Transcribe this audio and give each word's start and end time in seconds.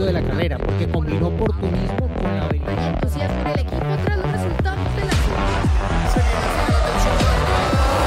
éxito 0.00 0.06
de 0.06 0.12
la 0.12 0.22
carrera, 0.22 0.58
porque 0.58 0.88
combinó 0.88 1.28
oportunismo 1.28 2.08
con 2.14 2.24
la 2.24 2.46
habilidad. 2.46 2.94
entusiasmo 2.94 3.40
en 3.40 3.46
el 3.46 3.60
equipo 3.60 3.96
tras 4.04 4.16
los 4.18 4.32
resultados 4.32 4.96
de 4.96 5.04
la 5.04 5.12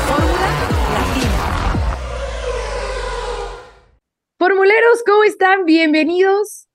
Fórmula 0.08 0.48
Latina. 0.94 1.32
Formuleros, 4.40 5.04
¿cómo 5.06 5.24
están? 5.24 5.66
Bienvenidos. 5.66 6.68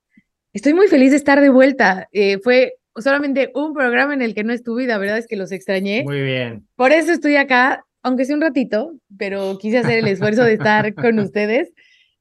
Estoy 0.53 0.73
muy 0.73 0.87
feliz 0.87 1.11
de 1.11 1.17
estar 1.17 1.41
de 1.41 1.49
vuelta. 1.49 2.07
Eh, 2.11 2.39
fue 2.39 2.75
solamente 2.95 3.51
un 3.53 3.73
programa 3.73 4.13
en 4.13 4.21
el 4.21 4.33
que 4.33 4.43
no 4.43 4.53
estuve 4.53 4.83
y 4.83 4.87
la 4.87 4.97
verdad 4.97 5.17
es 5.17 5.27
que 5.27 5.35
los 5.35 5.51
extrañé. 5.51 6.03
Muy 6.03 6.21
bien. 6.21 6.65
Por 6.75 6.91
eso 6.91 7.11
estoy 7.11 7.35
acá, 7.35 7.85
aunque 8.01 8.25
sea 8.25 8.35
un 8.35 8.41
ratito, 8.41 8.93
pero 9.17 9.57
quise 9.59 9.79
hacer 9.79 9.99
el 9.99 10.07
esfuerzo 10.07 10.43
de 10.43 10.53
estar 10.53 10.93
con 10.95 11.19
ustedes. 11.19 11.71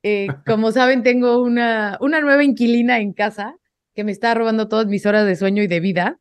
Eh, 0.03 0.29
como 0.47 0.71
saben, 0.73 1.03
tengo 1.03 1.43
una, 1.43 1.99
una 2.01 2.21
nueva 2.21 2.45
inquilina 2.45 3.01
en 3.01 3.13
casa 3.13 3.57
que 3.95 4.05
me 4.05 4.13
está 4.13 4.35
robando 4.35 4.69
todas 4.69 4.87
mis 4.87 5.07
horas 5.07 5.27
de 5.27 5.35
sueño 5.35 5.63
y 5.63 5.67
de 5.67 5.81
vida, 5.81 6.19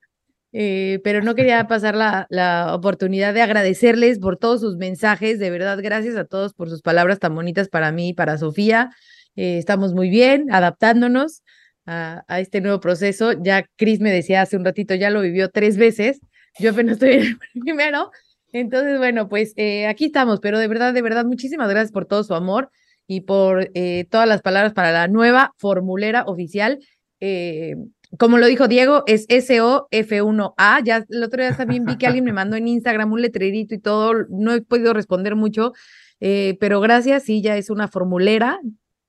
eh, 0.52 1.00
pero 1.04 1.22
no 1.22 1.36
quería 1.36 1.68
pasar 1.68 1.96
la, 1.96 2.26
la 2.30 2.74
oportunidad 2.74 3.34
de 3.34 3.42
agradecerles 3.42 4.20
por 4.20 4.38
todos 4.38 4.62
sus 4.62 4.78
mensajes. 4.78 5.40
De 5.40 5.50
verdad, 5.50 5.80
gracias 5.82 6.16
a 6.16 6.26
todos 6.26 6.54
por 6.54 6.70
sus 6.70 6.82
palabras 6.82 7.20
tan 7.20 7.36
bonitas 7.36 7.70
para 7.70 7.92
mí 7.92 8.10
y 8.10 8.14
para 8.14 8.38
Sofía. 8.38 8.90
Eh, 9.36 9.60
estamos 9.60 9.94
muy 9.94 10.10
bien, 10.10 10.52
adaptándonos 10.52 11.44
a, 11.86 12.24
a 12.28 12.40
este 12.40 12.62
nuevo 12.62 12.80
proceso. 12.80 13.34
Ya 13.34 13.64
Cris 13.76 14.00
me 14.00 14.12
decía 14.12 14.42
hace 14.42 14.58
un 14.58 14.66
ratito, 14.66 14.96
ya 14.96 15.12
lo 15.12 15.22
vivió 15.22 15.50
tres 15.50 15.78
veces. 15.78 16.20
Yo 16.60 16.72
apenas 16.72 16.94
estoy 16.94 17.14
en 17.14 17.22
el 17.22 17.38
primero. 17.62 18.10
Entonces, 18.52 18.98
bueno, 18.98 19.30
pues 19.30 19.54
eh, 19.58 19.86
aquí 19.86 20.06
estamos, 20.06 20.40
pero 20.40 20.58
de 20.58 20.68
verdad, 20.68 20.94
de 20.94 21.02
verdad, 21.04 21.26
muchísimas 21.26 21.70
gracias 21.70 21.92
por 21.92 22.06
todo 22.06 22.24
su 22.24 22.34
amor 22.34 22.72
y 23.08 23.22
por 23.22 23.72
eh, 23.74 24.06
todas 24.12 24.28
las 24.28 24.42
palabras 24.42 24.74
para 24.74 24.92
la 24.92 25.08
nueva 25.08 25.54
formulera 25.58 26.24
oficial. 26.26 26.80
Eh, 27.20 27.76
como 28.18 28.38
lo 28.38 28.46
dijo 28.48 28.68
Diego, 28.68 29.04
es 29.08 29.28
SOF1A. 29.28 30.84
Ya 30.84 31.06
el 31.10 31.24
otro 31.24 31.42
día 31.42 31.56
también 31.56 31.86
vi 31.86 31.98
que 31.98 32.08
alguien 32.08 32.26
me 32.26 32.34
mandó 32.34 32.56
en 32.56 32.68
Instagram 32.68 33.12
un 33.12 33.22
letrerito 33.22 33.74
y 33.76 33.80
todo. 33.80 34.14
No 34.30 34.54
he 34.54 34.62
podido 34.62 34.94
responder 34.94 35.36
mucho, 35.36 35.74
eh, 36.20 36.58
pero 36.60 36.80
gracias. 36.80 37.24
Sí, 37.24 37.42
ya 37.42 37.58
es 37.58 37.70
una 37.70 37.88
formulera 37.88 38.60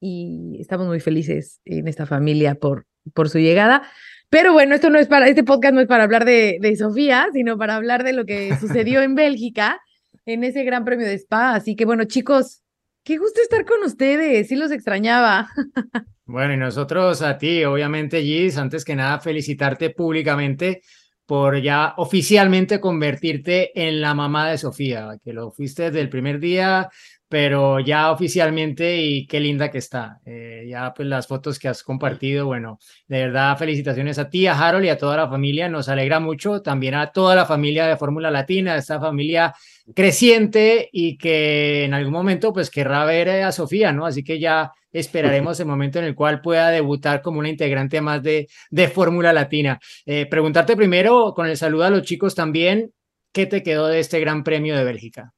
y 0.01 0.57
estamos 0.61 0.87
muy 0.87 1.01
felices 1.01 1.61
en 1.65 1.89
esta 1.89 2.07
familia 2.07 2.55
por, 2.55 2.87
por 3.15 3.29
su 3.29 3.39
llegada. 3.39 3.83
Pero 4.31 4.53
bueno, 4.53 4.75
esto 4.75 4.91
no 4.91 4.99
es 4.99 5.07
para, 5.07 5.29
este 5.29 5.45
podcast 5.45 5.75
no 5.75 5.81
es 5.81 5.87
para 5.87 6.05
hablar 6.05 6.25
de, 6.25 6.59
de 6.61 6.77
Sofía, 6.77 7.29
sino 7.33 7.57
para 7.57 7.77
hablar 7.77 8.05
de 8.05 8.13
lo 8.13 8.27
que 8.27 8.57
sucedió 8.61 9.01
en 9.01 9.15
Bélgica, 9.15 9.81
en 10.27 10.45
ese 10.45 10.65
gran 10.65 10.85
premio 10.85 11.07
de 11.07 11.15
Spa. 11.15 11.55
Así 11.55 11.77
que 11.77 11.85
bueno, 11.85 12.05
chicos, 12.05 12.63
qué 13.09 13.17
gusto 13.17 13.41
estar 13.41 13.65
con 13.65 13.83
ustedes, 13.85 14.49
sí 14.49 14.55
los 14.55 14.71
extrañaba. 14.71 15.49
Bueno, 16.31 16.53
y 16.53 16.57
nosotros 16.59 17.23
a 17.23 17.39
ti, 17.39 17.65
obviamente, 17.65 18.21
Gis, 18.21 18.59
antes 18.59 18.85
que 18.85 18.95
nada, 18.95 19.19
felicitarte 19.19 19.89
públicamente 19.89 20.83
por 21.25 21.59
ya 21.59 21.95
oficialmente 21.97 22.81
convertirte 22.81 23.73
en 23.75 24.03
la 24.03 24.13
mamá 24.13 24.51
de 24.51 24.59
Sofía, 24.59 25.17
que 25.25 25.33
lo 25.33 25.51
fuiste 25.53 25.85
desde 25.85 26.03
el 26.03 26.11
primer 26.11 26.39
día, 26.39 26.91
pero 27.29 27.79
ya 27.81 28.11
oficialmente 28.11 28.97
y 28.97 29.27
qué 29.27 29.39
linda 29.41 29.71
que 29.71 29.79
está. 29.79 30.21
Eh, 30.25 30.67
ya 30.69 30.95
pues 30.95 31.07
las 31.09 31.27
fotos 31.27 31.59
que 31.59 31.69
has 31.69 31.83
compartido, 31.83 32.47
bueno, 32.47 32.79
de 33.07 33.27
verdad 33.27 33.57
felicitaciones 33.59 34.19
a 34.19 34.31
ti, 34.31 34.47
a 34.47 34.59
Harold 34.59 34.87
y 34.87 34.89
a 34.89 34.99
toda 34.99 35.17
la 35.17 35.29
familia, 35.29 35.69
nos 35.69 35.89
alegra 35.89 36.21
mucho, 36.21 36.63
también 36.63 36.95
a 36.95 37.13
toda 37.13 37.37
la 37.37 37.45
familia 37.45 37.87
de 37.87 37.97
Fórmula 37.97 38.31
Latina, 38.31 38.77
esta 38.77 38.99
familia 38.99 39.55
creciente 39.95 40.89
y 40.91 41.19
que 41.19 41.85
en 41.85 41.95
algún 41.95 42.13
momento 42.13 42.53
pues 42.53 42.71
querrá 42.71 43.05
ver 43.05 43.29
a 43.29 43.53
Sofía, 43.53 43.93
¿no? 43.93 44.07
Así 44.07 44.25
que 44.25 44.39
ya 44.39 44.73
esperaremos 44.91 45.61
el 45.61 45.67
momento 45.67 45.99
en 45.99 46.07
el 46.07 46.15
cual 46.15 46.41
pueda 46.41 46.71
debutar 46.71 47.21
como 47.21 47.41
una 47.41 47.51
integrante 47.51 48.01
más 48.01 48.23
de, 48.23 48.49
de 48.71 48.89
Fórmula 48.89 49.35
Latina. 49.35 49.79
Eh, 50.07 50.27
preguntarte 50.27 50.77
primero, 50.77 51.35
con 51.35 51.47
el 51.47 51.59
saludo 51.59 51.85
a 51.85 51.91
los 51.91 52.03
chicos 52.03 52.35
también, 52.35 52.93
¿qué 53.33 53.45
te 53.45 53.63
quedó 53.63 53.87
de 53.89 54.01
este 54.01 54.19
Gran 54.21 54.45
Premio 54.45 54.77
de 54.77 54.85
Bélgica? 54.85 55.35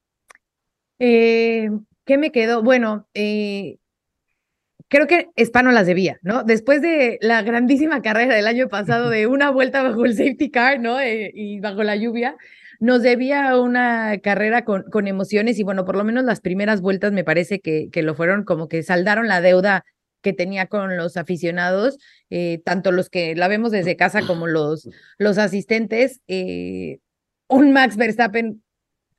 Eh, 1.00 1.70
¿Qué 2.04 2.18
me 2.18 2.30
quedó? 2.30 2.62
Bueno, 2.62 3.08
eh, 3.14 3.78
creo 4.88 5.06
que 5.06 5.30
Spa 5.36 5.62
no 5.62 5.72
las 5.72 5.86
debía, 5.86 6.18
¿no? 6.22 6.44
Después 6.44 6.82
de 6.82 7.18
la 7.22 7.42
grandísima 7.42 8.02
carrera 8.02 8.34
del 8.34 8.46
año 8.46 8.68
pasado 8.68 9.08
de 9.08 9.26
una 9.26 9.50
vuelta 9.50 9.82
bajo 9.82 10.04
el 10.04 10.14
safety 10.14 10.50
car, 10.50 10.78
¿no? 10.80 11.00
Eh, 11.00 11.32
y 11.34 11.60
bajo 11.60 11.82
la 11.82 11.96
lluvia, 11.96 12.36
nos 12.80 13.02
debía 13.02 13.56
una 13.58 14.18
carrera 14.22 14.64
con, 14.64 14.82
con 14.84 15.06
emociones 15.06 15.58
y 15.58 15.62
bueno, 15.62 15.84
por 15.84 15.96
lo 15.96 16.04
menos 16.04 16.24
las 16.24 16.40
primeras 16.40 16.80
vueltas 16.80 17.12
me 17.12 17.24
parece 17.24 17.60
que, 17.60 17.88
que 17.90 18.02
lo 18.02 18.14
fueron 18.14 18.44
como 18.44 18.68
que 18.68 18.82
saldaron 18.82 19.28
la 19.28 19.40
deuda 19.40 19.84
que 20.22 20.32
tenía 20.32 20.66
con 20.66 20.96
los 20.96 21.16
aficionados, 21.16 21.98
eh, 22.30 22.60
tanto 22.64 22.92
los 22.92 23.08
que 23.08 23.34
la 23.34 23.48
vemos 23.48 23.70
desde 23.70 23.96
casa 23.96 24.26
como 24.26 24.46
los, 24.46 24.88
los 25.18 25.38
asistentes. 25.38 26.20
Eh, 26.28 26.98
un 27.48 27.72
Max 27.72 27.96
Verstappen 27.96 28.62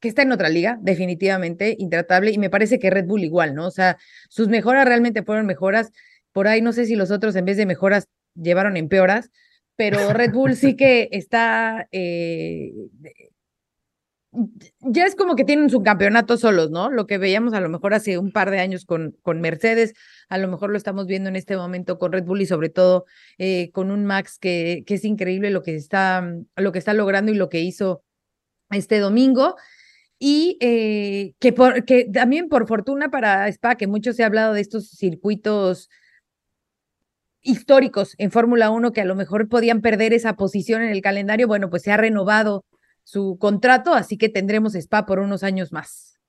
que 0.02 0.10
está 0.10 0.24
en 0.24 0.34
otra 0.34 0.50
liga, 0.50 0.78
definitivamente, 0.82 1.76
intratable, 1.80 2.32
y 2.32 2.38
me 2.38 2.50
parece 2.50 2.80
que 2.80 2.90
Red 2.90 3.06
Bull 3.06 3.24
igual, 3.24 3.56
¿no? 3.56 3.68
O 3.68 3.72
sea, 3.72 3.98
sus 4.30 4.50
mejoras 4.50 4.86
realmente 4.86 5.24
fueron 5.24 5.46
mejoras. 5.46 5.92
Por 6.34 6.48
ahí 6.48 6.62
no 6.62 6.74
sé 6.74 6.86
si 6.86 6.96
los 6.96 7.12
otros 7.12 7.36
en 7.36 7.46
vez 7.46 7.58
de 7.58 7.66
mejoras 7.66 8.08
llevaron 8.36 8.78
empeoras, 8.78 9.32
pero 9.78 10.12
Red 10.14 10.32
Bull 10.34 10.56
sí 10.56 10.76
que 10.76 11.08
está 11.12 11.88
eh, 11.92 12.72
ya 14.80 15.06
es 15.06 15.16
como 15.16 15.36
que 15.36 15.44
tienen 15.44 15.70
su 15.70 15.84
campeonato 15.84 16.38
solos, 16.38 16.72
¿no? 16.72 16.90
Lo 16.90 17.06
que 17.06 17.18
veíamos 17.18 17.54
a 17.54 17.60
lo 17.60 17.68
mejor 17.68 17.94
hace 17.94 18.18
un 18.18 18.32
par 18.32 18.50
de 18.50 18.60
años 18.60 18.86
con, 18.86 19.18
con 19.22 19.42
Mercedes, 19.42 19.94
a 20.30 20.38
lo 20.38 20.48
mejor 20.48 20.70
lo 20.70 20.78
estamos 20.78 21.06
viendo 21.06 21.28
en 21.30 21.36
este 21.36 21.58
momento 21.58 22.00
con 22.00 22.14
Red 22.14 22.24
Bull 22.24 22.42
y 22.42 22.46
sobre 22.46 22.70
todo 22.70 23.06
eh, 23.38 23.72
con 23.74 23.92
un 23.92 24.06
Max 24.06 24.38
que, 24.40 24.84
que 24.88 24.94
es 24.94 25.04
increíble 25.04 25.50
lo 25.50 25.62
que, 25.64 25.76
está, 25.76 26.26
lo 26.56 26.72
que 26.72 26.80
está 26.80 26.94
logrando 26.94 27.32
y 27.32 27.36
lo 27.36 27.50
que 27.50 27.60
hizo 27.60 28.04
este 28.70 29.00
domingo. 29.00 29.58
Y 30.24 30.59
eh, 30.62 31.34
que, 31.40 31.52
por, 31.52 31.84
que 31.84 32.06
también 32.06 32.48
por 32.48 32.68
fortuna 32.68 33.09
para 33.09 33.48
Spa, 33.48 33.74
que 33.74 33.88
mucho 33.88 34.14
se 34.14 34.22
ha 34.22 34.28
hablado 34.28 34.54
de 34.54 34.62
estos 34.62 34.88
circuitos 34.92 35.90
históricos 37.42 38.14
en 38.20 38.30
Fórmula 38.30 38.70
1 38.70 38.92
que 38.92 39.02
a 39.02 39.06
lo 39.06 39.16
mejor 39.16 39.50
podían 39.50 39.82
perder 39.82 40.14
esa 40.14 40.36
posición 40.36 40.84
en 40.84 40.90
el 40.90 41.02
calendario, 41.02 41.48
bueno, 41.48 41.72
pues 41.72 41.82
se 41.82 41.92
ha 41.92 41.98
renovado 41.98 42.66
su 43.04 43.40
contrato, 43.40 43.96
así 43.96 44.16
que 44.16 44.30
tendremos 44.30 44.76
spa 44.76 45.08
por 45.08 45.18
unos 45.18 45.42
años 45.42 45.72
más. 45.72 46.20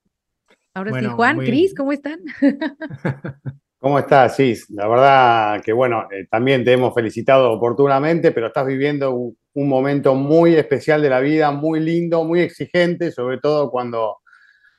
Ahora 0.72 0.92
Bueno, 0.92 1.10
sí, 1.10 1.14
Juan, 1.14 1.38
Cris, 1.40 1.74
¿cómo 1.74 1.92
están? 1.92 2.20
¿Cómo 3.82 3.98
estás? 3.98 4.36
Sí, 4.36 4.54
la 4.68 4.86
verdad 4.86 5.60
que 5.60 5.72
bueno, 5.72 6.06
eh, 6.12 6.28
también 6.30 6.64
te 6.64 6.70
hemos 6.70 6.94
felicitado 6.94 7.50
oportunamente, 7.50 8.30
pero 8.30 8.46
estás 8.46 8.64
viviendo 8.64 9.12
un, 9.12 9.36
momento 9.68 10.14
muy 10.14 10.54
especial 10.54 11.02
de 11.02 11.10
la 11.10 11.18
vida, 11.18 11.50
muy 11.50 11.80
lindo, 11.80 12.22
muy 12.22 12.42
exigente, 12.42 13.10
sobre 13.10 13.38
todo 13.38 13.72
cuando 13.72 14.18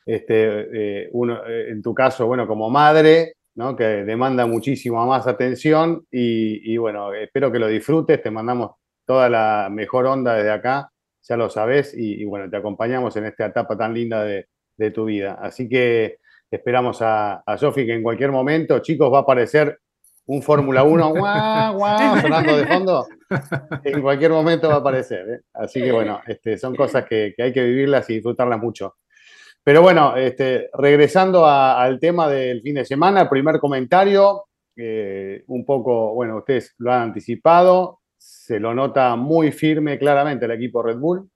este, 0.05 1.01
eh, 1.03 1.09
uno, 1.11 1.45
eh, 1.45 1.71
en 1.71 1.81
tu 1.81 1.93
caso, 1.93 2.27
bueno, 2.27 2.47
como 2.47 2.69
madre, 2.69 3.33
¿no? 3.55 3.75
que 3.75 3.83
demanda 3.83 4.45
muchísima 4.45 5.05
más 5.05 5.27
atención 5.27 6.07
y, 6.09 6.77
bueno, 6.77 7.13
espero 7.13 7.51
que 7.51 7.59
lo 7.59 7.67
disfrutes, 7.67 8.21
te 8.21 8.31
mandamos 8.31 8.71
toda 9.05 9.29
la 9.29 9.67
mejor 9.69 10.05
onda 10.05 10.35
desde 10.35 10.51
acá, 10.51 10.89
ya 11.23 11.35
lo 11.35 11.49
sabes, 11.49 11.93
y, 11.93 12.23
bueno, 12.23 12.49
te 12.49 12.55
acompañamos 12.55 13.17
en 13.17 13.25
esta 13.25 13.47
etapa 13.47 13.77
tan 13.77 13.93
linda 13.93 14.23
de 14.23 14.91
tu 14.91 15.03
vida. 15.03 15.37
Así 15.41 15.67
que 15.67 16.19
esperamos 16.55 17.01
a, 17.01 17.35
a 17.45 17.57
Sofi 17.57 17.85
que 17.85 17.93
en 17.93 18.03
cualquier 18.03 18.31
momento, 18.31 18.79
chicos, 18.79 19.11
va 19.11 19.19
a 19.19 19.21
aparecer 19.21 19.79
un 20.25 20.41
Fórmula 20.41 20.83
1 20.83 21.09
guau, 21.15 21.75
guau, 21.77 22.21
sonando 22.21 22.55
de 22.57 22.65
fondo. 22.67 23.05
En 23.83 24.01
cualquier 24.01 24.31
momento 24.31 24.67
va 24.69 24.75
a 24.75 24.77
aparecer. 24.77 25.27
¿eh? 25.29 25.41
Así 25.53 25.81
que 25.81 25.91
bueno, 25.91 26.21
este, 26.27 26.57
son 26.57 26.75
cosas 26.75 27.05
que, 27.05 27.33
que 27.35 27.43
hay 27.43 27.53
que 27.53 27.63
vivirlas 27.63 28.09
y 28.09 28.15
disfrutarlas 28.15 28.59
mucho. 28.59 28.95
Pero 29.63 29.81
bueno, 29.81 30.15
este, 30.17 30.69
regresando 30.73 31.45
a- 31.45 31.81
al 31.81 31.99
tema 31.99 32.27
del 32.29 32.61
fin 32.61 32.75
de 32.75 32.85
semana, 32.85 33.21
el 33.21 33.29
primer 33.29 33.59
comentario, 33.59 34.45
eh, 34.75 35.43
un 35.47 35.65
poco, 35.65 36.13
bueno, 36.13 36.37
ustedes 36.37 36.73
lo 36.79 36.91
han 36.91 37.01
anticipado, 37.01 37.99
se 38.17 38.59
lo 38.59 38.73
nota 38.73 39.15
muy 39.15 39.51
firme 39.51 39.97
claramente 39.99 40.45
el 40.45 40.51
equipo 40.51 40.81
Red 40.83 40.97
Bull, 40.97 41.29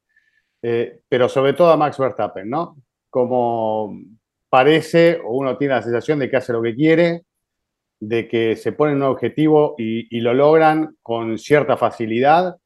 eh, 0.61 1.01
pero 1.07 1.29
sobre 1.29 1.53
todo 1.53 1.71
a 1.71 1.77
Max 1.77 1.97
Verstappen, 1.97 2.49
¿no? 2.49 2.77
Como 3.09 3.93
parece, 4.49 5.19
o 5.23 5.31
uno 5.37 5.57
tiene 5.57 5.75
la 5.75 5.81
sensación 5.81 6.19
de 6.19 6.29
que 6.29 6.37
hace 6.37 6.53
lo 6.53 6.61
que 6.61 6.75
quiere, 6.75 7.23
de 7.99 8.27
que 8.27 8.55
se 8.55 8.71
ponen 8.71 8.97
un 8.97 9.03
objetivo 9.03 9.75
y, 9.77 10.19
lo 10.19 10.33
logran 10.33 10.95
con 11.01 11.37
cierta 11.37 11.77
facilidad, 11.77 12.57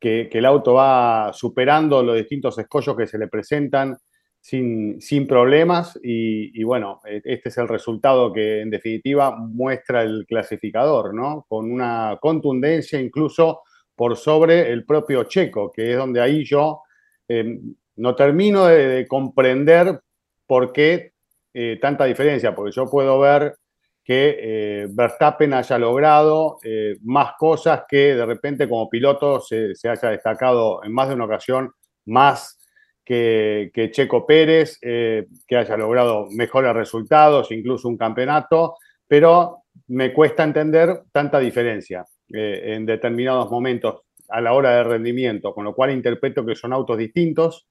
que, 0.00 0.28
el 0.30 0.44
auto 0.44 0.74
va 0.74 1.32
superando 1.32 2.02
los 2.02 2.16
distintos 2.16 2.58
escollos 2.58 2.96
que 2.96 3.06
se 3.06 3.18
le 3.18 3.28
presentan 3.28 3.96
sin, 4.40 5.00
sin 5.00 5.26
problemas 5.26 5.98
y, 6.02 6.62
bueno, 6.64 7.00
eh, 7.06 7.22
este 7.24 7.48
es 7.48 7.58
el 7.58 7.68
resultado 7.68 8.32
que 8.32 8.60
en 8.60 8.70
definitiva 8.70 9.34
muestra 9.34 10.02
el 10.02 10.26
clasificador, 10.28 11.14
¿no? 11.14 11.46
Con 11.48 11.70
una 11.72 12.18
contundencia 12.20 13.00
incluso 13.00 13.62
por 13.96 14.16
sobre 14.16 14.70
el 14.70 14.84
propio 14.84 15.24
Checo, 15.24 15.72
que 15.72 15.92
es 15.92 15.96
donde 15.96 16.20
ahí 16.20 16.44
yo 16.44 16.82
eh, 17.28 17.58
no 17.96 18.14
termino 18.14 18.66
de 18.66 19.06
comprender 19.08 20.00
por 20.46 20.72
qué 20.72 21.13
eh, 21.56 21.78
tanta 21.80 22.04
diferencia, 22.04 22.52
porque 22.52 22.72
yo 22.72 22.90
puedo 22.90 23.20
ver 23.20 23.54
que 24.02 24.36
eh, 24.40 24.88
Verstappen 24.90 25.54
haya 25.54 25.78
logrado 25.78 26.58
eh, 26.64 26.96
más 27.04 27.34
cosas 27.38 27.84
que 27.88 28.16
de 28.16 28.26
repente 28.26 28.68
como 28.68 28.90
piloto 28.90 29.40
se, 29.40 29.72
haya 29.84 30.10
destacado 30.10 30.82
en 30.82 30.92
más 30.92 31.08
de 31.08 31.14
una 31.14 31.26
ocasión 31.26 31.70
más 32.06 32.58
que, 33.04 33.70
Checo 33.92 34.26
Pérez, 34.26 34.80
que 34.80 35.56
haya 35.56 35.76
logrado 35.76 36.26
mejores 36.30 36.74
resultados, 36.74 37.52
incluso 37.52 37.86
un 37.86 37.98
campeonato, 37.98 38.76
pero 39.06 39.64
me 39.88 40.12
cuesta 40.12 40.42
entender 40.42 41.02
tanta 41.12 41.38
diferencia 41.38 42.04
en 42.28 42.84
determinados 42.84 43.50
momentos 43.50 44.00
a 44.28 44.40
la 44.40 44.54
hora 44.54 44.76
de 44.76 44.84
rendimiento, 44.84 45.54
con 45.54 45.64
lo 45.64 45.74
cual 45.74 45.92
interpreto 45.92 46.44
que 46.44 46.56
son 46.56 46.72
autos 46.72 46.98
distintos 46.98 47.68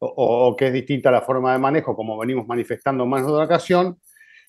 o, 0.00 0.56
que 0.56 0.68
es 0.68 0.72
distinta 0.72 1.10
la 1.10 1.20
forma 1.20 1.52
de 1.52 1.58
manejo, 1.58 1.94
como 1.94 2.18
venimos 2.18 2.46
manifestando 2.46 3.06
más 3.06 3.24
de 3.24 3.32
una 3.32 3.44
ocasión, 3.44 3.98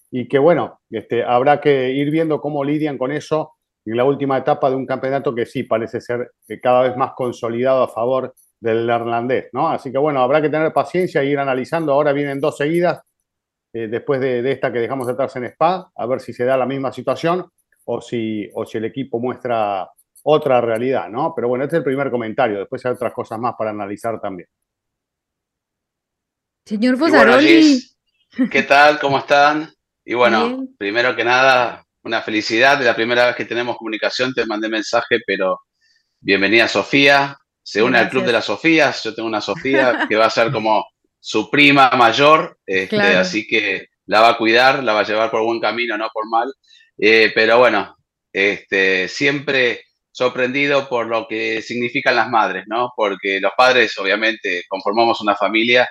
y 0.10 0.28
que 0.28 0.40
bueno, 0.40 0.80
este, 0.90 1.24
habrá 1.24 1.62
que 1.62 1.92
ir 1.92 2.10
viendo 2.10 2.42
cómo 2.42 2.64
lidian 2.64 2.98
con 2.98 3.12
eso 3.12 3.54
en 3.86 3.98
la 3.98 4.04
última 4.04 4.38
etapa 4.38 4.70
de 4.70 4.76
un 4.76 4.86
campeonato 4.86 5.34
que 5.34 5.46
sí 5.46 5.64
parece 5.64 6.02
ser 6.02 6.32
eh, 6.48 6.60
cada 6.60 6.84
vez 6.84 6.98
más 6.98 7.12
consolidado 7.16 7.84
a 7.84 7.88
favor 7.88 8.34
del 8.60 8.86
neerlandés, 8.86 9.50
¿no? 9.54 9.70
Así 9.70 9.92
que 9.92 9.98
bueno, 9.98 10.22
habrá 10.22 10.42
que 10.42 10.50
tener 10.50 10.72
paciencia 10.72 11.22
e 11.22 11.26
ir 11.26 11.40
analizando. 11.40 11.94
Ahora 11.94 12.14
vienen 12.14 12.40
dos 12.40 12.58
seguidas, 12.58 13.02
eh, 13.74 13.88
después 13.88 14.20
de, 14.20 14.50
esta 14.52 14.72
que 14.72 14.80
dejamos 14.80 15.08
atrás 15.08 15.36
en 15.38 15.46
Spa, 15.46 15.92
a 15.96 16.06
ver 16.06 16.20
si 16.20 16.34
se 16.34 16.46
da 16.46 16.58
la 16.58 16.66
misma 16.66 16.92
situación 16.92 17.50
o 17.86 18.02
si, 18.02 18.50
o 18.54 18.66
si 18.66 18.78
el 18.78 18.86
equipo 18.86 19.20
muestra 19.20 19.90
otra 20.24 20.62
realidad, 20.62 21.10
¿no? 21.10 21.34
Pero 21.36 21.48
bueno, 21.48 21.64
este 21.64 21.78
es 21.78 21.80
el 21.80 21.86
primer 21.86 22.12
comentario, 22.12 22.60
después 22.60 22.86
hay 22.86 22.92
otras 22.92 23.14
cosas 23.14 23.40
más 23.40 23.56
para 23.58 23.72
analizar 23.72 24.20
también. 24.22 24.48
Señor 26.66 26.98
Fosaroli. 26.98 27.84
¿Qué 28.52 28.64
tal? 28.64 29.00
¿Cómo 29.00 29.18
están? 29.20 29.74
Y 30.06 30.14
bueno, 30.14 30.68
primero 30.78 31.16
que 31.16 31.24
nada, 31.24 31.86
una 32.04 32.22
felicidad. 32.22 32.78
De 32.78 32.86
la 32.86 32.96
primera 32.96 33.28
vez 33.28 33.36
que 33.36 33.46
tenemos 33.46 33.78
comunicación 33.78 34.34
te 34.34 34.46
mandé 34.46 34.70
mensaje, 34.70 35.20
pero 35.26 35.60
bienvenida 36.20 36.68
Sofía. 36.68 37.38
Se 37.64 37.82
une 37.82 37.98
al 37.98 38.10
Club 38.10 38.26
de 38.26 38.34
las 38.34 38.46
Sofías. 38.46 39.04
Yo 39.04 39.14
tengo 39.14 39.28
una 39.28 39.42
Sofía 39.42 40.06
que 40.08 40.16
va 40.16 40.26
a 40.26 40.30
ser 40.30 40.52
como 40.52 40.86
su 41.20 41.50
prima 41.50 41.92
mayor, 41.92 42.58
este, 42.66 43.00
así 43.00 43.46
que 43.46 43.90
la 44.08 44.22
va 44.22 44.30
a 44.30 44.38
cuidar, 44.38 44.84
la 44.84 44.94
va 44.94 45.02
a 45.02 45.06
llevar 45.06 45.30
por 45.30 45.44
buen 45.44 45.60
camino, 45.60 45.98
no 45.98 46.10
por 46.14 46.28
mal. 46.30 46.52
Eh, 46.98 47.32
pero 47.34 47.60
bueno, 47.60 47.96
este, 48.32 49.08
siempre 49.08 49.84
sorprendido 50.12 50.90
por 50.90 51.08
lo 51.08 51.28
que 51.28 51.62
significan 51.62 52.16
las 52.16 52.30
madres, 52.30 52.66
¿no? 52.68 52.92
Porque 52.96 53.40
los 53.40 53.52
padres, 53.56 53.98
obviamente, 53.98 54.64
conformamos 54.68 55.22
una 55.22 55.36
familia 55.36 55.88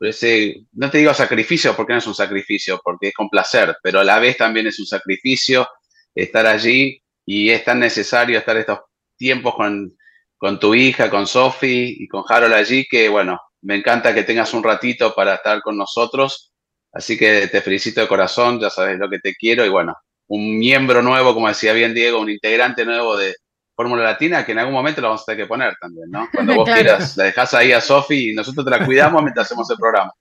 no 0.00 0.90
te 0.90 0.98
digo 0.98 1.12
sacrificio 1.14 1.74
porque 1.74 1.92
no 1.92 1.98
es 1.98 2.06
un 2.06 2.14
sacrificio, 2.14 2.80
porque 2.82 3.08
es 3.08 3.14
con 3.14 3.28
placer, 3.28 3.76
pero 3.82 4.00
a 4.00 4.04
la 4.04 4.18
vez 4.18 4.36
también 4.36 4.66
es 4.66 4.78
un 4.78 4.86
sacrificio 4.86 5.68
estar 6.14 6.46
allí 6.46 7.02
y 7.26 7.50
es 7.50 7.64
tan 7.64 7.80
necesario 7.80 8.38
estar 8.38 8.56
estos 8.56 8.78
tiempos 9.16 9.54
con, 9.54 9.96
con 10.36 10.58
tu 10.60 10.74
hija, 10.74 11.10
con 11.10 11.26
Sophie 11.26 11.96
y 11.98 12.08
con 12.08 12.24
Harold 12.28 12.54
allí, 12.54 12.86
que 12.88 13.08
bueno, 13.08 13.40
me 13.62 13.76
encanta 13.76 14.14
que 14.14 14.22
tengas 14.22 14.54
un 14.54 14.62
ratito 14.62 15.14
para 15.14 15.34
estar 15.34 15.60
con 15.62 15.76
nosotros. 15.76 16.52
Así 16.92 17.18
que 17.18 17.48
te 17.48 17.60
felicito 17.60 18.00
de 18.00 18.08
corazón, 18.08 18.60
ya 18.60 18.70
sabes 18.70 18.98
lo 18.98 19.10
que 19.10 19.18
te 19.18 19.34
quiero 19.34 19.64
y 19.66 19.68
bueno, 19.68 19.94
un 20.28 20.58
miembro 20.58 21.02
nuevo, 21.02 21.34
como 21.34 21.48
decía 21.48 21.72
bien 21.72 21.92
Diego, 21.94 22.20
un 22.20 22.30
integrante 22.30 22.84
nuevo 22.84 23.16
de, 23.16 23.34
Fórmula 23.78 24.02
Latina, 24.02 24.44
que 24.44 24.50
en 24.50 24.58
algún 24.58 24.74
momento 24.74 25.00
la 25.00 25.06
vamos 25.06 25.22
a 25.22 25.26
tener 25.26 25.44
que 25.44 25.46
poner 25.46 25.76
también, 25.80 26.10
¿no? 26.10 26.28
Cuando 26.34 26.52
vos 26.56 26.68
quieras, 26.68 27.16
la 27.16 27.24
dejás 27.24 27.54
ahí 27.54 27.70
a 27.70 27.80
Sofi 27.80 28.30
y 28.30 28.34
nosotros 28.34 28.64
te 28.64 28.72
la 28.72 28.84
cuidamos 28.84 29.22
mientras 29.22 29.46
hacemos 29.46 29.70
el 29.70 29.76
programa. 29.76 30.12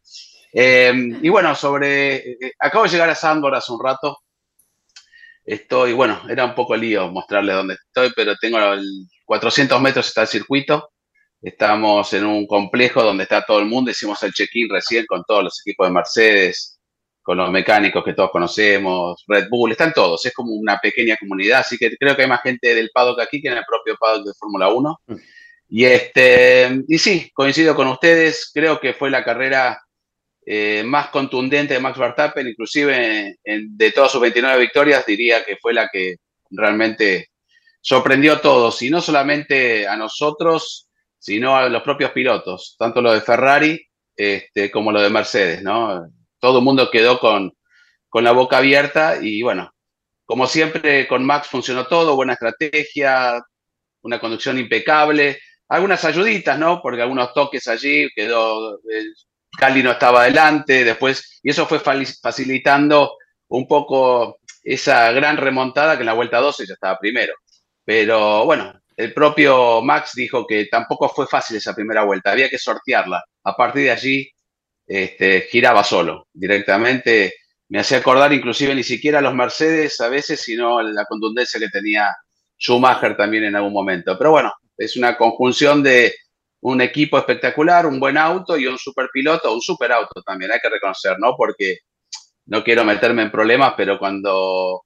Eh, 0.54 0.94
y 1.24 1.28
bueno, 1.30 1.56
sobre. 1.56 2.34
Eh, 2.34 2.52
acabo 2.60 2.84
de 2.84 2.92
llegar 2.92 3.10
a 3.10 3.16
Sandor 3.16 3.56
hace 3.56 3.72
un 3.72 3.84
rato. 3.84 4.20
Estoy, 5.44 5.94
bueno, 5.94 6.22
era 6.30 6.46
un 6.46 6.54
poco 6.54 6.76
lío 6.76 7.10
mostrarles 7.10 7.56
dónde 7.56 7.74
estoy, 7.74 8.14
pero 8.16 8.36
tengo 8.36 8.60
el 8.60 9.08
400 9.26 9.82
metros 9.82 10.08
está 10.08 10.22
el 10.22 10.28
circuito. 10.28 10.92
Estamos 11.42 12.14
en 12.14 12.28
un 12.28 12.46
complejo 12.46 13.02
donde 13.02 13.24
está 13.24 13.42
todo 13.42 13.58
el 13.58 13.66
mundo. 13.66 13.90
Hicimos 13.90 14.22
el 14.22 14.34
check-in 14.34 14.70
recién 14.70 15.08
con 15.08 15.24
todos 15.24 15.44
los 15.44 15.60
equipos 15.66 15.88
de 15.88 15.94
Mercedes, 15.94 16.77
con 17.28 17.36
los 17.36 17.52
mecánicos 17.52 18.06
que 18.06 18.14
todos 18.14 18.32
conocemos, 18.32 19.22
Red 19.28 19.50
Bull, 19.50 19.74
están 19.74 19.92
todos, 19.92 20.26
es 20.26 20.34
como 20.34 20.54
una 20.54 20.78
pequeña 20.78 21.18
comunidad, 21.18 21.60
así 21.60 21.78
que 21.78 21.94
creo 21.98 22.16
que 22.16 22.22
hay 22.22 22.30
más 22.30 22.42
gente 22.42 22.74
del 22.74 22.90
paddock 22.94 23.20
aquí 23.20 23.42
que 23.42 23.50
en 23.50 23.58
el 23.58 23.66
propio 23.66 23.98
paddock 24.00 24.28
de 24.28 24.34
Fórmula 24.40 24.70
1. 24.70 25.02
Mm. 25.08 25.16
Y, 25.68 25.84
este, 25.84 26.84
y 26.88 26.98
sí, 26.98 27.30
coincido 27.34 27.76
con 27.76 27.90
ustedes, 27.90 28.50
creo 28.54 28.80
que 28.80 28.94
fue 28.94 29.10
la 29.10 29.26
carrera 29.26 29.78
eh, 30.46 30.84
más 30.86 31.10
contundente 31.10 31.74
de 31.74 31.82
Max 31.82 32.00
Verstappen, 32.00 32.48
inclusive 32.48 33.36
de 33.44 33.92
todas 33.92 34.10
sus 34.10 34.22
29 34.22 34.62
victorias, 34.62 35.06
diría 35.06 35.44
que 35.44 35.58
fue 35.58 35.74
la 35.74 35.90
que 35.92 36.16
realmente 36.50 37.32
sorprendió 37.82 38.36
a 38.36 38.42
todos, 38.42 38.82
y 38.84 38.90
no 38.90 39.02
solamente 39.02 39.86
a 39.86 39.98
nosotros, 39.98 40.88
sino 41.20 41.58
a 41.58 41.68
los 41.68 41.84
propios 41.84 42.12
pilotos, 42.12 42.78
tanto 42.80 43.02
lo 43.02 43.12
de 43.12 43.20
Ferrari 43.20 43.86
este, 44.16 44.72
como 44.72 44.94
lo 44.94 45.02
de 45.02 45.10
Mercedes, 45.10 45.62
¿no? 45.62 46.10
Todo 46.40 46.60
el 46.60 46.66
mundo 46.66 46.90
quedó 46.92 47.20
con, 47.20 47.54
la 48.14 48.32
boca 48.32 48.58
abierta 48.58 49.20
y 49.22 49.44
bueno, 49.44 49.72
como 50.26 50.48
siempre 50.48 51.08
con 51.08 51.24
Max 51.24 51.50
funcionó 51.50 51.86
todo, 51.86 52.16
buena 52.16 52.34
estrategia, 52.34 53.40
una 54.02 54.20
conducción 54.20 54.58
impecable, 54.58 55.40
algunas 55.68 56.04
ayuditas, 56.04 56.58
¿no? 56.58 56.82
Porque 56.82 57.04
algunos 57.04 57.32
toques 57.36 57.68
allí, 57.68 58.10
quedó, 58.16 58.80
Cali 59.56 59.84
no 59.84 59.92
estaba 59.92 60.22
adelante, 60.22 60.84
después, 60.84 61.40
y 61.44 61.52
eso 61.52 61.68
fue 61.68 61.80
facilitando 61.80 63.18
un 63.50 63.68
poco 63.68 64.40
esa 64.64 65.12
gran 65.12 65.38
remontada 65.38 65.96
que 65.96 66.02
en 66.02 66.08
la 66.08 66.14
vuelta 66.14 66.40
12 66.40 66.66
ya 66.66 66.74
estaba 66.74 66.98
primero. 66.98 67.34
Pero 67.86 68.46
bueno, 68.46 68.74
el 68.96 69.14
propio 69.14 69.82
Max 69.82 70.14
dijo 70.16 70.46
que 70.48 70.66
tampoco 70.66 71.08
fue 71.10 71.28
fácil 71.28 71.58
esa 71.58 71.76
primera 71.76 72.04
vuelta, 72.04 72.32
había 72.32 72.50
que 72.50 72.58
sortearla. 72.58 73.24
A 73.44 73.56
partir 73.56 73.84
de 73.84 73.92
allí 73.92 74.32
este, 74.88 75.42
giraba 75.42 75.84
solo 75.84 76.28
directamente. 76.34 77.34
Me 77.70 77.80
hacía 77.80 77.98
acordar 77.98 78.32
inclusive 78.32 78.74
ni 78.74 78.84
siquiera 78.84 79.20
a 79.20 79.22
los 79.22 79.36
Mercedes 79.36 80.00
a 80.00 80.08
veces, 80.08 80.42
sino 80.42 80.82
la 80.82 81.06
contundencia 81.06 81.60
que 81.60 81.70
tenía 81.70 82.08
Schumacher 82.58 83.18
también 83.18 83.44
en 83.44 83.56
algún 83.56 83.74
momento. 83.74 84.18
Pero 84.18 84.32
bueno, 84.32 84.54
es 84.78 84.96
una 84.96 85.18
conjunción 85.18 85.84
de 85.84 86.16
un 86.62 86.82
equipo 86.82 87.18
espectacular, 87.18 87.86
un 87.86 88.00
buen 88.00 88.18
auto 88.18 88.58
y 88.58 88.66
un 88.66 88.78
super 88.78 89.10
piloto, 89.12 89.54
un 89.54 89.62
super 89.62 89.92
auto 89.92 90.22
también, 90.26 90.52
hay 90.52 90.60
que 90.60 90.70
reconocer, 90.70 91.18
¿no? 91.20 91.36
Porque 91.36 91.80
no 92.46 92.64
quiero 92.64 92.84
meterme 92.84 93.24
en 93.24 93.32
problemas, 93.32 93.74
pero 93.76 94.00
cuando 94.00 94.84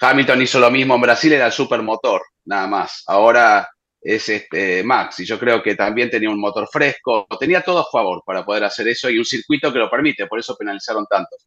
Hamilton 0.00 0.42
hizo 0.42 0.60
lo 0.60 0.70
mismo 0.70 0.96
en 0.96 1.00
Brasil 1.00 1.32
era 1.32 1.46
el 1.46 1.52
super 1.52 1.82
motor, 1.82 2.22
nada 2.44 2.66
más. 2.66 3.04
Ahora 3.06 3.68
es 4.08 4.26
este, 4.30 4.82
Max. 4.82 5.20
Y 5.20 5.26
yo 5.26 5.38
creo 5.38 5.62
que 5.62 5.74
también 5.74 6.08
tenía 6.08 6.30
un 6.30 6.40
motor 6.40 6.66
fresco, 6.72 7.26
tenía 7.38 7.60
todo 7.60 7.80
a 7.80 7.90
favor 7.90 8.22
para 8.24 8.42
poder 8.42 8.64
hacer 8.64 8.88
eso 8.88 9.10
y 9.10 9.18
un 9.18 9.24
circuito 9.24 9.70
que 9.70 9.78
lo 9.78 9.90
permite, 9.90 10.26
por 10.26 10.38
eso 10.38 10.56
penalizaron 10.56 11.06
tantos. 11.06 11.46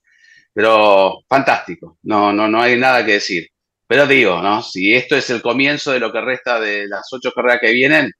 Pero 0.53 1.21
fantástico, 1.27 1.97
no, 2.03 2.31
no, 2.31 2.47
no 2.47 2.61
hay 2.61 2.77
nada 2.77 3.03
que 3.03 3.13
decir. 3.13 3.47
Pero 3.87 4.05
digo, 4.05 4.41
¿no? 4.43 4.61
Si 4.61 4.93
esto 4.93 5.15
es 5.15 5.29
el 5.31 5.41
comienzo 5.41 5.91
de 5.91 5.99
lo 5.99 6.11
que 6.11 6.21
resta 6.21 6.59
de 6.59 6.87
las 6.87 7.11
ocho 7.11 7.31
carreras 7.31 7.59
que 7.61 7.71
vienen, 7.71 8.11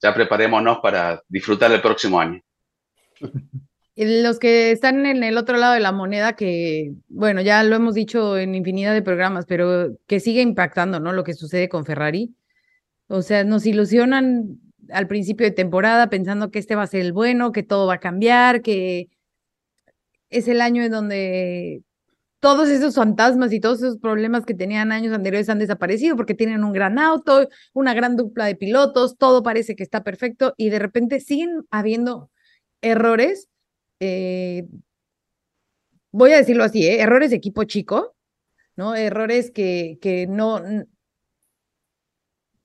ya 0.00 0.14
preparémonos 0.14 0.78
para 0.78 1.22
disfrutar 1.28 1.70
el 1.70 1.82
próximo 1.82 2.18
año. 2.18 2.40
Los 3.96 4.38
que 4.38 4.70
están 4.70 5.04
en 5.04 5.22
el 5.24 5.36
otro 5.36 5.58
lado 5.58 5.74
de 5.74 5.80
la 5.80 5.92
moneda, 5.92 6.34
que, 6.34 6.92
bueno, 7.08 7.42
ya 7.42 7.62
lo 7.64 7.76
hemos 7.76 7.94
dicho 7.94 8.38
en 8.38 8.54
infinidad 8.54 8.94
de 8.94 9.02
programas, 9.02 9.44
pero 9.44 9.90
que 10.06 10.20
sigue 10.20 10.40
impactando, 10.40 11.00
¿no? 11.00 11.12
Lo 11.12 11.24
que 11.24 11.34
sucede 11.34 11.68
con 11.68 11.84
Ferrari 11.84 12.32
o 13.08 13.22
sea, 13.22 13.44
nos 13.44 13.66
ilusionan 13.66 14.60
al 14.90 15.06
principio 15.06 15.46
de 15.46 15.52
temporada 15.52 16.08
pensando 16.10 16.50
que 16.50 16.58
este 16.58 16.76
va 16.76 16.82
a 16.82 16.86
ser 16.86 17.00
el 17.00 17.12
bueno, 17.12 17.52
que 17.52 17.62
todo 17.62 17.86
va 17.86 17.94
a 17.94 18.00
cambiar, 18.00 18.62
que 18.62 19.08
es 20.30 20.48
el 20.48 20.60
año 20.60 20.82
en 20.82 20.92
donde 20.92 21.82
todos 22.40 22.68
esos 22.68 22.94
fantasmas 22.94 23.52
y 23.52 23.60
todos 23.60 23.78
esos 23.78 23.98
problemas 23.98 24.44
que 24.44 24.54
tenían 24.54 24.92
años 24.92 25.12
anteriores 25.12 25.48
han 25.48 25.58
desaparecido 25.58 26.16
porque 26.16 26.34
tienen 26.34 26.62
un 26.64 26.72
gran 26.72 26.98
auto, 26.98 27.48
una 27.72 27.94
gran 27.94 28.16
dupla 28.16 28.46
de 28.46 28.54
pilotos, 28.54 29.16
todo 29.16 29.42
parece 29.42 29.74
que 29.74 29.82
está 29.82 30.04
perfecto 30.04 30.54
y 30.56 30.70
de 30.70 30.78
repente 30.78 31.20
siguen 31.20 31.66
habiendo 31.70 32.30
errores, 32.80 33.48
eh, 34.00 34.66
voy 36.12 36.32
a 36.32 36.36
decirlo 36.36 36.64
así, 36.64 36.86
¿eh? 36.86 37.00
errores 37.00 37.30
de 37.30 37.36
equipo 37.36 37.64
chico, 37.64 38.14
¿no? 38.76 38.94
Errores 38.94 39.50
que, 39.50 39.98
que 40.00 40.26
no, 40.28 40.62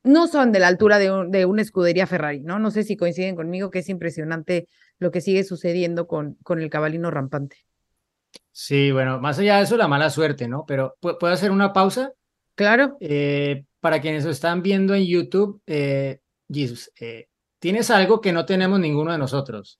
no 0.03 0.27
son 0.27 0.51
de 0.51 0.59
la 0.59 0.67
altura 0.67 0.99
de, 0.99 1.25
de, 1.29 1.45
una 1.45 1.61
escudería 1.61 2.07
Ferrari, 2.07 2.41
¿no? 2.41 2.59
No 2.59 2.71
sé 2.71 2.83
si 2.83 2.97
coinciden 2.97 3.35
conmigo 3.35 3.71
que 3.71 3.79
es 3.79 3.89
impresionante 3.89 4.67
lo 4.99 5.11
que 5.11 5.21
sigue 5.21 5.43
sucediendo 5.43 6.07
con, 6.07 6.35
con 6.43 6.61
el 6.61 6.69
cabalino 6.69 7.09
rampante. 7.11 7.57
Sí, 8.51 8.91
bueno, 8.91 9.19
más 9.19 9.39
allá 9.39 9.57
de 9.57 9.63
eso, 9.63 9.77
la 9.77 9.87
mala 9.87 10.09
suerte, 10.09 10.47
¿no? 10.47 10.65
Pero 10.67 10.95
¿puedo 10.99 11.27
hacer 11.33 11.51
una 11.51 11.73
pausa? 11.73 12.11
Claro. 12.55 12.97
Eh, 12.99 13.63
para 13.79 13.99
quienes 13.99 14.25
lo 14.25 14.31
están 14.31 14.61
viendo 14.61 14.93
en 14.93 15.05
YouTube, 15.05 15.61
eh, 15.65 16.19
Jesus, 16.51 16.91
eh, 16.99 17.27
tienes 17.59 17.89
algo 17.89 18.21
que 18.21 18.31
no 18.31 18.45
tenemos 18.45 18.79
ninguno 18.79 19.11
de 19.11 19.17
nosotros 19.17 19.79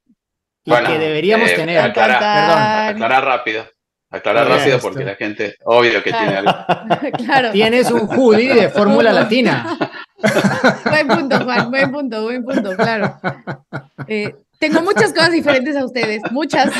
y 0.66 0.72
que 0.72 0.98
deberíamos 0.98 1.54
tener. 1.54 1.80
Aclarar, 1.80 2.20
perdón. 2.20 2.96
Aclarar 2.96 3.26
rápido. 3.26 3.66
Aclarar 4.10 4.48
rápido 4.48 4.80
porque 4.80 5.04
la 5.04 5.16
gente, 5.16 5.56
obvio 5.66 6.04
que 6.04 6.12
tiene 6.12 6.36
algo. 6.38 6.54
claro. 7.18 7.52
Tienes 7.52 7.92
un 7.92 8.08
hoodie 8.08 8.54
de 8.54 8.70
Fórmula 8.70 9.12
Latina. 9.14 9.78
buen 10.90 11.08
punto, 11.08 11.44
Juan, 11.44 11.72
buen 11.72 11.92
punto, 11.92 12.24
buen 12.24 12.44
punto, 12.44 12.76
claro. 12.76 13.18
Eh, 14.08 14.34
tengo 14.60 14.82
muchas 14.82 15.12
cosas 15.12 15.32
diferentes 15.32 15.76
a 15.76 15.84
ustedes, 15.84 16.22
muchas. 16.32 16.72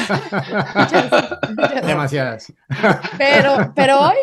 Demasiadas. 1.86 2.54
Pero, 3.18 3.74
pero 3.76 4.00
hoy 4.00 4.16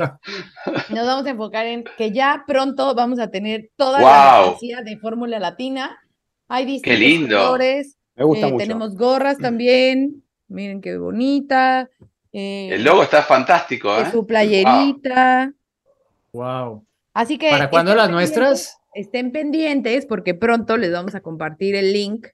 nos 0.88 1.06
vamos 1.06 1.26
a 1.26 1.30
enfocar 1.30 1.66
en 1.66 1.84
que 1.98 2.10
ya 2.10 2.44
pronto 2.46 2.94
vamos 2.94 3.18
a 3.18 3.30
tener 3.30 3.70
toda 3.76 4.00
la 4.00 4.44
fantasía 4.44 4.80
de 4.82 4.96
Fórmula 4.96 5.38
Latina. 5.38 5.98
Hay 6.48 6.64
distintos 6.64 6.98
qué 6.98 7.06
lindo. 7.06 7.38
colores. 7.38 7.96
Me 8.16 8.24
gusta 8.24 8.48
eh, 8.48 8.54
Tenemos 8.56 8.96
gorras 8.96 9.36
también. 9.36 10.24
Miren 10.48 10.80
qué 10.80 10.96
bonita. 10.96 11.88
Eh, 12.32 12.70
El 12.72 12.82
logo 12.82 13.02
está 13.02 13.22
fantástico, 13.22 13.94
¿eh? 13.98 14.10
Su 14.10 14.26
playerita. 14.26 15.52
Wow. 16.32 16.86
Así 17.12 17.36
que. 17.36 17.50
¿Para 17.50 17.68
cuándo 17.68 17.94
las 17.94 18.10
nuestras? 18.10 18.79
Estén 18.94 19.32
pendientes 19.32 20.06
porque 20.06 20.34
pronto 20.34 20.76
les 20.76 20.92
vamos 20.92 21.14
a 21.14 21.20
compartir 21.20 21.74
el 21.74 21.92
link 21.92 22.26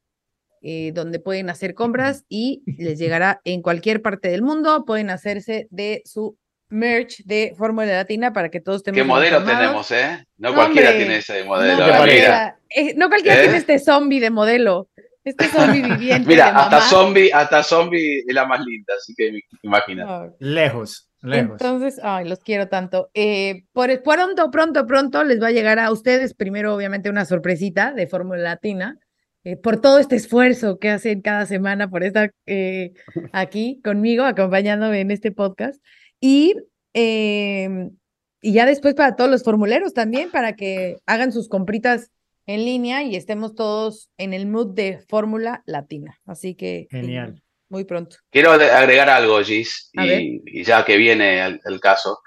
eh, 0.63 0.93
donde 0.95 1.21
pueden 1.21 1.51
hacer 1.51 1.75
compras 1.75 2.25
y 2.29 2.63
les 2.67 2.99
llegará 2.99 3.41
en 3.45 3.63
cualquier 3.63 4.03
parte 4.03 4.29
del 4.29 4.43
mundo. 4.43 4.85
Pueden 4.85 5.11
hacerse 5.11 5.69
de 5.71 6.03
su 6.05 6.39
merch 6.69 7.23
de 7.25 7.55
Fórmula 7.57 7.87
Latina 7.87 8.33
para 8.33 8.49
que 8.49 8.61
todos 8.61 8.79
estemos. 8.79 8.99
¿Qué 8.99 9.05
modelo 9.05 9.45
tenemos, 9.45 9.91
eh? 9.93 10.27
No, 10.39 10.55
cualquiera 10.55 10.93
tiene 10.97 11.19
ese 11.19 11.45
modelo. 11.45 11.87
No 11.87 11.97
cualquiera, 11.97 12.59
eh, 12.71 12.95
no 12.97 13.09
cualquiera 13.09 13.43
tiene 13.43 13.57
este 13.59 13.79
zombie 13.79 14.21
de 14.21 14.31
modelo. 14.31 14.89
Este 15.25 15.47
zombie 15.49 15.83
viviente. 15.89 16.29
Mira, 16.29 16.49
hasta 16.49 16.81
zombie, 16.81 17.31
hasta 17.33 17.63
zombie 17.63 18.25
es 18.27 18.35
la 18.35 18.47
más 18.47 18.61
linda, 18.65 18.95
así 18.97 19.15
que 19.15 19.39
imagina. 19.63 20.33
Lejos, 20.39 21.06
lejos. 21.23 21.53
Entonces, 21.53 22.01
ay, 22.03 22.29
los 22.29 22.41
quiero 22.41 22.69
tanto. 22.69 23.11
Eh, 23.15 23.65
por 23.73 24.03
pronto, 24.03 24.51
pronto, 24.51 24.87
pronto 24.87 25.25
les 25.25 25.43
va 25.43 25.49
a 25.49 25.53
llegar 25.53 25.79
a 25.79 25.91
ustedes 25.91 26.35
primero, 26.35 26.75
obviamente, 26.75 27.11
una 27.11 27.25
sorpresita 27.25 27.93
de 27.93 28.07
Fórmula 28.07 28.43
Latina 28.43 28.99
eh, 29.47 29.57
por 29.57 29.81
todo 29.81 30.01
este 30.01 30.17
esfuerzo 30.17 30.81
que 30.81 30.91
hacen 30.91 31.21
cada 31.21 31.47
semana 31.47 31.89
por 31.89 32.03
estar 32.03 32.35
eh, 32.47 32.95
aquí 33.33 33.81
conmigo, 33.85 34.25
acompañándome 34.25 35.01
en 35.01 35.13
este 35.13 35.31
podcast. 35.31 35.81
Y, 36.19 36.57
em, 36.95 37.93
y 38.41 38.53
ya 38.53 38.67
después 38.67 38.95
para 38.95 39.15
todos 39.15 39.31
los 39.31 39.45
formuleros 39.45 39.95
también, 39.95 40.33
para 40.33 40.57
que 40.57 40.97
hagan 41.07 41.31
sus 41.31 41.49
compritas 41.49 42.11
en 42.47 42.65
línea 42.65 43.05
y 43.05 43.15
estemos 43.15 43.55
todos 43.55 44.11
en 44.19 44.35
el 44.35 44.47
mood 44.47 44.75
de 44.75 44.99
Fórmula 45.09 45.63
Latina. 45.65 46.19
Así 46.27 46.57
que... 46.57 46.89
Genial. 46.91 47.41
Muy 47.69 47.85
pronto. 47.85 48.17
Quiero 48.31 48.53
agregar 48.53 49.11
algo, 49.11 49.43
Gis, 49.43 49.91
y, 49.93 50.63
ya 50.63 50.85
que 50.85 50.97
viene 50.97 51.59
el, 51.65 51.81
caso, 51.81 52.21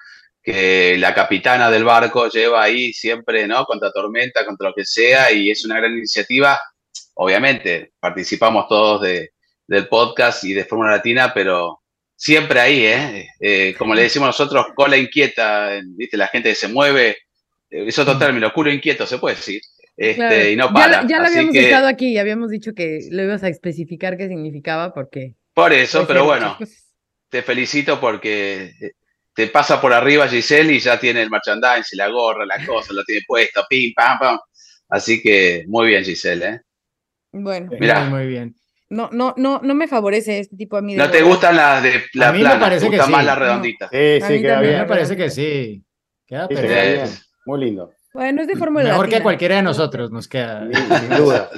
que 0.43 0.97
la 0.97 1.13
capitana 1.13 1.71
del 1.71 1.85
barco 1.85 2.27
lleva 2.29 2.63
ahí 2.63 2.91
siempre, 2.91 3.47
¿no? 3.47 3.65
Contra 3.65 3.91
tormenta, 3.91 4.45
contra 4.45 4.69
lo 4.69 4.75
que 4.75 4.85
sea, 4.85 5.31
y 5.31 5.49
es 5.49 5.63
una 5.63 5.77
gran 5.77 5.93
iniciativa 5.93 6.59
obviamente 7.21 7.91
participamos 7.99 8.67
todos 8.69 9.01
de, 9.01 9.31
del 9.67 9.87
podcast 9.87 10.43
y 10.45 10.53
de 10.53 10.63
Fórmula 10.63 10.91
Latina, 10.91 11.33
pero 11.33 11.81
siempre 12.15 12.59
ahí, 12.61 12.85
¿eh? 12.85 13.27
¿eh? 13.41 13.75
como 13.77 13.93
le 13.93 14.03
decimos 14.03 14.27
nosotros, 14.27 14.67
cola 14.73 14.95
inquieta, 14.95 15.81
¿viste? 15.85 16.15
La 16.15 16.27
gente 16.27 16.49
que 16.49 16.55
se 16.55 16.69
mueve, 16.69 17.17
es 17.69 17.99
otro 17.99 18.15
mm. 18.15 18.19
término, 18.19 18.53
culo 18.53 18.71
inquieto, 18.71 19.05
se 19.05 19.17
puede 19.17 19.35
decir. 19.35 19.61
Este, 19.99 20.53
y 20.53 20.55
no 20.55 20.71
para. 20.71 21.05
Ya, 21.05 21.19
lo, 21.19 21.27
habíamos 21.27 21.53
estado 21.53 21.87
aquí 21.87 22.07
y 22.07 22.17
habíamos 22.17 22.49
dicho 22.49 22.73
que 22.73 22.99
lo 23.11 23.21
ibas 23.21 23.43
a 23.43 23.49
especificar 23.49 24.15
qué 24.15 24.29
significaba 24.29 24.93
porque... 24.93 25.35
Por 25.53 25.73
eso, 25.73 26.07
pero 26.07 26.23
bueno, 26.23 26.57
te 27.27 27.41
felicito 27.41 27.99
porque 27.99 28.71
eh, 28.79 28.91
te 29.33 29.47
pasa 29.47 29.81
por 29.81 29.91
arriba 29.91 30.29
Giselle 30.29 30.71
y 30.71 30.79
ya 30.79 30.97
tiene 30.97 31.21
el 31.21 31.29
merchandise, 31.29 31.97
la 31.97 32.07
gorra, 32.07 32.45
la 32.45 32.65
cosa, 32.65 32.93
lo 32.93 33.03
tiene 33.03 33.23
puesto, 33.27 33.65
pim, 33.69 33.91
pam, 33.93 34.17
pam. 34.19 34.39
Así 34.87 35.21
que 35.21 35.65
muy 35.67 35.87
bien 35.87 36.05
Giselle, 36.05 36.47
¿eh? 36.47 36.61
Bueno, 37.33 37.69
Mira. 37.77 38.05
muy 38.05 38.25
bien. 38.25 38.55
No, 38.87 39.09
no, 39.11 39.33
no, 39.35 39.59
no 39.61 39.75
me 39.75 39.89
favorece 39.89 40.39
este 40.39 40.55
tipo 40.55 40.77
a 40.77 40.81
mí. 40.81 40.95
¿No 40.95 41.11
te 41.11 41.21
gustan 41.21 41.57
las 41.57 41.83
de 41.83 42.05
la 42.13 42.29
a 42.29 42.31
mí 42.31 42.41
me 42.41 42.55
parece 42.55 42.89
que 42.89 43.01
sí. 43.01 43.11
más 43.11 43.25
las 43.25 43.37
redonditas? 43.37 43.89
Sí, 43.91 44.21
sí, 44.25 44.41
queda 44.41 44.61
bien. 44.61 44.79
Me 44.79 44.85
parece 44.85 45.17
que 45.17 45.29
sí. 45.29 45.83
Queda 46.25 46.47
perfecto. 46.47 47.11
Muy 47.45 47.59
lindo. 47.59 47.91
Bueno, 48.13 48.41
es 48.41 48.47
de 48.47 48.55
Fórmula 48.55 48.89
Mejor 48.89 49.09
que 49.09 49.21
cualquiera 49.21 49.57
de 49.57 49.61
nosotros 49.61 50.11
nos 50.11 50.27
queda. 50.27 50.67
Sin 50.71 51.09
duda. 51.09 51.49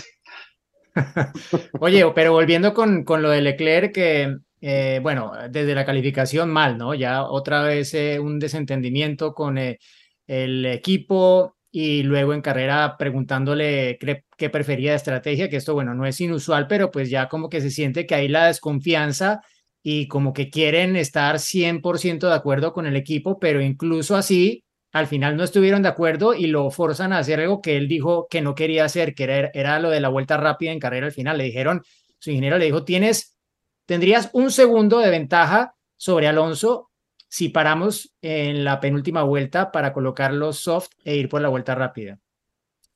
Oye, 1.80 2.06
pero 2.14 2.34
volviendo 2.34 2.74
con, 2.74 3.04
con 3.04 3.22
lo 3.22 3.30
de 3.30 3.42
Leclerc, 3.42 3.94
que 3.94 4.36
eh, 4.60 5.00
bueno, 5.02 5.32
desde 5.50 5.74
la 5.74 5.86
calificación 5.86 6.50
mal, 6.52 6.78
¿no? 6.78 6.94
Ya 6.94 7.24
otra 7.24 7.64
vez 7.64 7.94
eh, 7.94 8.20
un 8.20 8.38
desentendimiento 8.38 9.34
con 9.34 9.58
eh, 9.58 9.80
el 10.28 10.66
equipo, 10.66 11.56
y 11.72 12.04
luego 12.04 12.34
en 12.34 12.42
carrera 12.42 12.98
preguntándole 12.98 13.98
qué 14.38 14.50
prefería 14.50 14.92
de 14.92 14.98
estrategia, 14.98 15.50
que 15.50 15.56
esto, 15.56 15.74
bueno, 15.74 15.94
no 15.94 16.06
es 16.06 16.20
inusual, 16.20 16.68
pero 16.68 16.92
pues 16.92 17.10
ya 17.10 17.30
como 17.30 17.50
que 17.50 17.62
se 17.62 17.72
siente 17.72 18.06
que 18.06 18.16
hay 18.16 18.28
la 18.28 18.48
desconfianza 18.48 19.42
y 19.82 20.08
como 20.08 20.34
que 20.34 20.50
quieren 20.50 20.98
estar 20.98 21.40
100% 21.40 22.28
de 22.28 22.36
acuerdo 22.36 22.74
con 22.74 22.86
el 22.86 22.98
equipo, 22.98 23.40
pero 23.40 23.62
incluso 23.62 24.18
así, 24.18 24.66
al 24.92 25.08
final 25.08 25.38
no 25.38 25.44
estuvieron 25.44 25.82
de 25.82 25.90
acuerdo 25.90 26.34
y 26.34 26.48
lo 26.48 26.70
forzan 26.70 27.14
a 27.14 27.20
hacer 27.20 27.40
algo 27.40 27.62
que 27.62 27.78
él 27.78 27.88
dijo 27.88 28.28
que 28.30 28.42
no 28.42 28.56
quería 28.56 28.86
hacer, 28.86 29.16
que 29.16 29.24
era, 29.24 29.52
era 29.54 29.80
lo 29.80 29.90
de 29.90 30.02
la 30.02 30.10
vuelta 30.10 30.38
rápida 30.38 30.72
en 30.72 30.80
carrera 30.80 31.06
al 31.06 31.14
final. 31.14 31.38
Le 31.38 31.46
dijeron, 31.46 31.82
su 32.20 32.30
ingeniero 32.30 32.58
le 32.58 32.66
dijo, 32.66 32.84
tienes, 32.84 33.38
tendrías 33.86 34.30
un 34.34 34.52
segundo 34.52 35.00
de 35.00 35.10
ventaja 35.10 35.76
sobre 35.96 36.28
Alonso 36.28 36.92
si 37.30 37.48
paramos 37.48 38.14
en 38.22 38.66
la 38.66 38.82
penúltima 38.82 39.24
vuelta 39.24 39.72
para 39.72 39.94
colocar 39.94 40.34
los 40.34 40.60
soft 40.60 40.90
e 41.06 41.16
ir 41.16 41.30
por 41.30 41.42
la 41.42 41.48
vuelta 41.48 41.76
rápida. 41.76 42.20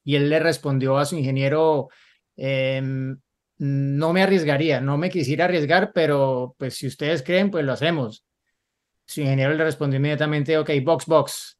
Y 0.03 0.15
él 0.15 0.29
le 0.29 0.39
respondió 0.39 0.97
a 0.97 1.05
su 1.05 1.15
ingeniero, 1.15 1.87
em, 2.35 3.17
no 3.57 4.11
me 4.11 4.21
arriesgaría, 4.21 4.81
no 4.81 4.97
me 4.97 5.09
quisiera 5.09 5.45
arriesgar, 5.45 5.93
pero 5.93 6.53
pues 6.57 6.75
si 6.75 6.87
ustedes 6.87 7.23
creen, 7.23 7.49
pues 7.49 7.63
lo 7.63 7.71
hacemos. 7.71 8.25
Su 9.05 9.21
ingeniero 9.21 9.53
le 9.53 9.63
respondió 9.63 9.97
inmediatamente, 9.97 10.57
ok, 10.57 10.69
box, 10.83 11.05
box. 11.05 11.57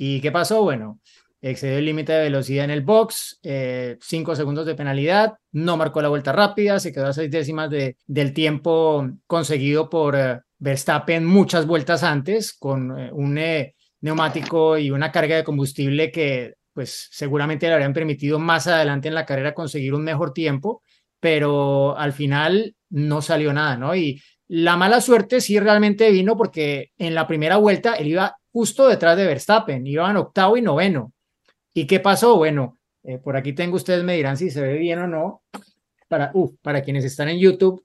¿Y 0.00 0.20
qué 0.20 0.30
pasó? 0.30 0.62
Bueno, 0.62 1.00
excedió 1.40 1.78
el 1.78 1.84
límite 1.84 2.12
de 2.12 2.22
velocidad 2.22 2.64
en 2.64 2.70
el 2.70 2.82
box, 2.82 3.40
eh, 3.42 3.98
cinco 4.00 4.36
segundos 4.36 4.64
de 4.64 4.76
penalidad, 4.76 5.34
no 5.50 5.76
marcó 5.76 6.00
la 6.00 6.08
vuelta 6.08 6.30
rápida, 6.30 6.78
se 6.78 6.92
quedó 6.92 7.08
a 7.08 7.12
seis 7.12 7.30
décimas 7.30 7.68
de, 7.68 7.96
del 8.06 8.32
tiempo 8.32 9.06
conseguido 9.26 9.90
por 9.90 10.14
eh, 10.16 10.38
Verstappen 10.58 11.26
muchas 11.26 11.66
vueltas 11.66 12.04
antes 12.04 12.52
con 12.56 12.96
eh, 12.96 13.10
un 13.12 13.40
neumático 14.00 14.78
y 14.78 14.92
una 14.92 15.10
carga 15.10 15.34
de 15.34 15.44
combustible 15.44 16.12
que 16.12 16.54
pues 16.72 17.08
seguramente 17.10 17.66
le 17.66 17.72
habrían 17.72 17.92
permitido 17.92 18.38
más 18.38 18.68
adelante 18.68 19.08
en 19.08 19.14
la 19.14 19.26
carrera 19.26 19.52
conseguir 19.52 19.94
un 19.94 20.04
mejor 20.04 20.32
tiempo, 20.32 20.82
pero 21.18 21.98
al 21.98 22.12
final 22.12 22.76
no 22.88 23.20
salió 23.20 23.52
nada, 23.52 23.76
¿no? 23.76 23.96
Y 23.96 24.22
la 24.46 24.76
mala 24.76 25.00
suerte 25.00 25.40
sí 25.40 25.58
realmente 25.58 26.08
vino 26.12 26.36
porque 26.36 26.92
en 26.96 27.16
la 27.16 27.26
primera 27.26 27.56
vuelta 27.56 27.94
él 27.94 28.06
iba 28.06 28.37
justo 28.52 28.88
detrás 28.88 29.16
de 29.16 29.26
Verstappen, 29.26 29.86
iban 29.86 30.16
octavo 30.16 30.56
y 30.56 30.62
noveno. 30.62 31.12
¿Y 31.74 31.86
qué 31.86 32.00
pasó? 32.00 32.36
Bueno, 32.36 32.78
eh, 33.02 33.18
por 33.18 33.36
aquí 33.36 33.52
tengo, 33.52 33.76
ustedes 33.76 34.04
me 34.04 34.16
dirán 34.16 34.36
si 34.36 34.50
se 34.50 34.60
ve 34.60 34.74
bien 34.74 34.98
o 34.98 35.06
no. 35.06 35.42
Para, 36.08 36.32
para 36.62 36.82
quienes 36.82 37.04
están 37.04 37.28
en 37.28 37.38
YouTube, 37.38 37.84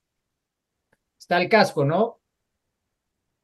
está 1.19 1.41
el 1.41 1.49
casco, 1.49 1.83
¿no? 1.83 2.19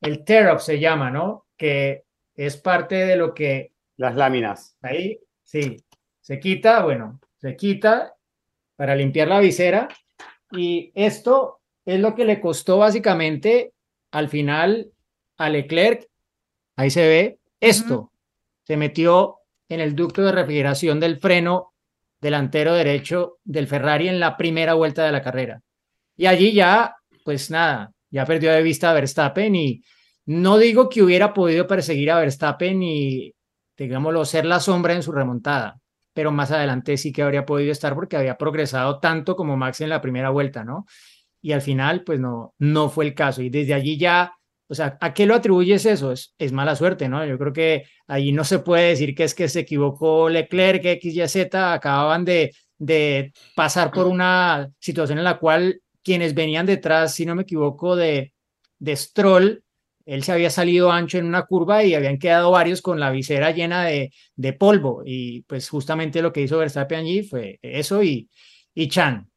El 0.02 0.24
tear 0.24 0.60
se 0.62 0.80
llama, 0.80 1.12
¿no? 1.12 1.48
Que 1.58 2.06
es 2.36 2.58
parte 2.58 2.96
de 2.96 3.16
lo 3.16 3.34
que... 3.34 3.74
Las 3.98 4.16
láminas. 4.16 4.78
Ahí, 4.82 5.20
sí. 5.44 5.84
Se 6.22 6.40
quita, 6.40 6.84
bueno, 6.84 7.20
se 7.38 7.58
quita 7.58 8.16
para 8.78 8.96
limpiar 8.96 9.28
la 9.28 9.40
visera. 9.40 9.90
Y 10.52 10.92
esto 10.96 11.60
es 11.86 12.00
lo 12.00 12.16
que 12.16 12.24
le 12.24 12.40
costó 12.40 12.78
básicamente 12.78 13.74
al 14.12 14.30
final 14.30 14.92
a 15.38 15.50
Leclerc. 15.50 16.09
Ahí 16.80 16.92
se 16.92 17.06
ve 17.06 17.40
esto. 17.60 18.14
Se 18.64 18.78
metió 18.78 19.40
en 19.68 19.82
el 19.82 19.98
ducto 19.98 20.22
de 20.22 20.32
refrigeración 20.32 20.98
del 20.98 21.20
freno 21.20 21.74
delantero 22.22 22.74
derecho 22.74 23.40
del 23.44 23.68
Ferrari 23.68 24.08
en 24.08 24.18
la 24.18 24.38
primera 24.38 24.76
vuelta 24.76 25.04
de 25.04 25.12
la 25.12 25.22
carrera. 25.22 25.60
Y 26.16 26.28
allí 26.28 26.54
ya, 26.54 26.96
pues 27.26 27.52
nada, 27.52 27.92
ya 28.10 28.26
perdió 28.26 28.54
de 28.54 28.64
vista 28.64 28.92
a 28.92 28.94
Verstappen 28.94 29.58
y 29.58 29.82
no 30.28 30.58
digo 30.58 30.88
que 30.88 31.04
hubiera 31.04 31.34
podido 31.34 31.68
perseguir 31.68 32.12
a 32.12 32.20
Verstappen 32.20 32.82
y, 32.82 33.34
digámoslo, 33.78 34.24
ser 34.24 34.46
la 34.46 34.62
sombra 34.62 34.94
en 34.94 35.04
su 35.04 35.12
remontada, 35.12 35.82
pero 36.14 36.32
más 36.32 36.50
adelante 36.52 36.96
sí 36.96 37.12
que 37.12 37.24
habría 37.24 37.46
podido 37.46 37.74
estar 37.74 37.94
porque 37.94 38.16
había 38.16 38.38
progresado 38.38 39.02
tanto 39.02 39.36
como 39.36 39.58
Max 39.58 39.82
en 39.82 39.90
la 39.90 40.00
primera 40.00 40.30
vuelta, 40.30 40.64
¿no? 40.64 40.86
Y 41.42 41.52
al 41.52 41.62
final, 41.62 42.06
pues 42.06 42.22
no, 42.22 42.54
no 42.58 42.88
fue 42.88 43.04
el 43.04 43.14
caso. 43.14 43.42
Y 43.42 43.50
desde 43.50 43.74
allí 43.74 43.98
ya, 43.98 44.32
o 44.72 44.76
sea, 44.76 44.98
¿a 45.02 45.14
qué 45.16 45.26
lo 45.26 45.34
atribuyes 45.34 45.86
eso? 45.88 46.12
Es, 46.12 46.36
es 46.38 46.52
mala 46.52 46.76
suerte, 46.76 47.10
¿no? 47.10 47.26
Yo 47.26 47.40
creo 47.40 47.52
que 47.52 47.86
ahí 48.08 48.32
no 48.32 48.44
se 48.44 48.60
puede 48.60 48.90
decir 48.90 49.16
que 49.16 49.24
es 49.24 49.34
que 49.34 49.50
se 49.50 49.62
equivocó 49.62 50.30
Leclerc, 50.30 50.84
que 50.84 50.92
X, 50.94 51.16
Y, 51.16 51.28
Z 51.28 51.74
acababan 51.74 52.24
de, 52.24 52.56
de 52.78 53.34
pasar 53.56 53.90
por 53.92 54.06
una 54.06 54.70
situación 54.80 55.18
en 55.18 55.24
la 55.24 55.40
cual 55.40 55.82
quienes 56.04 56.36
venían 56.36 56.68
detrás, 56.68 57.16
si 57.16 57.26
no 57.26 57.34
me 57.34 57.42
equivoco, 57.42 57.96
de, 57.96 58.34
de 58.78 58.96
Stroll, 58.96 59.64
él 60.06 60.24
se 60.24 60.34
había 60.34 60.52
salido 60.52 60.92
ancho 60.92 61.18
en 61.18 61.26
una 61.26 61.48
curva 61.48 61.84
y 61.84 61.96
habían 61.96 62.20
quedado 62.20 62.52
varios 62.52 62.84
con 62.84 63.00
la 63.00 63.10
visera 63.10 63.50
llena 63.50 63.86
de, 63.86 64.12
de 64.36 64.54
polvo. 64.54 65.02
Y 65.04 65.42
pues 65.44 65.68
justamente 65.68 66.22
lo 66.22 66.32
que 66.32 66.42
hizo 66.42 66.60
Verstappen 66.60 67.00
allí 67.00 67.24
fue 67.24 67.58
eso 67.64 68.04
y, 68.04 68.30
y 68.76 68.88
Chan. 68.88 69.30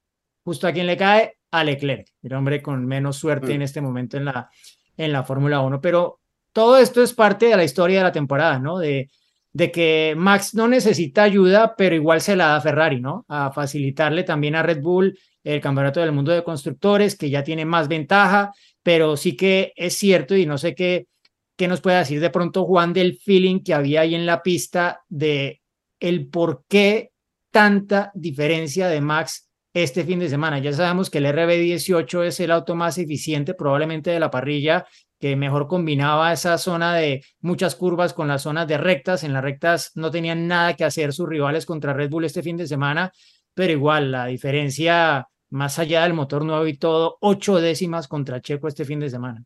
Justo 0.45 0.67
a 0.67 0.73
quien 0.73 0.87
le 0.87 0.97
cae, 0.99 1.37
a 1.53 1.65
Leclerc, 1.65 2.09
el 2.23 2.33
hombre 2.33 2.63
con 2.63 2.87
menos 2.87 3.19
suerte 3.19 3.49
mm. 3.49 3.57
en 3.57 3.63
este 3.63 3.81
momento 3.83 4.17
en 4.17 4.25
la, 4.25 4.51
en 4.97 5.13
la 5.13 5.25
Fórmula 5.25 5.61
1. 5.61 5.81
Pero 5.81 6.21
todo 6.53 6.79
esto 6.79 7.03
es 7.03 7.13
parte 7.13 7.47
de 7.47 7.57
la 7.57 7.65
historia 7.65 7.99
de 7.99 8.05
la 8.05 8.13
temporada, 8.13 8.59
¿no? 8.59 8.79
De, 8.79 9.11
que 9.55 10.15
Max 10.17 10.55
no 10.55 10.67
necesita 10.67 11.23
ayuda, 11.23 11.75
pero 11.77 11.95
igual 11.95 12.21
se 12.21 12.37
la 12.37 12.49
da 12.49 12.61
Ferrari, 12.61 13.01
¿no? 13.01 13.25
A 13.29 13.53
facilitarle 13.53 14.25
también 14.25 14.55
a 14.55 14.63
Red 14.63 14.81
Bull 14.81 15.19
el 15.45 15.61
campeonato 15.61 16.01
del 16.01 16.13
mundo 16.13 16.33
de 16.33 16.45
constructores, 16.45 17.17
que 17.17 17.29
ya 17.29 17.43
tiene 17.43 17.65
más 17.65 17.89
ventaja, 17.89 18.53
pero 18.83 19.17
sí 19.17 19.37
que 19.37 19.73
es 19.77 19.95
cierto 19.95 20.37
y 20.37 20.47
no 20.47 20.57
sé 20.57 20.75
qué, 20.75 21.09
qué 21.57 21.69
nos 21.69 21.81
puede 21.81 21.99
decir 21.99 22.21
de 22.21 22.31
pronto 22.31 22.65
Juan 22.65 22.93
del 22.93 23.19
feeling 23.19 23.63
que 23.63 23.75
había 23.75 24.03
ahí 24.03 24.15
en 24.15 24.25
la 24.25 24.43
pista 24.43 25.03
de 25.09 25.61
el 26.01 26.29
por 26.29 26.65
qué 26.69 27.11
tanta 27.51 28.11
diferencia 28.15 28.89
de 28.89 29.01
Max 29.01 29.52
este 29.75 30.05
fin 30.05 30.19
de 30.19 30.29
semana. 30.29 30.59
Ya 30.59 30.73
sabemos 30.73 31.11
que 31.11 31.19
el 31.19 31.27
RB18 31.27 32.25
es 32.25 32.41
el 32.41 32.51
auto 32.51 32.75
más 32.75 32.99
eficiente 32.99 33.55
probablemente 33.55 34.11
de 34.11 34.21
la 34.21 34.31
parrilla, 34.31 34.87
que 35.19 35.37
mejor 35.37 35.69
combinaba 35.69 36.33
esa 36.33 36.59
zona 36.59 36.95
de 36.97 37.25
muchas 37.41 37.77
curvas 37.77 38.13
con 38.13 38.29
las 38.29 38.43
zonas 38.43 38.67
de 38.67 38.79
rectas. 38.79 39.25
En 39.25 39.33
las 39.33 39.43
rectas 39.43 39.93
no 39.95 40.11
tenían 40.11 40.47
nada 40.49 40.75
que 40.75 40.85
hacer 40.85 41.13
sus 41.13 41.29
rivales 41.29 41.65
contra 41.65 41.93
Red 41.93 42.11
Bull 42.11 42.25
este 42.25 42.43
fin 42.43 42.57
de 42.57 42.67
semana, 42.67 43.13
pero 43.55 43.73
igual 43.73 44.11
la 44.11 44.27
diferencia 44.27 45.27
más 45.51 45.79
allá 45.79 46.03
del 46.03 46.15
motor 46.15 46.45
nuevo 46.45 46.67
y 46.67 46.77
todo, 46.79 47.19
ocho 47.21 47.61
décimas 47.61 48.09
contra 48.09 48.41
Checo 48.41 48.69
este 48.69 48.85
fin 48.85 49.01
de 49.01 49.11
semana. 49.11 49.45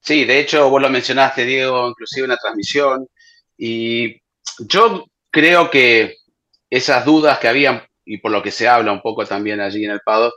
Sí, 0.00 0.24
de 0.24 0.38
hecho, 0.38 0.70
vos 0.70 0.80
lo 0.80 0.88
mencionaste, 0.88 1.44
Diego, 1.44 1.88
inclusive 1.88 2.26
en 2.26 2.30
la 2.30 2.36
transmisión, 2.36 3.08
y 3.58 4.22
yo 4.60 5.04
creo 5.32 5.68
que 5.68 6.18
esas 6.70 7.04
dudas 7.04 7.40
que 7.40 7.48
habían, 7.48 7.82
y 8.06 8.18
por 8.18 8.30
lo 8.32 8.42
que 8.42 8.50
se 8.50 8.68
habla 8.68 8.92
un 8.92 9.02
poco 9.02 9.26
también 9.26 9.60
allí 9.60 9.84
en 9.84 9.90
el 9.90 10.00
Pado, 10.00 10.32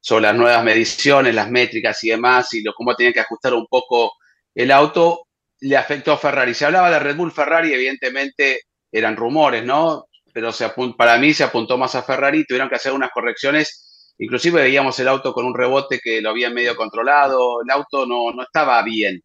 sobre 0.00 0.22
las 0.22 0.36
nuevas 0.36 0.62
mediciones, 0.62 1.34
las 1.34 1.50
métricas 1.50 2.02
y 2.04 2.10
demás, 2.10 2.54
y 2.54 2.62
lo, 2.62 2.72
cómo 2.74 2.94
tenían 2.94 3.12
que 3.12 3.20
ajustar 3.20 3.54
un 3.54 3.66
poco 3.66 4.12
el 4.54 4.70
auto, 4.70 5.26
le 5.60 5.76
afectó 5.76 6.12
a 6.12 6.18
Ferrari. 6.18 6.54
Se 6.54 6.64
hablaba 6.64 6.90
de 6.90 7.00
Red 7.00 7.16
Bull 7.16 7.32
Ferrari, 7.32 7.72
evidentemente 7.72 8.60
eran 8.92 9.16
rumores, 9.16 9.64
¿no? 9.64 10.06
pero 10.36 10.52
se 10.52 10.68
para 10.98 11.16
mí 11.16 11.32
se 11.32 11.44
apuntó 11.44 11.78
más 11.78 11.94
a 11.94 12.02
Ferrari, 12.02 12.44
tuvieron 12.44 12.68
que 12.68 12.74
hacer 12.74 12.92
unas 12.92 13.08
correcciones, 13.10 14.12
inclusive 14.18 14.60
veíamos 14.60 15.00
el 15.00 15.08
auto 15.08 15.32
con 15.32 15.46
un 15.46 15.54
rebote 15.54 15.98
que 15.98 16.20
lo 16.20 16.28
había 16.28 16.50
medio 16.50 16.76
controlado, 16.76 17.62
el 17.62 17.70
auto 17.70 18.04
no, 18.04 18.30
no 18.32 18.42
estaba 18.42 18.82
bien. 18.82 19.18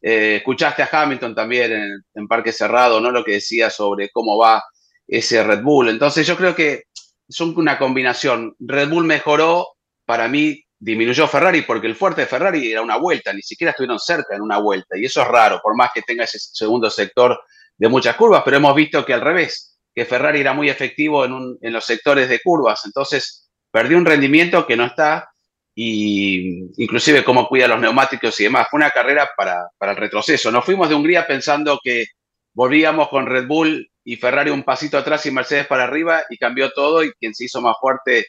Eh, 0.00 0.36
escuchaste 0.36 0.82
a 0.82 0.88
Hamilton 0.90 1.34
también 1.34 2.02
en, 2.14 2.28
Parque 2.28 2.50
Cerrado, 2.50 2.98
¿no? 2.98 3.10
Lo 3.10 3.22
que 3.22 3.32
decía 3.32 3.68
sobre 3.68 4.08
cómo 4.08 4.38
va 4.38 4.64
ese 5.06 5.44
Red 5.44 5.60
Bull. 5.62 5.90
Entonces 5.90 6.26
yo 6.26 6.34
creo 6.34 6.54
que 6.54 6.84
son 7.28 7.56
una 7.56 7.78
combinación. 7.78 8.54
Red 8.58 8.88
Bull 8.88 9.04
mejoró, 9.04 9.68
para 10.04 10.28
mí 10.28 10.64
disminuyó 10.78 11.26
Ferrari 11.26 11.62
porque 11.62 11.86
el 11.86 11.96
fuerte 11.96 12.22
de 12.22 12.26
Ferrari 12.26 12.70
era 12.70 12.82
una 12.82 12.96
vuelta, 12.96 13.32
ni 13.32 13.42
siquiera 13.42 13.70
estuvieron 13.70 13.98
cerca 13.98 14.36
en 14.36 14.42
una 14.42 14.58
vuelta. 14.58 14.98
Y 14.98 15.06
eso 15.06 15.22
es 15.22 15.28
raro, 15.28 15.60
por 15.62 15.76
más 15.76 15.90
que 15.94 16.02
tenga 16.02 16.24
ese 16.24 16.38
segundo 16.38 16.90
sector 16.90 17.40
de 17.76 17.88
muchas 17.88 18.16
curvas, 18.16 18.42
pero 18.44 18.58
hemos 18.58 18.74
visto 18.74 19.04
que 19.04 19.14
al 19.14 19.20
revés, 19.20 19.78
que 19.94 20.04
Ferrari 20.04 20.40
era 20.40 20.52
muy 20.52 20.68
efectivo 20.68 21.24
en, 21.24 21.72
los 21.72 21.84
sectores 21.84 22.28
de 22.28 22.40
curvas, 22.40 22.82
entonces 22.84 23.48
perdió 23.70 23.96
un 23.96 24.04
rendimiento 24.04 24.66
que 24.66 24.76
no 24.76 24.84
está 24.84 25.28
y 25.74 26.70
inclusive 26.76 27.24
cómo 27.24 27.48
cuida 27.48 27.66
los 27.66 27.80
neumáticos 27.80 28.38
y 28.40 28.44
demás. 28.44 28.68
Fue 28.70 28.78
una 28.78 28.90
carrera 28.90 29.30
para, 29.36 29.70
el 29.80 29.96
retroceso. 29.96 30.50
Nos 30.50 30.64
fuimos 30.64 30.88
de 30.88 30.94
Hungría 30.94 31.26
pensando 31.26 31.80
que 31.82 32.06
volvíamos 32.52 33.08
con 33.08 33.26
Red 33.26 33.46
Bull 33.46 33.90
y 34.04 34.16
Ferrari 34.16 34.50
un 34.50 34.62
pasito 34.62 34.98
atrás 34.98 35.24
y 35.26 35.30
Mercedes 35.30 35.66
para 35.66 35.84
arriba 35.84 36.22
y 36.28 36.36
cambió 36.36 36.70
todo 36.70 37.02
y 37.02 37.12
quien 37.14 37.34
se 37.34 37.46
hizo 37.46 37.60
más 37.60 37.76
fuerte 37.80 38.26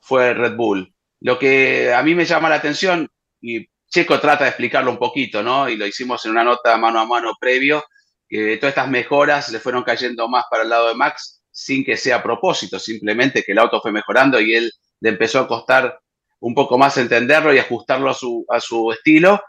fue 0.00 0.34
Red 0.34 0.56
Bull. 0.56 0.92
Lo 1.20 1.38
que 1.38 1.94
a 1.94 2.02
mí 2.02 2.14
me 2.14 2.24
llama 2.24 2.48
la 2.48 2.56
atención, 2.56 3.08
y 3.40 3.66
Checo 3.88 4.18
trata 4.18 4.44
de 4.44 4.50
explicarlo 4.50 4.90
un 4.90 4.98
poquito, 4.98 5.42
¿no? 5.42 5.68
Y 5.68 5.76
lo 5.76 5.86
hicimos 5.86 6.24
en 6.24 6.32
una 6.32 6.42
nota 6.42 6.76
mano 6.76 6.98
a 6.98 7.06
mano 7.06 7.34
previo, 7.40 7.84
que 8.28 8.56
todas 8.56 8.72
estas 8.72 8.90
mejoras 8.90 9.50
le 9.52 9.60
fueron 9.60 9.84
cayendo 9.84 10.28
más 10.28 10.44
para 10.50 10.64
el 10.64 10.70
lado 10.70 10.88
de 10.88 10.94
Max 10.94 11.42
sin 11.50 11.84
que 11.84 11.96
sea 11.96 12.16
a 12.16 12.22
propósito, 12.22 12.78
simplemente 12.78 13.42
que 13.42 13.52
el 13.52 13.58
auto 13.58 13.80
fue 13.80 13.92
mejorando 13.92 14.40
y 14.40 14.54
él 14.54 14.72
le 15.00 15.10
empezó 15.10 15.38
a 15.38 15.46
costar 15.46 16.00
un 16.40 16.54
poco 16.54 16.78
más 16.78 16.96
entenderlo 16.96 17.54
y 17.54 17.58
ajustarlo 17.58 18.10
a 18.10 18.14
su, 18.14 18.44
a 18.48 18.58
su 18.58 18.90
estilo, 18.90 19.40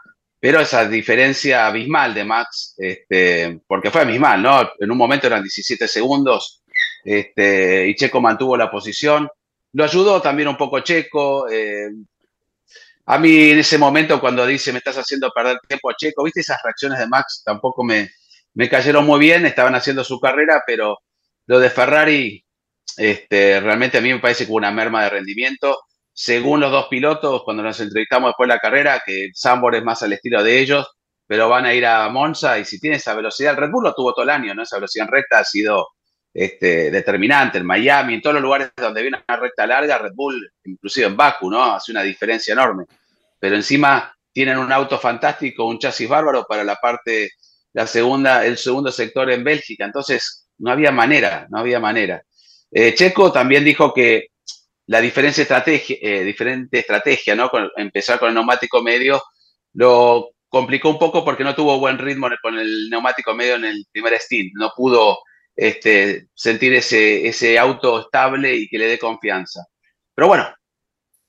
pero 0.44 0.60
esa 0.60 0.86
diferencia 0.86 1.66
abismal 1.66 2.12
de 2.12 2.22
Max, 2.22 2.74
este, 2.76 3.60
porque 3.66 3.90
fue 3.90 4.02
abismal, 4.02 4.42
¿no? 4.42 4.72
En 4.78 4.90
un 4.90 4.98
momento 4.98 5.26
eran 5.26 5.42
17 5.42 5.88
segundos 5.88 6.62
este, 7.02 7.88
y 7.88 7.94
Checo 7.94 8.20
mantuvo 8.20 8.54
la 8.54 8.70
posición. 8.70 9.26
Lo 9.72 9.84
ayudó 9.84 10.20
también 10.20 10.48
un 10.48 10.58
poco 10.58 10.80
Checo. 10.80 11.48
Eh, 11.48 11.88
a 13.06 13.18
mí 13.18 13.52
en 13.52 13.60
ese 13.60 13.78
momento 13.78 14.20
cuando 14.20 14.44
dice 14.44 14.70
me 14.70 14.80
estás 14.80 14.98
haciendo 14.98 15.30
perder 15.30 15.56
tiempo 15.66 15.88
a 15.88 15.94
Checo, 15.96 16.22
viste 16.22 16.40
esas 16.40 16.60
reacciones 16.62 16.98
de 16.98 17.06
Max, 17.06 17.40
tampoco 17.42 17.82
me, 17.82 18.10
me 18.52 18.68
cayeron 18.68 19.06
muy 19.06 19.20
bien, 19.20 19.46
estaban 19.46 19.74
haciendo 19.74 20.04
su 20.04 20.20
carrera, 20.20 20.62
pero 20.66 20.98
lo 21.46 21.58
de 21.58 21.70
Ferrari, 21.70 22.44
este, 22.98 23.60
realmente 23.60 23.96
a 23.96 24.02
mí 24.02 24.12
me 24.12 24.20
parece 24.20 24.44
que 24.44 24.52
una 24.52 24.70
merma 24.70 25.04
de 25.04 25.08
rendimiento. 25.08 25.80
Según 26.16 26.60
los 26.60 26.70
dos 26.70 26.86
pilotos, 26.88 27.42
cuando 27.42 27.64
nos 27.64 27.80
entrevistamos 27.80 28.30
después 28.30 28.48
de 28.48 28.54
la 28.54 28.60
carrera, 28.60 29.02
que 29.04 29.30
Sambor 29.34 29.74
es 29.74 29.82
más 29.82 30.00
al 30.04 30.12
estilo 30.12 30.44
de 30.44 30.60
ellos, 30.60 30.88
pero 31.26 31.48
van 31.48 31.66
a 31.66 31.74
ir 31.74 31.84
a 31.84 32.08
Monza 32.08 32.56
y 32.58 32.64
si 32.64 32.78
tiene 32.78 32.96
esa 32.96 33.14
velocidad, 33.14 33.52
el 33.54 33.58
Red 33.58 33.70
Bull 33.70 33.84
lo 33.84 33.94
tuvo 33.94 34.12
todo 34.14 34.22
el 34.22 34.30
año, 34.30 34.54
¿no? 34.54 34.62
Esa 34.62 34.76
velocidad 34.76 35.06
en 35.08 35.12
recta 35.12 35.40
ha 35.40 35.44
sido 35.44 35.88
este, 36.32 36.92
determinante. 36.92 37.58
En 37.58 37.66
Miami, 37.66 38.14
en 38.14 38.22
todos 38.22 38.34
los 38.34 38.42
lugares 38.42 38.70
donde 38.76 39.02
viene 39.02 39.18
una 39.26 39.36
recta 39.36 39.66
larga, 39.66 39.98
Red 39.98 40.12
Bull, 40.14 40.52
inclusive 40.64 41.06
en 41.06 41.16
Baku, 41.16 41.50
¿no? 41.50 41.74
Hace 41.74 41.90
una 41.90 42.02
diferencia 42.02 42.52
enorme. 42.52 42.84
Pero 43.40 43.56
encima 43.56 44.14
tienen 44.32 44.58
un 44.58 44.70
auto 44.70 44.98
fantástico, 44.98 45.66
un 45.66 45.80
chasis 45.80 46.08
bárbaro 46.08 46.46
para 46.48 46.62
la 46.62 46.76
parte 46.76 47.30
la 47.72 47.88
segunda, 47.88 48.46
el 48.46 48.56
segundo 48.56 48.92
sector 48.92 49.30
en 49.32 49.42
Bélgica. 49.42 49.84
Entonces, 49.84 50.48
no 50.58 50.70
había 50.70 50.92
manera, 50.92 51.46
no 51.50 51.58
había 51.58 51.80
manera. 51.80 52.22
Eh, 52.70 52.94
Checo 52.94 53.32
también 53.32 53.64
dijo 53.64 53.92
que 53.92 54.28
la 54.86 55.00
diferencia 55.00 55.42
estrategia, 55.42 55.96
eh, 56.00 56.24
diferente 56.24 56.78
estrategia, 56.80 57.34
¿no? 57.34 57.50
Empezar 57.76 58.18
con 58.18 58.28
el 58.28 58.34
neumático 58.34 58.82
medio, 58.82 59.22
lo 59.72 60.30
complicó 60.48 60.90
un 60.90 60.98
poco 60.98 61.24
porque 61.24 61.44
no 61.44 61.54
tuvo 61.54 61.78
buen 61.78 61.98
ritmo 61.98 62.28
con 62.42 62.58
el 62.58 62.88
neumático 62.90 63.34
medio 63.34 63.56
en 63.56 63.64
el 63.64 63.86
primer 63.90 64.14
stint. 64.20 64.52
No 64.54 64.72
pudo 64.76 65.18
este, 65.56 66.28
sentir 66.34 66.74
ese, 66.74 67.26
ese 67.26 67.58
auto 67.58 68.00
estable 68.00 68.54
y 68.54 68.68
que 68.68 68.78
le 68.78 68.86
dé 68.86 68.98
confianza. 68.98 69.64
Pero 70.14 70.28
bueno, 70.28 70.54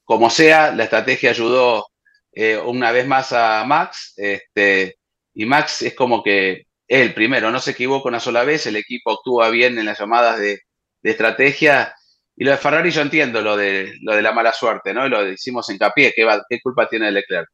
como 0.04 0.30
sea, 0.30 0.72
la 0.72 0.84
estrategia 0.84 1.32
ayudó 1.32 1.88
eh, 2.32 2.58
una 2.58 2.92
vez 2.92 3.08
más 3.08 3.34
a 3.34 3.64
Max. 3.66 4.14
Este, 4.18 4.98
y 5.34 5.46
Max 5.46 5.82
es 5.82 5.96
como 5.96 6.22
que 6.24 6.68
él 6.88 7.14
primero 7.14 7.50
no 7.52 7.60
se 7.60 7.72
equivoca 7.72 8.10
una 8.10 8.20
sola 8.20 8.44
vez, 8.44 8.68
el 8.68 8.76
equipo 8.76 9.12
actúa 9.12 9.50
bien 9.50 9.80
en 9.80 9.86
las 9.86 10.00
llamadas 10.00 10.40
de, 10.40 10.60
estrategia. 11.04 11.96
Y 12.38 12.44
lo 12.44 12.52
de 12.52 12.58
Ferrari 12.58 12.92
yo 12.92 13.02
entiendo 13.02 13.42
lo 13.42 13.56
de, 13.56 13.94
lo 14.02 14.16
de 14.16 14.22
la 14.22 14.32
mala 14.32 14.54
suerte, 14.54 14.94
¿no? 14.94 15.06
Y 15.06 15.10
lo 15.10 15.28
hicimos 15.28 15.70
hincapié, 15.70 16.14
¿qué, 16.14 16.28
qué 16.50 16.60
culpa 16.62 16.88
tiene 16.88 17.12
Leclerc? 17.12 17.50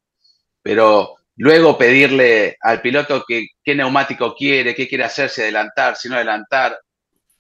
Pero 0.62 1.16
luego 1.38 1.78
pedirle 1.78 2.58
al 2.62 2.82
piloto 2.82 3.24
que, 3.28 3.48
qué 3.64 3.76
neumático 3.76 4.36
quiere, 4.36 4.76
qué 4.76 4.88
quiere 4.88 5.04
hacer, 5.04 5.30
si 5.30 5.42
adelantar, 5.42 5.96
si 5.96 6.10
no 6.10 6.16
adelantar. 6.16 6.80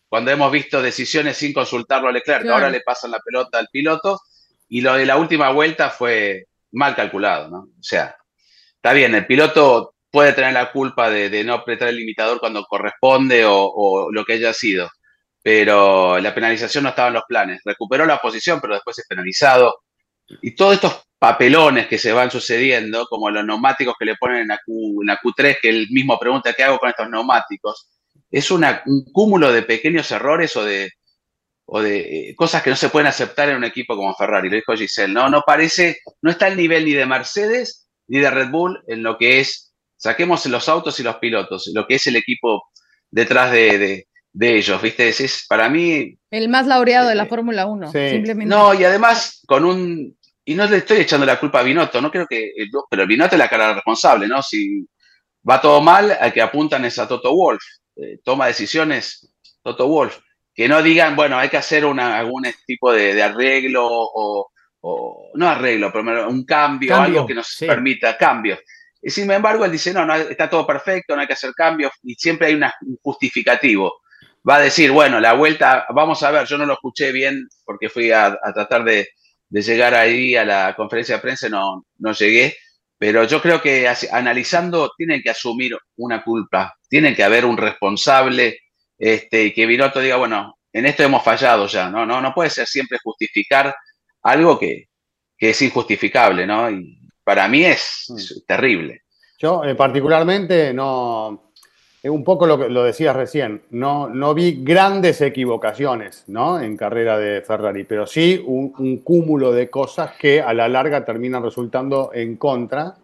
Cuando 0.07 0.31
hemos 0.31 0.51
visto 0.51 0.81
decisiones 0.81 1.37
sin 1.37 1.53
consultarlo 1.53 2.09
a 2.09 2.11
Leclerc, 2.11 2.45
ahora 2.47 2.69
le 2.69 2.81
pasan 2.81 3.11
la 3.11 3.19
pelota 3.19 3.57
al 3.57 3.69
piloto. 3.71 4.19
Y 4.67 4.81
lo 4.81 4.93
de 4.95 5.05
la 5.05 5.17
última 5.17 5.49
vuelta 5.51 5.89
fue 5.89 6.47
mal 6.71 6.95
calculado, 6.95 7.49
¿no? 7.49 7.57
O 7.59 7.83
sea, 7.83 8.15
está 8.75 8.93
bien, 8.93 9.15
el 9.15 9.25
piloto 9.25 9.95
puede 10.11 10.33
tener 10.33 10.53
la 10.53 10.71
culpa 10.71 11.09
de, 11.09 11.43
no 11.43 11.53
apretar 11.53 11.87
el 11.87 11.95
limitador 11.97 12.39
cuando 12.39 12.65
corresponde 12.65 13.43
o, 13.45 14.09
lo 14.11 14.25
que 14.25 14.33
haya 14.33 14.53
sido. 14.53 14.89
Pero 15.43 16.19
la 16.19 16.33
penalización 16.33 16.83
no 16.83 16.89
estaba 16.89 17.07
en 17.07 17.15
los 17.15 17.23
planes. 17.27 17.61
Recuperó 17.63 18.05
la 18.05 18.19
posición, 18.19 18.59
pero 18.61 18.75
después 18.75 18.97
es 18.99 19.07
penalizado. 19.07 19.81
Y 20.41 20.55
todos 20.55 20.75
estos 20.75 21.03
papelones 21.17 21.87
que 21.87 21.97
se 21.97 22.11
van 22.11 22.31
sucediendo, 22.31 23.05
como 23.07 23.29
los 23.29 23.45
neumáticos 23.45 23.95
que 23.97 24.05
le 24.05 24.15
ponen 24.15 24.41
en 24.41 24.47
la, 24.47 24.59
Q, 24.63 25.33
3 25.35 25.57
que 25.61 25.69
él 25.69 25.87
mismo 25.91 26.17
pregunta 26.19 26.53
qué 26.53 26.63
hago 26.63 26.79
con 26.79 26.89
estos 26.89 27.09
neumáticos, 27.09 27.89
es 28.29 28.49
un 28.49 28.63
cúmulo 29.11 29.51
de 29.51 29.63
pequeños 29.63 30.09
errores 30.11 30.55
o 30.55 30.63
de, 30.63 30.91
de 31.81 32.29
eh, 32.29 32.35
cosas 32.35 32.63
que 32.63 32.69
no 32.69 32.75
se 32.75 32.89
pueden 32.89 33.07
aceptar 33.07 33.49
en 33.49 33.57
un 33.57 33.63
equipo 33.65 33.95
como 33.95 34.15
Ferrari. 34.15 34.49
Lo 34.49 34.55
dijo 34.55 34.73
Giselle, 34.73 35.13
no, 35.13 35.29
no 35.29 35.43
parece, 35.45 35.99
no 36.21 36.31
está 36.31 36.47
el 36.47 36.57
nivel 36.57 36.85
ni 36.85 36.93
de 36.93 37.05
Mercedes 37.05 37.89
ni 38.07 38.19
de 38.19 38.29
Red 38.29 38.49
Bull 38.49 38.81
en 38.87 39.03
lo 39.03 39.17
que 39.17 39.39
es 39.39 39.71
Saquemos 40.01 40.43
los 40.47 40.67
autos 40.67 40.99
y 40.99 41.03
los 41.03 41.17
pilotos, 41.17 41.69
lo 41.75 41.85
que 41.85 41.93
es 41.93 42.07
el 42.07 42.15
equipo 42.15 42.63
detrás 43.11 43.51
de, 43.51 44.07
ellos, 44.39 44.81
¿viste? 44.81 45.09
Es, 45.09 45.45
para 45.47 45.69
mí... 45.69 46.17
El 46.29 46.49
más 46.49 46.67
laureado 46.67 47.09
de 47.09 47.15
la 47.15 47.23
eh, 47.23 47.29
Fórmula 47.29 47.65
1, 47.65 47.91
simplemente. 47.91 48.45
No, 48.45 48.73
y 48.73 48.83
además 48.83 49.43
con 49.45 49.65
un, 49.65 50.17
y 50.45 50.55
no 50.55 50.65
le 50.65 50.77
estoy 50.77 50.99
echando 50.99 51.25
la 51.25 51.39
culpa 51.39 51.59
a 51.59 51.63
Binotto, 51.63 52.01
no 52.01 52.11
creo 52.11 52.27
que, 52.27 52.53
pero 52.89 53.05
Binotto 53.05 53.35
es 53.35 53.39
la 53.39 53.49
cara 53.49 53.73
responsable, 53.73 54.27
¿no? 54.27 54.41
Si 54.41 54.85
va 55.47 55.61
todo 55.61 55.81
mal, 55.81 56.11
al 56.19 56.33
que 56.33 56.41
apuntan 56.41 56.85
es 56.85 56.97
a 56.99 57.07
Toto 57.07 57.35
Wolf, 57.35 57.61
eh, 57.95 58.19
toma 58.23 58.47
decisiones 58.47 59.33
Toto 59.61 59.87
Wolf, 59.87 60.17
que 60.53 60.67
no 60.67 60.81
digan, 60.81 61.15
bueno, 61.15 61.37
hay 61.37 61.49
que 61.49 61.57
hacer 61.57 61.85
una, 61.85 62.17
algún 62.17 62.43
tipo 62.65 62.91
de, 62.91 63.21
arreglo 63.21 63.87
o, 63.87 64.47
no 65.35 65.47
arreglo, 65.47 65.91
pero 65.93 66.27
un 66.27 66.43
cambio, 66.43 66.95
algo 66.95 67.27
que 67.27 67.35
nos 67.35 67.55
permita 67.59 68.17
cambios. 68.17 68.59
Y 68.99 69.09
sin 69.11 69.29
embargo, 69.29 69.63
él 69.63 69.71
dice, 69.71 69.93
no, 69.93 70.05
no, 70.05 70.15
está 70.15 70.49
todo 70.49 70.65
perfecto, 70.65 71.15
no 71.15 71.21
hay 71.21 71.27
que 71.27 71.33
hacer 71.33 71.53
cambios, 71.53 71.91
y 72.03 72.15
siempre 72.15 72.47
hay 72.47 72.55
un 72.55 72.65
justificativo. 73.01 74.01
Va 74.47 74.55
a 74.55 74.61
decir, 74.61 74.91
bueno, 74.91 75.19
la 75.19 75.33
vuelta, 75.33 75.85
vamos 75.89 76.23
a 76.23 76.31
ver, 76.31 76.47
yo 76.47 76.57
no 76.57 76.65
lo 76.65 76.73
escuché 76.73 77.11
bien 77.11 77.47
porque 77.63 77.89
fui 77.89 78.11
a, 78.11 78.37
tratar 78.53 78.83
de, 78.83 79.09
llegar 79.49 79.93
ahí 79.93 80.35
a 80.35 80.45
la 80.45 80.75
conferencia 80.75 81.15
de 81.15 81.21
prensa, 81.21 81.49
no, 81.49 81.85
no 81.99 82.13
llegué, 82.13 82.55
pero 82.97 83.23
yo 83.25 83.41
creo 83.41 83.61
que 83.61 83.87
analizando 84.11 84.91
tienen 84.97 85.21
que 85.21 85.29
asumir 85.29 85.77
una 85.97 86.23
culpa, 86.23 86.75
tienen 86.89 87.15
que 87.15 87.23
haber 87.23 87.45
un 87.45 87.57
responsable, 87.57 88.59
este, 88.97 89.45
y 89.45 89.53
que 89.53 89.65
Viroto 89.65 89.99
diga, 89.99 90.15
bueno, 90.15 90.57
en 90.73 90.85
esto 90.85 91.03
hemos 91.03 91.23
fallado 91.23 91.67
ya, 91.67 91.89
¿no? 91.89 92.05
No, 92.05 92.21
no 92.21 92.33
puede 92.33 92.49
ser 92.49 92.67
siempre 92.67 92.99
justificar 93.03 93.75
algo 94.23 94.57
que, 94.57 94.85
que 95.37 95.49
es 95.49 95.61
injustificable, 95.61 96.47
¿no? 96.47 96.69
Y, 96.69 97.01
para 97.23 97.47
mí 97.47 97.63
es, 97.63 98.05
mm. 98.09 98.45
terrible. 98.47 99.03
Yo 99.39 99.63
eh, 99.63 99.75
particularmente 99.75 100.73
no, 100.73 101.50
un 102.03 102.23
poco 102.23 102.47
lo 102.47 102.57
que 102.57 102.69
lo 102.69 102.83
decías 102.83 103.15
recién, 103.15 103.61
no, 103.69 104.09
no 104.09 104.33
vi 104.33 104.63
grandes 104.63 105.21
equivocaciones 105.21 106.23
¿no? 106.27 106.59
en 106.59 106.75
carrera 106.75 107.17
de 107.19 107.41
Ferrari, 107.41 107.83
pero 107.83 108.07
sí 108.07 108.43
un, 108.45 108.69
cúmulo 109.03 109.51
de 109.51 109.69
cosas 109.69 110.13
que 110.19 110.41
a 110.41 110.53
la 110.53 110.67
larga 110.67 111.05
terminan 111.05 111.43
resultando 111.43 112.11
en 112.13 112.37
contra. 112.37 112.95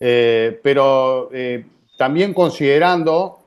Eh, 0.00 0.60
pero 0.62 1.28
también 1.96 2.32
considerando 2.32 3.38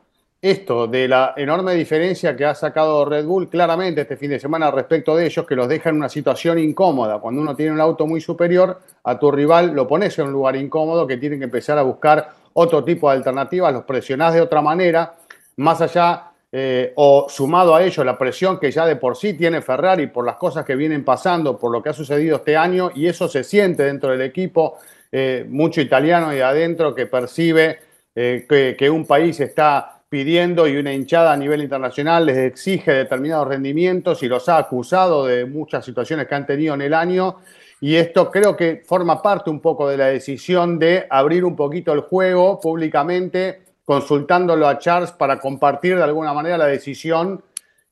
esto 0.42 0.88
de 0.88 1.08
la 1.08 1.36
enorme 1.38 1.76
diferencia 1.76 2.36
que 2.36 2.46
ha 2.46 2.56
sacado 2.56 3.06
Red 3.06 3.26
Bull 3.26 3.48
claramente 3.48 4.02
este 4.02 4.18
fin 4.18 4.32
de 4.32 4.40
semana 4.40 4.72
respecto 4.72 5.16
de 5.16 5.28
ellos, 5.28 5.46
que 5.46 5.56
los 5.56 5.68
deja 5.68 5.90
en 5.90 5.98
una 5.98 6.10
situación 6.10 6.58
incómoda. 6.58 7.20
Cuando 7.20 7.42
uno 7.42 7.56
tiene 7.56 7.74
un 7.74 7.80
auto 7.80 8.08
muy 8.08 8.22
superior 8.22 8.80
a 9.04 9.20
tu 9.20 9.32
rival, 9.32 9.76
lo 9.76 9.88
pones 9.88 10.18
en 10.18 10.26
un 10.26 10.34
lugar 10.34 10.56
incómodo 10.56 11.06
que 11.06 11.18
tienen 11.18 11.40
que 11.40 11.46
empezar 11.46 11.78
a 11.78 11.84
buscar 11.84 12.41
otro 12.54 12.84
tipo 12.84 13.10
de 13.10 13.18
alternativas, 13.18 13.74
los 13.74 13.84
presionás 13.84 14.34
de 14.34 14.42
otra 14.42 14.62
manera, 14.62 15.16
más 15.58 15.82
allá 15.82 16.32
eh, 16.52 16.92
o 16.96 17.28
sumado 17.30 17.74
a 17.74 17.84
ello 17.84 18.04
la 18.04 18.18
presión 18.18 18.60
que 18.60 18.72
ya 18.72 18.86
de 18.86 18.98
por 18.98 19.16
sí 19.16 19.34
tiene 19.34 19.62
Ferrari 19.62 20.08
por 20.08 20.26
las 20.26 20.36
cosas 20.36 20.66
que 20.66 20.76
vienen 20.76 21.06
pasando, 21.06 21.58
por 21.58 21.72
lo 21.72 21.82
que 21.82 21.90
ha 21.90 21.94
sucedido 21.94 22.38
este 22.38 22.58
año, 22.58 22.92
y 22.94 23.08
eso 23.08 23.28
se 23.28 23.44
siente 23.44 23.84
dentro 23.84 24.12
del 24.12 24.22
equipo, 24.22 24.78
eh, 25.12 25.46
mucho 25.48 25.82
italiano 25.82 26.36
y 26.36 26.40
adentro 26.40 26.94
que 26.94 27.06
percibe 27.06 27.80
eh, 28.16 28.46
que 28.78 28.90
un 28.90 29.06
país 29.06 29.40
está 29.40 30.02
pidiendo 30.12 30.68
y 30.68 30.76
una 30.76 30.92
hinchada 30.92 31.32
a 31.32 31.38
nivel 31.38 31.62
internacional 31.62 32.26
les 32.26 32.38
exige 32.38 32.92
determinados 32.92 33.48
rendimientos 33.48 34.22
y 34.22 34.28
los 34.28 34.50
ha 34.50 34.58
acusado 34.58 35.26
de 35.26 35.46
muchas 35.46 35.86
situaciones 35.86 36.28
que 36.28 36.36
han 36.36 36.46
tenido 36.46 36.74
en 36.74 36.82
el 36.82 36.94
año. 36.94 37.38
Y 37.84 37.96
esto 37.96 38.30
creo 38.30 38.56
que 38.56 38.84
forma 38.86 39.24
parte 39.24 39.50
un 39.50 39.60
poco 39.60 39.90
de 39.90 39.98
la 39.98 40.06
decisión 40.06 40.78
de 40.78 41.08
abrir 41.10 41.44
un 41.44 41.56
poquito 41.56 41.92
el 41.94 42.02
juego 42.02 42.60
públicamente, 42.60 43.64
consultándolo 43.84 44.68
a 44.68 44.78
Charles 44.78 45.12
para 45.12 45.40
compartir 45.40 45.98
de 45.98 46.04
alguna 46.04 46.32
manera 46.32 46.60
la 46.60 46.68
decisión 46.68 47.44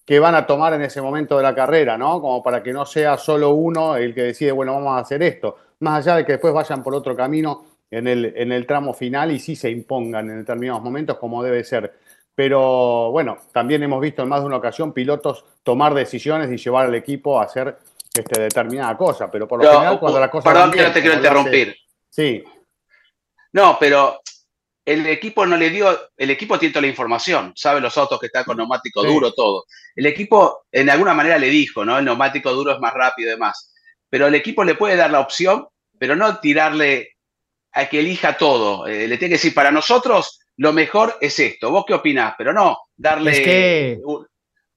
que 0.05 0.19
van 0.19 0.35
a 0.35 0.45
tomar 0.45 0.73
en 0.73 0.83
ese 0.83 1.01
momento 1.01 1.37
de 1.37 1.43
la 1.43 1.55
carrera, 1.55 1.97
¿no? 1.97 2.21
Como 2.21 2.43
para 2.43 2.61
que 2.61 2.71
no 2.71 2.85
sea 2.85 3.17
solo 3.17 3.49
uno 3.49 3.95
el 3.95 4.13
que 4.13 4.23
decide, 4.23 4.51
bueno, 4.51 4.73
vamos 4.73 4.95
a 4.95 4.99
hacer 4.99 5.23
esto. 5.23 5.57
Más 5.79 6.05
allá 6.05 6.17
de 6.17 6.25
que 6.25 6.33
después 6.33 6.53
vayan 6.53 6.83
por 6.83 6.93
otro 6.93 7.15
camino 7.15 7.65
en 7.89 8.07
el, 8.07 8.33
en 8.35 8.51
el 8.51 8.67
tramo 8.67 8.93
final 8.93 9.31
y 9.31 9.39
sí 9.39 9.55
se 9.55 9.71
impongan 9.71 10.29
en 10.29 10.37
determinados 10.37 10.83
momentos 10.83 11.17
como 11.17 11.41
debe 11.41 11.63
ser. 11.63 11.95
Pero 12.35 13.11
bueno, 13.11 13.37
también 13.51 13.81
hemos 13.81 13.99
visto 13.99 14.21
en 14.21 14.29
más 14.29 14.41
de 14.41 14.45
una 14.45 14.57
ocasión 14.57 14.93
pilotos 14.93 15.45
tomar 15.63 15.95
decisiones 15.95 16.51
y 16.51 16.57
llevar 16.57 16.85
al 16.85 16.95
equipo 16.95 17.39
a 17.39 17.45
hacer 17.45 17.77
este, 18.13 18.41
determinada 18.41 18.95
cosa. 18.97 19.29
Pero 19.31 19.47
por 19.47 19.63
lo 19.63 19.71
general, 19.71 19.99
cuando 19.99 20.19
la 20.19 20.29
cosa. 20.31 20.49
Perdón 20.49 20.71
que 20.71 20.83
no 20.83 20.91
te 20.91 21.01
quiero 21.01 21.15
interrumpir. 21.15 21.75
Sí. 22.09 22.43
No, 23.53 23.77
pero 23.79 24.21
el 24.85 25.05
equipo 25.07 25.45
no 25.45 25.55
le 25.55 25.69
dio, 25.69 26.09
el 26.17 26.29
equipo 26.31 26.57
tiene 26.57 26.73
toda 26.73 26.81
la 26.81 26.87
información, 26.87 27.53
sabe 27.55 27.79
los 27.79 27.95
autos 27.97 28.19
que 28.19 28.25
están 28.27 28.43
con 28.43 28.57
neumático 28.57 29.03
duro, 29.03 29.33
todo. 29.33 29.65
El 29.95 30.05
equipo 30.07 30.65
en 30.71 30.89
alguna 30.89 31.13
manera 31.13 31.37
le 31.37 31.49
dijo, 31.49 31.85
¿no? 31.85 31.99
El 31.99 32.05
neumático 32.05 32.51
duro 32.53 32.71
es 32.71 32.79
más 32.79 32.93
rápido 32.93 33.29
y 33.29 33.31
demás. 33.31 33.73
Pero 34.09 34.27
el 34.27 34.35
equipo 34.35 34.63
le 34.63 34.75
puede 34.75 34.95
dar 34.95 35.11
la 35.11 35.19
opción, 35.19 35.67
pero 35.97 36.15
no 36.15 36.39
tirarle 36.39 37.17
a 37.71 37.87
que 37.87 37.99
elija 37.99 38.37
todo. 38.37 38.87
Eh, 38.87 39.07
le 39.07 39.17
tiene 39.17 39.29
que 39.29 39.37
decir, 39.37 39.53
para 39.53 39.71
nosotros 39.71 40.39
lo 40.57 40.73
mejor 40.73 41.17
es 41.21 41.39
esto. 41.39 41.69
¿Vos 41.69 41.85
qué 41.87 41.93
opinás? 41.93 42.33
Pero 42.37 42.51
no 42.51 42.77
darle 42.97 43.99
un, 44.03 44.27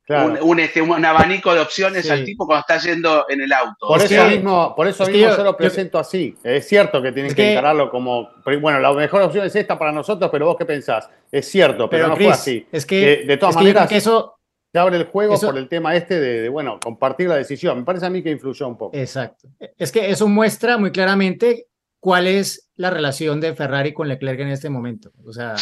este, 0.07 0.83
un, 0.83 1.05
abanico 1.05 1.55
de 1.55 1.61
opciones 1.61 2.11
al 2.11 2.25
tipo 2.25 2.47
cuando 2.47 2.61
está 2.61 2.79
yendo 2.79 3.25
en 3.29 3.41
el 3.41 3.53
auto. 3.53 3.87
Por 3.87 4.03
eso 4.03 4.25
mismo, 4.27 4.75
por 4.75 4.87
eso 4.89 5.07
mismo 5.07 5.37
yo, 5.37 5.45
lo 5.45 5.57
presento 5.57 5.99
así. 5.99 6.37
Es 6.43 6.67
cierto 6.67 7.01
que 7.01 7.13
tienen 7.13 7.35
que, 7.35 7.53
encararlo 7.53 7.91
como, 7.91 8.31
bueno, 8.61 8.81
la 8.81 8.93
mejor 8.93 9.23
opción 9.23 9.47
es 9.47 9.55
esta 9.55 9.79
para 9.79 9.93
nosotros, 9.93 10.31
pero 10.31 10.47
vos 10.47 10.57
qué 10.59 10.65
pensás. 10.65 11.09
Es 11.31 11.49
cierto, 11.49 11.89
pero, 11.89 12.09
no 12.09 12.17
fue 12.17 12.29
así. 12.29 12.67
Es 12.73 12.85
que, 12.85 13.25
de, 13.27 13.37
todas 13.37 13.55
maneras, 13.55 13.91
eso, 13.93 14.39
se 14.73 14.79
abre 14.79 14.97
el 14.97 15.05
juego 15.05 15.39
por 15.39 15.57
el 15.57 15.69
tema 15.69 15.95
este 15.95 16.19
de, 16.19 16.49
bueno, 16.49 16.81
compartir 16.83 17.29
la 17.29 17.37
decisión. 17.37 17.79
Me 17.79 17.85
parece 17.85 18.07
a 18.07 18.11
mí 18.11 18.23
que 18.23 18.31
influyó 18.31 18.67
un 18.67 18.77
poco. 18.77 18.97
Exacto. 18.97 19.49
Es 19.79 19.93
que 19.93 20.11
eso 20.11 20.27
muestra 20.27 20.79
muy 20.79 20.91
claramente 20.91 21.67
cuál 22.01 22.27
es 22.27 22.71
la 22.75 22.91
relación 22.91 23.41
de 23.41 23.55
Ferrari 23.55 23.93
con 23.93 24.09
Leclerc 24.09 24.41
en 24.41 24.49
este 24.49 24.69
momento. 24.69 25.13
O 25.25 25.33
sea, 25.33 25.55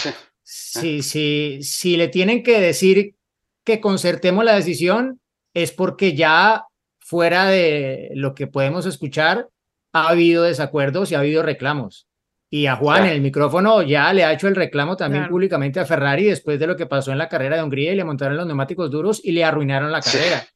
si, 0.42 1.02
si, 1.02 1.62
si 1.62 1.96
le 1.96 2.08
tienen 2.08 2.42
que 2.42 2.60
decir 2.60 3.16
que 3.64 3.80
concertemos 3.80 4.44
la 4.44 4.54
decisión, 4.54 5.20
es 5.54 5.72
porque 5.72 6.14
ya 6.14 6.64
fuera 6.98 7.46
de 7.46 8.10
lo 8.14 8.34
que 8.34 8.46
podemos 8.46 8.86
escuchar, 8.86 9.48
ha 9.92 10.08
habido 10.08 10.44
desacuerdos 10.44 11.10
y 11.10 11.14
ha 11.14 11.20
habido 11.20 11.42
reclamos. 11.42 12.06
Y 12.52 12.66
a 12.66 12.76
Juan 12.76 13.04
en 13.04 13.12
el 13.12 13.20
micrófono 13.20 13.82
ya 13.82 14.12
le 14.12 14.24
ha 14.24 14.32
hecho 14.32 14.48
el 14.48 14.56
reclamo 14.56 14.96
también 14.96 15.28
públicamente 15.28 15.78
a 15.78 15.86
Ferrari 15.86 16.24
después 16.24 16.58
de 16.58 16.66
lo 16.66 16.76
que 16.76 16.86
pasó 16.86 17.12
en 17.12 17.18
la 17.18 17.28
carrera 17.28 17.56
de 17.56 17.62
Hungría 17.62 17.92
y 17.92 17.96
le 17.96 18.04
montaron 18.04 18.36
los 18.36 18.46
neumáticos 18.46 18.90
duros 18.90 19.20
y 19.22 19.30
le 19.32 19.44
arruinaron 19.44 19.92
la 19.92 20.00
carrera. 20.00 20.46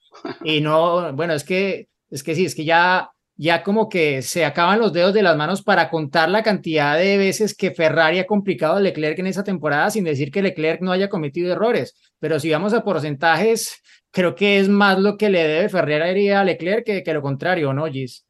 Y 0.42 0.60
no, 0.60 1.12
bueno, 1.12 1.34
es 1.34 1.44
que, 1.44 1.88
es 2.10 2.22
que 2.22 2.34
sí, 2.34 2.46
es 2.46 2.54
que 2.54 2.64
ya 2.64 3.10
ya 3.36 3.62
como 3.62 3.88
que 3.88 4.22
se 4.22 4.44
acaban 4.44 4.78
los 4.78 4.92
dedos 4.92 5.12
de 5.12 5.22
las 5.22 5.36
manos 5.36 5.62
para 5.62 5.90
contar 5.90 6.28
la 6.28 6.42
cantidad 6.42 6.96
de 6.96 7.18
veces 7.18 7.56
que 7.56 7.72
Ferrari 7.72 8.20
ha 8.20 8.26
complicado 8.26 8.76
a 8.76 8.80
Leclerc 8.80 9.18
en 9.18 9.26
esa 9.26 9.42
temporada, 9.42 9.90
sin 9.90 10.04
decir 10.04 10.30
que 10.30 10.42
Leclerc 10.42 10.80
no 10.80 10.92
haya 10.92 11.08
cometido 11.08 11.52
errores. 11.52 11.96
Pero 12.24 12.40
si 12.40 12.50
vamos 12.50 12.72
a 12.72 12.82
porcentajes, 12.82 13.82
creo 14.10 14.34
que 14.34 14.58
es 14.58 14.70
más 14.70 14.98
lo 14.98 15.18
que 15.18 15.28
le 15.28 15.46
debe 15.46 15.68
Ferrari 15.68 16.30
a 16.30 16.42
Leclerc 16.42 16.82
que, 16.82 17.02
que 17.02 17.12
lo 17.12 17.20
contrario, 17.20 17.74
¿no, 17.74 17.84
Gis? 17.84 18.24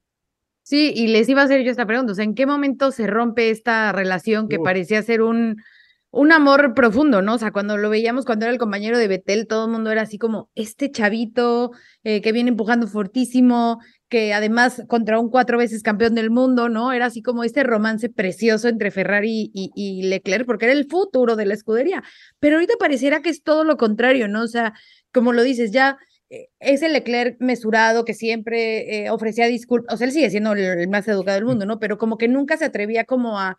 Sí, 0.64 0.92
y 0.96 1.06
les 1.06 1.28
iba 1.28 1.42
a 1.42 1.44
hacer 1.44 1.62
yo 1.62 1.70
esta 1.70 1.86
pregunta, 1.86 2.10
o 2.10 2.14
sea, 2.16 2.24
¿en 2.24 2.34
qué 2.34 2.44
momento 2.44 2.90
se 2.90 3.06
rompe 3.06 3.50
esta 3.50 3.92
relación 3.92 4.48
que 4.48 4.58
parecía 4.58 5.00
ser 5.04 5.22
un, 5.22 5.62
un 6.14 6.30
amor 6.30 6.74
profundo, 6.74 7.22
¿no? 7.22 7.34
O 7.34 7.38
sea, 7.38 7.50
cuando 7.50 7.76
lo 7.76 7.90
veíamos 7.90 8.24
cuando 8.24 8.44
era 8.44 8.52
el 8.52 8.58
compañero 8.58 8.98
de 8.98 9.08
Betel, 9.08 9.48
todo 9.48 9.66
el 9.66 9.72
mundo 9.72 9.90
era 9.90 10.02
así 10.02 10.16
como, 10.16 10.48
este 10.54 10.90
chavito 10.90 11.72
eh, 12.04 12.22
que 12.22 12.30
viene 12.30 12.50
empujando 12.50 12.86
fortísimo, 12.86 13.80
que 14.08 14.32
además 14.32 14.84
contra 14.86 15.18
un 15.18 15.28
cuatro 15.28 15.58
veces 15.58 15.82
campeón 15.82 16.14
del 16.14 16.30
mundo, 16.30 16.68
¿no? 16.68 16.92
Era 16.92 17.06
así 17.06 17.20
como 17.20 17.42
este 17.42 17.64
romance 17.64 18.08
precioso 18.10 18.68
entre 18.68 18.92
Ferrari 18.92 19.50
y, 19.52 20.02
Leclerc, 20.04 20.46
porque 20.46 20.66
era 20.66 20.74
el 20.74 20.86
futuro 20.86 21.34
de 21.34 21.46
la 21.46 21.54
escudería. 21.54 22.04
Pero 22.38 22.56
ahorita 22.56 22.74
pareciera 22.78 23.20
que 23.20 23.30
es 23.30 23.42
todo 23.42 23.64
lo 23.64 23.76
contrario, 23.76 24.28
¿no? 24.28 24.42
O 24.42 24.48
sea, 24.48 24.72
como 25.12 25.32
lo 25.32 25.42
dices, 25.42 25.72
ya 25.72 25.98
eh, 26.30 26.46
es 26.60 26.82
el 26.82 26.92
Leclerc 26.92 27.40
mesurado 27.40 28.04
que 28.04 28.14
siempre 28.14 29.04
eh, 29.04 29.10
ofrecía 29.10 29.46
disculpas, 29.46 29.92
o 29.92 29.96
sea, 29.96 30.06
él 30.06 30.12
sigue 30.12 30.30
siendo 30.30 30.52
el, 30.52 30.88
más 30.88 31.08
educado 31.08 31.34
del 31.34 31.44
mundo, 31.44 31.66
¿no? 31.66 31.80
Pero 31.80 31.98
como 31.98 32.18
que 32.18 32.28
nunca 32.28 32.56
se 32.56 32.66
atrevía 32.66 33.04
como 33.04 33.40
a, 33.40 33.58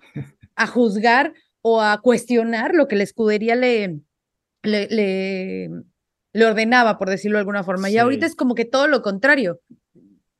a 0.56 0.68
juzgar 0.68 1.34
o 1.67 1.82
a 1.82 1.99
cuestionar 1.99 2.75
lo 2.75 2.88
que 2.88 2.95
la 2.95 3.04
escudería 3.04 3.56
le, 3.56 4.01
le, 4.62 4.88
le, 6.32 6.45
ordenaba, 6.45 6.99
por 6.99 7.10
decirlo 7.10 7.38
de 7.38 7.39
alguna 7.39 7.63
forma. 7.63 7.89
Y 7.89 7.97
ahorita 7.97 8.28
es 8.28 8.36
como 8.36 8.54
que 8.54 8.65
todo 8.65 8.88
lo 8.88 9.01
contrario 9.01 9.62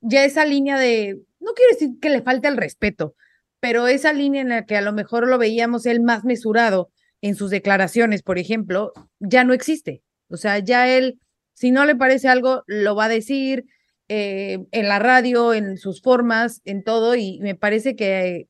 ya 0.08 0.24
esa 0.24 0.44
línea 0.44 0.78
de, 0.78 1.20
no 1.40 1.52
quiero 1.54 1.72
decir 1.72 1.98
que 2.00 2.10
le 2.10 2.22
falte 2.22 2.46
el 2.46 2.56
respeto, 2.56 3.14
pero 3.58 3.88
esa 3.88 4.12
línea 4.12 4.40
en 4.40 4.50
la 4.50 4.66
que 4.66 4.76
a 4.76 4.82
lo 4.82 4.92
mejor 4.92 5.26
lo 5.28 5.36
veíamos 5.36 5.84
él 5.86 6.00
más 6.00 6.24
mesurado 6.24 6.90
en 7.22 7.34
sus 7.34 7.50
declaraciones, 7.50 8.22
por 8.22 8.38
ejemplo, 8.38 8.92
ya 9.18 9.42
no 9.42 9.52
existe. 9.52 10.02
O 10.28 10.36
sea, 10.36 10.60
ya 10.60 10.88
él, 10.88 11.18
si 11.54 11.72
no 11.72 11.84
le 11.84 11.96
parece 11.96 12.28
algo, 12.28 12.62
lo 12.66 12.94
va 12.94 13.06
a 13.06 13.08
decir 13.08 13.64
eh, 14.08 14.58
en 14.70 14.88
la 14.88 15.00
radio, 15.00 15.54
en 15.54 15.76
sus 15.76 16.02
formas, 16.02 16.60
en 16.64 16.84
todo, 16.84 17.16
y 17.16 17.40
me 17.40 17.56
parece 17.56 17.96
que 17.96 18.48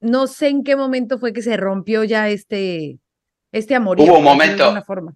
no 0.00 0.26
sé 0.26 0.48
en 0.48 0.64
qué 0.64 0.76
momento 0.76 1.18
fue 1.18 1.32
que 1.32 1.42
se 1.42 1.56
rompió 1.56 2.04
ya 2.04 2.28
este, 2.28 2.98
este 3.52 3.74
amor. 3.74 4.00
Hubo 4.00 4.18
un 4.18 4.24
momento. 4.24 4.82
forma. 4.84 5.14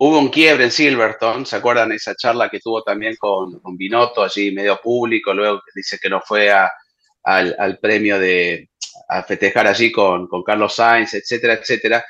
Hubo 0.00 0.18
un 0.18 0.28
quiebre 0.28 0.64
en 0.64 0.70
Silverton, 0.70 1.44
¿se 1.44 1.56
acuerdan 1.56 1.90
esa 1.90 2.14
charla 2.14 2.48
que 2.48 2.60
tuvo 2.60 2.84
también 2.84 3.16
con, 3.18 3.58
con 3.58 3.76
Binotto 3.76 4.22
allí 4.22 4.52
medio 4.52 4.80
público? 4.80 5.34
Luego 5.34 5.60
dice 5.74 5.98
que 6.00 6.08
no 6.08 6.20
fue 6.20 6.52
a, 6.52 6.70
al, 7.24 7.78
premio 7.80 8.16
de 8.18 8.70
a 9.08 9.24
festejar 9.24 9.66
allí 9.66 9.90
con, 9.90 10.28
con 10.28 10.44
Carlos 10.44 10.74
Sainz, 10.74 11.14
etcétera, 11.14 11.54
etcétera. 11.54 12.04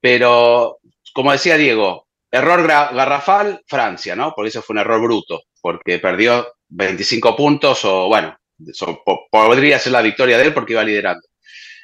Pero, 0.00 0.78
como 1.12 1.32
decía 1.32 1.56
Diego, 1.56 2.06
error 2.30 2.66
garrafal, 2.66 3.62
Francia, 3.66 4.14
¿no? 4.14 4.32
Porque 4.36 4.50
eso 4.50 4.62
fue 4.62 4.74
un 4.74 4.80
error 4.80 5.00
bruto, 5.00 5.42
porque 5.60 5.98
perdió 5.98 6.46
25 6.68 7.36
puntos 7.36 7.84
o, 7.84 8.06
bueno, 8.06 8.36
podría 9.30 9.78
ser 9.78 9.92
la 9.92 10.02
victoria 10.02 10.38
de 10.38 10.44
él 10.44 10.54
porque 10.54 10.74
iba 10.74 10.84
liderando. 10.84 11.26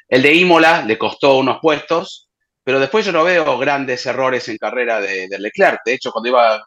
El 0.09 0.23
de 0.23 0.35
Imola 0.35 0.83
le 0.83 0.97
costó 0.97 1.37
unos 1.37 1.59
puestos, 1.61 2.29
pero 2.65 2.81
después 2.81 3.05
yo 3.05 3.13
no 3.13 3.25
veo 3.25 3.59
grandes 3.59 4.05
errores 4.07 4.49
en 4.49 4.57
carrera 4.57 5.01
de, 5.01 5.29
Leclerc. 5.39 5.81
De 5.85 5.95
hecho, 5.95 6.11
cuando 6.11 6.29
iba, 6.31 6.65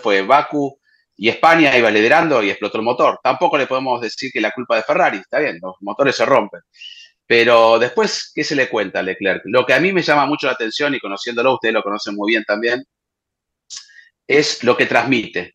fue 0.00 0.22
Baku 0.22 0.78
y 1.16 1.28
España 1.28 1.76
iba 1.78 1.90
liderando 1.90 2.42
y 2.42 2.50
explotó 2.50 2.78
el 2.78 2.84
motor. 2.84 3.20
Tampoco 3.22 3.56
le 3.56 3.66
podemos 3.66 4.00
decir 4.00 4.30
que 4.32 4.40
la 4.40 4.50
culpa 4.50 4.76
de 4.76 4.82
Ferrari, 4.82 5.18
está 5.18 5.38
bien, 5.38 5.58
los 5.62 5.76
motores 5.80 6.16
se 6.16 6.26
rompen. 6.26 6.60
Pero 7.26 7.78
después, 7.78 8.32
¿qué 8.34 8.44
se 8.44 8.56
le 8.56 8.68
cuenta 8.68 8.98
a 8.98 9.02
Leclerc? 9.02 9.42
Lo 9.46 9.64
que 9.64 9.72
a 9.72 9.80
mí 9.80 9.92
me 9.92 10.02
llama 10.02 10.26
mucho 10.26 10.46
la 10.46 10.52
atención 10.54 10.94
y 10.94 11.00
conociéndolo, 11.00 11.54
ustedes 11.54 11.74
lo 11.74 11.82
conocen 11.82 12.16
muy 12.16 12.32
bien 12.32 12.44
también, 12.44 12.84
es 14.26 14.62
lo 14.64 14.76
que 14.76 14.86
transmite. 14.86 15.54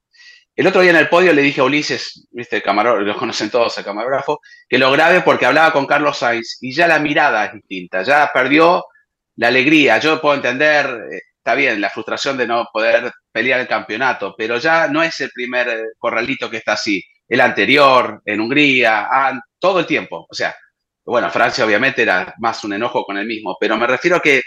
El 0.60 0.67
otro 0.67 0.82
día 0.82 0.91
en 0.91 0.98
el 0.98 1.08
podio 1.08 1.32
le 1.32 1.41
dije 1.41 1.62
a 1.62 1.63
Ulises, 1.63 2.28
viste, 2.32 2.62
camarógrafo, 2.62 3.06
lo 3.06 3.15
conocen 3.15 3.50
todos 3.50 3.78
el 3.78 3.86
camarógrafo, 3.86 4.41
que 4.67 4.78
lo 4.78 4.91
grabe 4.91 5.22
porque 5.22 5.45
hablaba 5.45 5.72
con 5.72 5.86
Carlos 5.86 6.17
Sainz 6.17 6.58
y 6.60 6.74
ya 6.74 6.86
la 6.86 7.00
mirada 7.00 7.45
es 7.45 7.54
distinta, 7.54 8.04
ya 8.04 8.30
perdió 8.34 8.84
la 9.38 9.48
alegría. 9.48 10.00
Yo 10.00 10.19
puedo 10.19 10.36
entender, 10.36 10.86
eh, 11.13 11.22
está 11.38 11.56
bien, 11.56 11.80
la 11.80 11.89
frustración 11.89 12.36
de 12.36 12.45
no 12.45 12.67
poder 12.74 13.10
pelear 13.32 13.62
el 13.62 13.69
campeonato, 13.69 14.36
pero 14.38 14.58
ya 14.58 14.89
no 14.89 15.02
es 15.02 15.22
el 15.22 15.30
primer 15.34 15.69
eh, 15.69 15.84
corralito 15.98 16.50
que 16.50 16.58
está 16.58 16.74
así. 16.74 17.02
El 17.26 17.39
anterior, 17.39 18.22
en 18.26 18.41
Hungría, 18.41 19.08
todo 19.60 19.80
el 19.80 19.86
tiempo. 19.86 20.28
O 20.30 20.34
sea, 20.34 20.54
bueno, 21.06 21.32
Francia 21.32 21.63
obviamente 21.63 22.02
era 22.02 22.34
más 22.38 22.65
un 22.65 22.74
enojo 22.74 23.06
con 23.06 23.17
el 23.17 23.26
mismo, 23.26 23.56
pero 23.58 23.78
me 23.78 23.88
refiero 23.88 24.17
a 24.17 24.22
que 24.22 24.41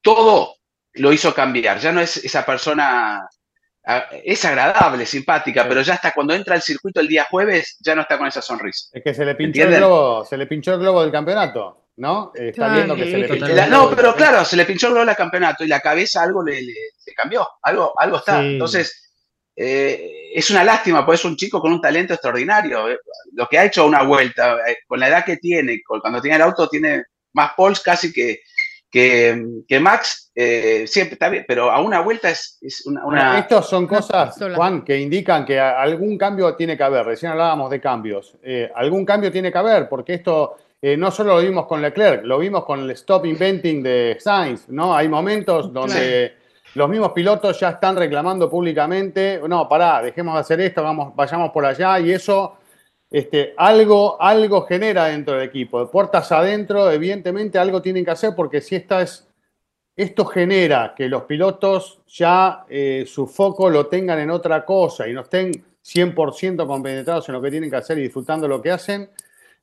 todo 0.00 0.54
lo 0.92 1.12
hizo 1.12 1.34
cambiar. 1.34 1.80
Ya 1.80 1.90
no 1.90 2.00
es 2.00 2.18
esa 2.18 2.46
persona, 2.46 3.26
es 4.24 4.44
agradable, 4.44 5.04
simpática, 5.04 5.66
pero 5.68 5.82
ya 5.82 5.94
hasta 5.94 6.12
cuando 6.12 6.34
entra 6.34 6.54
al 6.54 6.62
circuito 6.62 7.00
el 7.00 7.08
día 7.08 7.26
jueves, 7.30 7.76
ya 7.80 7.94
no 7.94 8.02
está 8.02 8.16
con 8.16 8.26
esa 8.26 8.40
sonrisa. 8.40 8.88
Es 8.92 9.02
que 9.02 9.12
se 9.12 9.24
le 9.24 9.34
pinchó, 9.34 9.62
el 9.64 9.76
globo, 9.76 10.24
se 10.24 10.38
le 10.38 10.46
pinchó 10.46 10.74
el 10.74 10.80
globo 10.80 11.02
del 11.02 11.12
campeonato, 11.12 11.88
¿no? 11.96 12.32
Está 12.34 12.72
viendo 12.72 12.96
que 12.96 13.10
se 13.10 13.18
le 13.18 13.28
pinchó 13.28 13.66
No, 13.68 13.90
pero 13.94 14.14
claro, 14.14 14.44
se 14.44 14.56
le 14.56 14.64
pinchó 14.64 14.86
el 14.86 14.94
globo 14.94 15.06
del 15.06 15.16
campeonato 15.16 15.64
y 15.64 15.68
la 15.68 15.80
cabeza 15.80 16.22
algo 16.22 16.42
le, 16.42 16.60
cambió, 17.14 17.46
algo, 17.62 17.92
algo 17.98 18.16
está. 18.16 18.40
Entonces, 18.40 19.12
eh, 19.54 20.30
es 20.34 20.50
una 20.50 20.64
lástima, 20.64 21.04
pues 21.04 21.20
es 21.20 21.26
un 21.26 21.36
chico 21.36 21.60
con 21.60 21.72
un 21.72 21.80
talento 21.80 22.14
extraordinario. 22.14 22.88
Eh, 22.88 22.98
lo 23.34 23.46
que 23.48 23.58
ha 23.58 23.64
hecho 23.64 23.86
una 23.86 24.02
vuelta, 24.02 24.56
eh, 24.66 24.78
con 24.86 24.98
la 24.98 25.08
edad 25.08 25.24
que 25.26 25.36
tiene, 25.36 25.80
cuando 25.86 26.22
tiene 26.22 26.36
el 26.36 26.42
auto, 26.42 26.68
tiene 26.68 27.04
más 27.34 27.52
poles 27.54 27.80
casi 27.80 28.12
que, 28.12 28.40
que, 28.94 29.80
Max 29.80 30.30
eh, 30.36 30.84
siempre 30.86 31.14
está 31.14 31.28
bien, 31.28 31.44
pero 31.48 31.68
a 31.68 31.80
una 31.80 32.00
vuelta 32.00 32.30
es, 32.30 32.60
una, 32.86 33.40
Estas 33.40 33.68
son 33.68 33.88
cosas, 33.88 34.36
Juan, 34.54 34.84
que 34.84 34.96
indican 35.00 35.44
que 35.44 35.58
algún 35.58 36.16
cambio 36.16 36.54
tiene 36.54 36.76
que 36.76 36.84
haber. 36.84 37.04
Recién 37.04 37.32
hablábamos 37.32 37.70
de 37.70 37.80
cambios. 37.80 38.36
Eh, 38.40 38.70
algún 38.72 39.04
cambio 39.04 39.32
tiene 39.32 39.50
que 39.50 39.58
haber, 39.58 39.88
porque 39.88 40.14
esto 40.14 40.56
eh, 40.80 40.96
no 40.96 41.10
solo 41.10 41.34
lo 41.34 41.42
vimos 41.42 41.66
con 41.66 41.82
Leclerc, 41.82 42.22
lo 42.24 42.38
vimos 42.38 42.64
con 42.64 42.80
el 42.80 42.90
stop 42.92 43.26
inventing 43.26 43.82
de 43.82 44.16
Sainz, 44.20 44.68
¿no? 44.68 44.94
Hay 44.94 45.08
momentos 45.08 45.72
donde 45.72 46.36
los 46.74 46.88
mismos 46.88 47.10
pilotos 47.10 47.58
ya 47.58 47.70
están 47.70 47.96
reclamando 47.96 48.48
públicamente, 48.48 49.40
no, 49.48 49.68
pará, 49.68 50.02
dejemos 50.02 50.34
de 50.34 50.40
hacer 50.40 50.60
esto, 50.60 50.84
vamos, 50.84 51.16
vayamos 51.16 51.50
por 51.50 51.66
allá, 51.66 51.98
y 51.98 52.12
eso 52.12 52.58
este, 53.14 53.54
algo, 53.56 54.20
algo 54.20 54.62
genera 54.62 55.04
dentro 55.04 55.34
del 55.34 55.44
equipo. 55.44 55.78
De 55.78 55.86
puertas 55.86 56.32
adentro, 56.32 56.90
evidentemente 56.90 57.60
algo 57.60 57.80
tienen 57.80 58.04
que 58.04 58.10
hacer 58.10 58.34
porque 58.34 58.60
si 58.60 58.74
esta 58.74 59.02
es, 59.02 59.28
esto 59.94 60.24
genera 60.24 60.94
que 60.96 61.08
los 61.08 61.22
pilotos 61.22 62.00
ya 62.08 62.64
eh, 62.68 63.04
su 63.06 63.28
foco 63.28 63.70
lo 63.70 63.86
tengan 63.86 64.18
en 64.18 64.32
otra 64.32 64.64
cosa 64.64 65.06
y 65.06 65.12
no 65.12 65.20
estén 65.20 65.52
100% 65.84 66.66
compenetrados 66.66 67.28
en 67.28 67.34
lo 67.34 67.40
que 67.40 67.52
tienen 67.52 67.70
que 67.70 67.76
hacer 67.76 67.98
y 67.98 68.02
disfrutando 68.02 68.48
lo 68.48 68.60
que 68.60 68.72
hacen, 68.72 69.08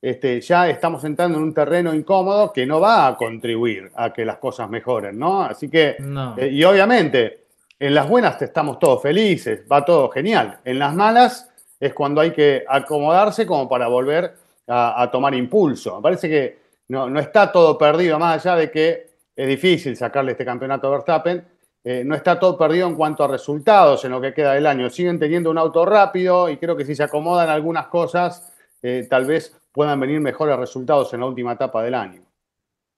este, 0.02 0.40
ya 0.40 0.70
estamos 0.70 1.04
entrando 1.04 1.38
en 1.38 1.44
un 1.44 1.54
terreno 1.54 1.94
incómodo 1.94 2.54
que 2.54 2.66
no 2.66 2.80
va 2.80 3.06
a 3.06 3.18
contribuir 3.18 3.92
a 3.96 4.14
que 4.14 4.24
las 4.24 4.38
cosas 4.38 4.70
mejoren, 4.70 5.20
¿no? 5.20 5.42
Así 5.44 5.68
que, 5.70 5.98
eh, 6.38 6.48
y 6.50 6.64
obviamente, 6.64 7.48
en 7.78 7.94
las 7.94 8.08
buenas 8.08 8.42
estamos 8.42 8.80
todos 8.80 9.02
felices, 9.02 9.66
va 9.70 9.84
todo 9.84 10.10
genial. 10.10 10.60
En 10.64 10.80
las 10.80 10.96
malas 10.96 11.51
es 11.82 11.94
cuando 11.96 12.22
hay 12.22 12.32
que 12.32 12.64
acomodarse 12.68 13.46
como 13.46 13.68
para 13.68 13.88
volver 13.88 14.36
a, 14.68 15.10
tomar 15.12 15.34
impulso. 15.34 15.98
Me 15.98 16.02
parece 16.02 16.30
que 16.30 16.60
no, 16.90 17.20
está 17.20 17.52
todo 17.52 17.78
perdido, 17.78 18.20
más 18.20 18.46
allá 18.46 18.56
de 18.56 18.72
que 18.72 19.10
es 19.36 19.48
difícil 19.48 19.98
sacarle 19.98 20.34
este 20.34 20.46
campeonato 20.46 20.88
a 20.88 20.92
Verstappen, 20.92 21.44
eh, 21.84 22.04
no 22.06 22.14
está 22.14 22.40
todo 22.40 22.56
perdido 22.56 22.88
en 22.88 22.94
cuanto 22.96 23.24
a 23.24 23.28
resultados 23.28 24.06
en 24.06 24.12
lo 24.12 24.22
que 24.22 24.34
queda 24.34 24.54
del 24.54 24.68
año. 24.68 24.90
Siguen 24.92 25.18
teniendo 25.18 25.50
un 25.50 25.58
auto 25.58 25.84
rápido 25.84 26.48
y 26.48 26.58
creo 26.58 26.78
que 26.78 26.86
si 26.86 26.94
se 26.94 27.02
acomodan 27.02 27.50
algunas 27.50 27.88
cosas, 27.88 28.54
eh, 28.84 29.08
tal 29.10 29.26
vez 29.26 29.60
puedan 29.72 30.00
venir 30.00 30.22
mejores 30.22 30.58
resultados 30.58 31.12
en 31.16 31.22
la 31.22 31.26
última 31.26 31.54
etapa 31.54 31.82
del 31.82 31.96
año. 31.96 32.22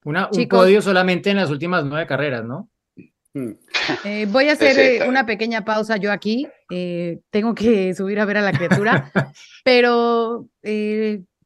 Una, 0.03 0.29
un 0.29 0.47
podio 0.49 0.81
solamente 0.81 1.29
en 1.29 1.37
las 1.37 1.49
últimas 1.49 1.85
nueve 1.85 2.05
carreras, 2.05 2.43
¿no? 2.43 2.67
Mm. 3.33 3.51
Eh, 4.05 4.27
voy 4.29 4.47
a 4.47 4.53
hacer 4.53 4.79
eh, 4.79 5.09
una 5.09 5.25
pequeña 5.25 5.65
pausa 5.65 5.97
yo 5.97 6.13
aquí. 6.13 6.47
Eh, 6.71 7.19
tengo 7.31 7.53
que 7.53 7.93
subir 7.95 8.19
a 8.19 8.25
ver 8.25 8.37
a 8.37 8.41
la 8.41 8.53
criatura, 8.53 9.11
pero 9.65 10.47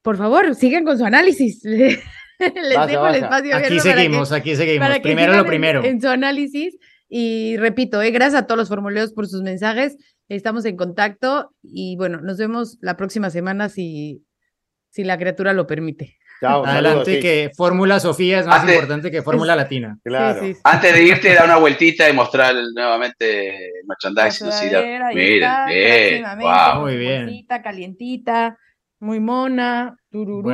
por 0.03 0.17
favor, 0.17 0.53
sigan 0.53 0.85
con 0.85 0.97
su 0.97 1.05
análisis. 1.05 1.63
Les 1.63 1.99
dejo 2.87 3.07
el 3.07 3.15
espacio 3.15 3.55
Aquí 3.55 3.79
seguimos, 3.79 4.31
aquí 4.31 4.55
seguimos. 4.55 4.99
primero 4.99 5.35
lo 5.35 5.45
primero. 5.45 5.83
En, 5.83 5.99
su 5.99 6.07
análisis. 6.07 6.77
Y 7.09 7.57
repito, 7.57 7.99
gracias 7.99 8.35
a 8.35 8.45
todos 8.45 8.59
los 8.59 8.67
formuleros 8.67 9.13
por 9.13 9.27
sus 9.27 9.41
mensajes. 9.41 9.97
Estamos 10.29 10.65
en 10.65 10.77
contacto 10.77 11.55
y 11.63 11.95
bueno, 11.95 12.21
nos 12.21 12.37
vemos 12.37 12.77
la 12.81 12.95
próxima 12.97 13.31
semana 13.31 13.69
si, 13.69 14.23
si 14.89 15.03
la 15.03 15.17
criatura 15.17 15.53
lo 15.53 15.65
permite. 15.65 16.17
Adelante, 16.41 17.19
que 17.19 17.51
Fórmula 17.55 17.99
Sofía 17.99 18.39
es 18.39 18.47
más 18.47 18.67
importante 18.67 19.11
que 19.11 19.21
Fórmula 19.21 19.55
Latina. 19.55 19.97
Claro. 20.03 20.41
Antes 20.63 20.93
de 20.93 21.03
irte, 21.03 21.33
da 21.33 21.45
una 21.45 21.57
vueltita 21.57 22.09
y 22.09 22.13
mostrar 22.13 22.55
nuevamente 22.75 23.55
el 23.55 23.85
merchandising. 23.87 24.47
miren, 25.13 25.65
bien. 25.67 26.23
Wow. 26.39 26.81
Muy 26.81 26.97
bien. 26.97 27.45
Calientita, 27.63 28.57
muy 28.99 29.19
mona. 29.19 29.97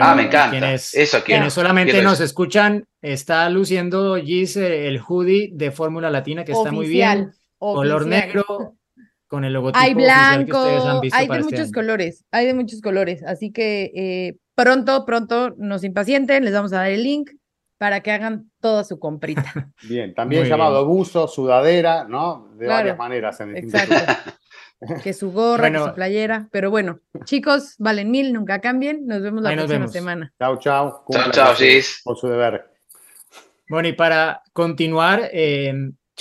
ah, 0.01 0.15
me 0.15 0.23
encanta. 0.23 0.49
Quienes, 0.51 0.93
Eso, 0.93 1.23
quienes 1.23 1.53
solamente 1.53 2.01
nos 2.01 2.19
escuchan, 2.19 2.85
está 3.01 3.49
luciendo 3.49 4.15
Gis 4.17 4.57
el 4.57 4.99
hoodie 4.99 5.49
de 5.53 5.71
Fórmula 5.71 6.09
Latina 6.09 6.43
que 6.43 6.51
está 6.53 6.71
muy 6.71 6.87
bien. 6.87 7.31
Color 7.57 8.07
negro, 8.07 8.75
con 9.33 9.45
el 9.45 9.53
logotipo 9.53 9.83
hay 9.83 9.95
blanco, 9.95 10.45
que 10.45 10.57
ustedes 10.57 10.85
han 10.85 11.01
visto 11.01 11.17
hay 11.17 11.27
de 11.27 11.39
este 11.39 11.43
muchos 11.43 11.71
colores, 11.71 12.23
hay 12.29 12.45
de 12.45 12.53
muchos 12.53 12.81
colores, 12.81 13.23
así 13.23 13.51
que 13.51 13.91
eh, 13.95 14.37
pronto, 14.53 15.05
pronto 15.07 15.55
nos 15.57 15.83
impacienten, 15.83 16.45
les 16.45 16.53
vamos 16.53 16.71
a 16.71 16.81
dar 16.81 16.91
el 16.91 17.01
link 17.01 17.31
para 17.79 18.01
que 18.01 18.11
hagan 18.11 18.51
toda 18.61 18.83
su 18.83 18.99
comprita. 18.99 19.51
Bien, 19.89 20.13
también 20.13 20.45
llamado 20.45 20.85
buzo, 20.85 21.27
sudadera, 21.27 22.03
¿no? 22.03 22.47
De 22.59 22.67
varias 22.67 22.95
maneras. 22.95 23.39
En 23.39 23.57
exacto. 23.57 23.95
que 25.03 25.13
su 25.13 25.31
gorra, 25.31 25.71
que 25.71 25.79
su 25.79 25.95
playera, 25.95 26.47
pero 26.51 26.69
bueno, 26.69 26.99
chicos, 27.23 27.73
valen 27.79 28.11
mil, 28.11 28.33
nunca 28.33 28.61
cambien, 28.61 29.07
nos 29.07 29.23
vemos 29.23 29.41
la 29.41 29.51
próxima 29.53 29.87
semana. 29.87 30.31
Chao, 30.37 30.59
chao. 30.59 31.05
Chao, 31.09 31.31
chao, 31.31 31.55
Por 32.03 32.17
su 32.19 32.27
deber. 32.27 32.69
Bueno, 33.67 33.87
y 33.87 33.93
para 33.93 34.43
continuar, 34.53 35.27
eh, 35.33 35.73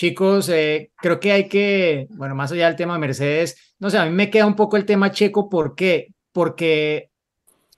Chicos, 0.02 0.48
eh, 0.48 0.90
creo 0.96 1.20
que 1.20 1.30
hay 1.30 1.48
que, 1.48 2.08
bueno, 2.10 2.34
más 2.34 2.50
allá 2.50 2.66
del 2.66 2.74
tema 2.74 2.94
de 2.94 2.98
Mercedes, 2.98 3.76
no 3.78 3.88
sé, 3.88 3.98
a 3.98 4.04
mí 4.04 4.10
me 4.10 4.30
queda 4.30 4.46
un 4.46 4.56
poco 4.56 4.76
el 4.76 4.84
tema 4.84 5.12
Checo, 5.12 5.48
¿por 5.48 5.76
qué? 5.76 6.08
Porque, 6.32 7.10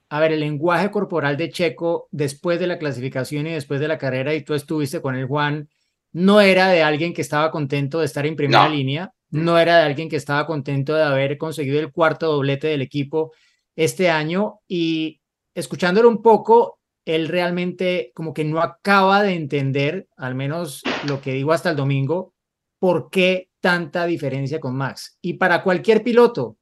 a 0.08 0.20
ver, 0.20 0.32
el 0.32 0.40
lenguaje 0.40 0.90
corporal 0.90 1.36
de 1.36 1.50
Checo 1.50 2.08
después 2.12 2.58
de 2.58 2.66
la 2.66 2.78
clasificación 2.78 3.46
y 3.46 3.52
después 3.52 3.78
de 3.78 3.88
la 3.88 3.98
carrera, 3.98 4.32
y 4.32 4.40
tú 4.40 4.54
estuviste 4.54 5.02
con 5.02 5.16
el 5.16 5.26
Juan, 5.26 5.68
no 6.12 6.40
era 6.40 6.68
de 6.68 6.82
alguien 6.82 7.12
que 7.12 7.20
estaba 7.20 7.50
contento 7.50 8.00
de 8.00 8.06
estar 8.06 8.24
en 8.24 8.36
primera 8.36 8.70
línea, 8.70 9.12
no 9.28 9.58
era 9.58 9.76
de 9.76 9.82
alguien 9.82 10.08
que 10.08 10.16
estaba 10.16 10.46
contento 10.46 10.94
de 10.94 11.02
haber 11.02 11.36
conseguido 11.36 11.78
el 11.78 11.92
cuarto 11.92 12.32
doblete 12.32 12.68
del 12.68 12.80
equipo 12.80 13.32
este 13.76 14.08
año, 14.08 14.60
y 14.66 15.20
escuchándolo 15.54 16.08
un 16.08 16.22
poco, 16.22 16.78
él 17.04 17.28
realmente 17.28 18.12
como 18.14 18.32
que 18.32 18.44
no 18.44 18.60
acaba 18.60 19.22
de 19.22 19.34
entender, 19.34 20.08
al 20.16 20.34
menos 20.34 20.82
lo 21.06 21.20
que 21.20 21.32
digo 21.32 21.52
hasta 21.52 21.70
el 21.70 21.76
domingo, 21.76 22.34
por 22.78 23.10
qué 23.10 23.50
tanta 23.60 24.06
diferencia 24.06 24.60
con 24.60 24.76
Max. 24.76 25.18
Y 25.20 25.34
para 25.34 25.62
cualquier 25.62 26.02
piloto, 26.02 26.58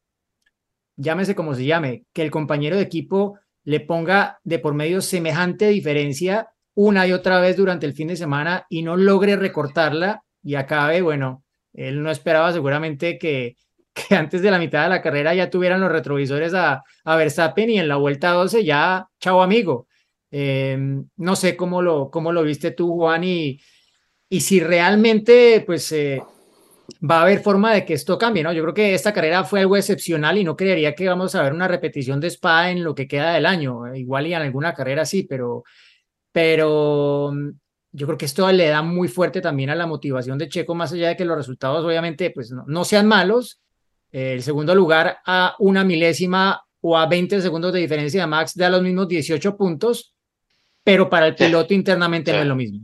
llámese 0.96 1.34
como 1.34 1.54
se 1.54 1.64
llame, 1.64 2.04
que 2.12 2.22
el 2.22 2.30
compañero 2.30 2.76
de 2.76 2.82
equipo 2.82 3.38
le 3.64 3.80
ponga 3.80 4.38
de 4.44 4.58
por 4.58 4.74
medio 4.74 5.00
semejante 5.00 5.68
diferencia 5.68 6.48
una 6.74 7.06
y 7.06 7.12
otra 7.12 7.40
vez 7.40 7.56
durante 7.56 7.86
el 7.86 7.92
fin 7.92 8.08
de 8.08 8.16
semana 8.16 8.66
y 8.68 8.82
no 8.82 8.96
logre 8.96 9.36
recortarla 9.36 10.22
y 10.42 10.54
acabe, 10.54 11.02
bueno, 11.02 11.44
él 11.72 12.02
no 12.02 12.10
esperaba 12.10 12.52
seguramente 12.52 13.18
que 13.18 13.56
que 14.08 14.14
antes 14.14 14.42
de 14.42 14.50
la 14.50 14.58
mitad 14.58 14.84
de 14.84 14.88
la 14.88 15.02
carrera 15.02 15.34
ya 15.34 15.50
tuvieran 15.50 15.80
los 15.80 15.92
retrovisores 15.92 16.54
a, 16.54 16.82
a 17.04 17.16
Verstappen 17.16 17.70
y 17.70 17.78
en 17.78 17.88
la 17.88 17.96
vuelta 17.96 18.30
12 18.30 18.64
ya, 18.64 19.06
chao 19.20 19.42
amigo. 19.42 19.86
Em, 20.34 21.06
no 21.16 21.36
sé 21.36 21.56
cómo 21.56 21.82
lo, 21.82 22.10
cómo 22.10 22.32
lo 22.32 22.42
viste 22.42 22.70
tú, 22.70 22.94
Juan, 22.94 23.22
y, 23.22 23.60
y 24.30 24.40
si 24.40 24.60
realmente 24.60 25.62
pues 25.66 25.92
eh, 25.92 26.22
va 27.08 27.18
a 27.18 27.22
haber 27.22 27.40
forma 27.40 27.74
de 27.74 27.84
que 27.84 27.92
esto 27.92 28.16
cambie, 28.16 28.42
¿no? 28.42 28.50
Yo 28.54 28.62
creo 28.62 28.72
que 28.72 28.94
esta 28.94 29.12
carrera 29.12 29.44
fue 29.44 29.60
algo 29.60 29.76
excepcional 29.76 30.38
y 30.38 30.44
no 30.44 30.56
creería 30.56 30.94
que 30.94 31.06
vamos 31.06 31.34
a 31.34 31.42
ver 31.42 31.52
una 31.52 31.68
repetición 31.68 32.18
de 32.18 32.28
Spa 32.28 32.70
en 32.70 32.82
lo 32.82 32.94
que 32.94 33.06
queda 33.06 33.34
del 33.34 33.44
año. 33.44 33.94
Igual 33.94 34.26
y 34.26 34.32
en 34.32 34.40
alguna 34.40 34.72
carrera 34.72 35.04
sí, 35.04 35.24
pero, 35.24 35.64
pero 36.32 37.30
mm, 37.34 37.50
yo 37.92 38.06
creo 38.06 38.18
que 38.18 38.24
esto 38.24 38.50
le 38.50 38.68
da 38.68 38.80
muy 38.80 39.08
fuerte 39.08 39.42
también 39.42 39.68
a 39.68 39.74
la 39.74 39.86
motivación 39.86 40.38
de 40.38 40.48
Checo, 40.48 40.74
más 40.74 40.92
allá 40.92 41.08
de 41.08 41.16
que 41.16 41.26
los 41.26 41.36
resultados 41.36 41.84
obviamente 41.84 42.30
pues 42.30 42.50
no, 42.50 42.84
sean 42.84 43.06
malos. 43.06 43.60
el 44.10 44.42
segundo 44.42 44.74
lugar 44.74 45.18
a 45.26 45.56
una 45.58 45.84
milésima 45.84 46.64
o 46.80 46.96
a 46.96 47.06
20 47.06 47.40
segundos 47.42 47.72
de 47.72 47.80
diferencia 47.80 48.22
de 48.22 48.26
Max 48.26 48.56
da 48.56 48.70
los 48.70 48.82
mismos 48.82 49.08
18 49.08 49.56
puntos, 49.56 50.14
pero 50.84 51.08
para 51.08 51.26
el 51.28 51.34
piloto 51.34 51.74
internamente 51.74 52.32
no 52.32 52.38
es 52.40 52.46
lo 52.46 52.56
mismo. 52.56 52.80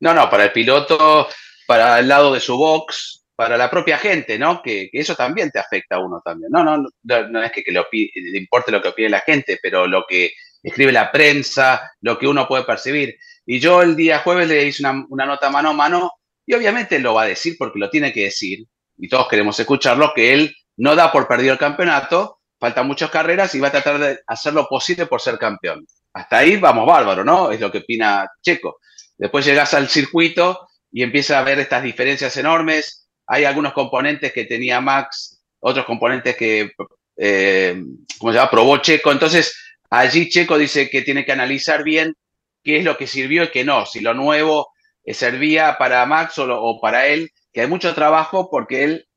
No, 0.00 0.12
no, 0.12 0.28
para 0.28 0.44
el 0.44 0.52
piloto, 0.52 1.28
para 1.66 1.98
el 1.98 2.08
lado 2.08 2.34
de 2.34 2.40
su 2.40 2.56
box, 2.56 3.24
para 3.36 3.56
la 3.56 3.70
propia 3.70 3.98
gente, 3.98 4.38
¿no? 4.38 4.62
Que, 4.62 4.90
eso 4.92 5.14
también 5.14 5.50
te 5.50 5.58
afecta 5.58 5.96
a 5.96 6.00
uno 6.00 6.20
también. 6.24 6.50
No, 6.52 6.62
no, 6.62 6.76
no, 7.02 7.42
es 7.42 7.52
que, 7.52 7.64
le 7.70 8.38
importe 8.38 8.70
lo 8.70 8.82
que 8.82 8.88
opine 8.88 9.08
la 9.08 9.20
gente, 9.20 9.58
pero 9.62 9.86
lo 9.86 10.04
que 10.08 10.32
escribe 10.62 10.92
la 10.92 11.10
prensa, 11.10 11.92
lo 12.00 12.18
que 12.18 12.26
uno 12.26 12.48
puede 12.48 12.64
percibir. 12.64 13.16
Y 13.46 13.60
yo 13.60 13.82
el 13.82 13.96
día 13.96 14.20
jueves 14.20 14.48
le 14.48 14.64
hice 14.64 14.82
una, 14.86 15.26
nota 15.26 15.50
mano 15.50 15.70
a 15.70 15.74
mano 15.74 16.12
y 16.46 16.54
obviamente 16.54 16.98
lo 16.98 17.14
va 17.14 17.22
a 17.22 17.26
decir 17.26 17.56
porque 17.58 17.78
lo 17.78 17.90
tiene 17.90 18.12
que 18.12 18.24
decir 18.24 18.66
y 18.96 19.08
todos 19.08 19.28
queremos 19.28 19.58
escucharlo, 19.58 20.12
que 20.14 20.32
él 20.32 20.54
no 20.76 20.94
da 20.94 21.12
por 21.12 21.28
perdido 21.28 21.52
el 21.52 21.58
campeonato, 21.58 22.38
faltan 22.58 22.86
muchas 22.86 23.10
carreras 23.10 23.54
y 23.54 23.60
va 23.60 23.68
a 23.68 23.72
tratar 23.72 23.98
de 23.98 24.20
hacer 24.26 24.54
lo 24.54 24.66
posible 24.66 25.06
por 25.06 25.20
ser 25.20 25.38
campeón. 25.38 25.86
Hasta 26.14 26.38
ahí 26.38 26.56
vamos 26.56 26.86
bárbaro, 26.86 27.24
¿no? 27.24 27.50
Es 27.50 27.60
lo 27.60 27.70
que 27.70 27.78
opina 27.78 28.28
Checo. 28.40 28.78
Después 29.18 29.44
llegas 29.44 29.74
al 29.74 29.88
circuito 29.88 30.68
y 30.92 31.02
empieza 31.02 31.38
a 31.38 31.42
ver 31.42 31.58
estas 31.58 31.82
diferencias 31.82 32.36
enormes. 32.36 33.08
Hay 33.26 33.44
algunos 33.44 33.72
componentes 33.72 34.32
que 34.32 34.44
tenía 34.44 34.80
Max, 34.80 35.42
otros 35.58 35.84
componentes 35.84 36.36
que, 36.36 36.70
eh, 37.16 37.82
¿cómo 38.18 38.32
se 38.32 38.38
llama? 38.38 38.50
Probó 38.50 38.78
Checo. 38.78 39.10
Entonces, 39.10 39.56
allí 39.90 40.28
Checo 40.28 40.56
dice 40.56 40.88
que 40.88 41.02
tiene 41.02 41.24
que 41.24 41.32
analizar 41.32 41.82
bien 41.82 42.14
qué 42.62 42.78
es 42.78 42.84
lo 42.84 42.96
que 42.96 43.08
sirvió 43.08 43.44
y 43.44 43.50
qué 43.50 43.64
no. 43.64 43.84
Si 43.84 44.00
lo 44.00 44.14
nuevo 44.14 44.68
eh, 45.04 45.14
servía 45.14 45.76
para 45.78 46.06
Max 46.06 46.38
o, 46.38 46.78
para 46.80 47.08
él, 47.08 47.30
que 47.52 47.62
hay 47.62 47.66
mucho 47.66 47.92
trabajo 47.92 48.48
porque 48.50 48.84
él 48.84 49.08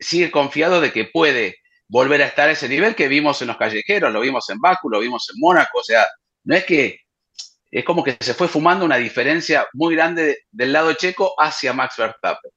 sigue 0.00 0.32
confiado 0.32 0.80
de 0.80 0.92
que 0.92 1.04
puede 1.04 1.58
volver 1.86 2.22
a 2.22 2.26
estar 2.26 2.48
a 2.48 2.52
ese 2.52 2.68
nivel 2.68 2.96
que 2.96 3.08
vimos 3.08 3.40
en 3.40 3.48
los 3.48 3.56
callejeros, 3.56 4.12
lo 4.12 4.20
vimos 4.20 4.48
en 4.50 4.58
Baku, 4.58 4.90
lo 4.90 4.98
vimos 4.98 5.28
en 5.32 5.40
Mónaco. 5.40 5.78
O 5.78 5.84
sea, 5.84 6.06
no 6.44 6.56
es 6.56 6.64
que 6.64 7.00
es 7.70 7.84
como 7.84 8.02
que 8.02 8.16
se 8.20 8.34
fue 8.34 8.48
fumando 8.48 8.84
una 8.84 8.96
diferencia 8.96 9.66
muy 9.74 9.94
grande 9.94 10.38
del 10.50 10.72
lado 10.72 10.92
checo 10.94 11.34
hacia 11.38 11.72
Max 11.72 11.96
Verstappen. 11.96 12.50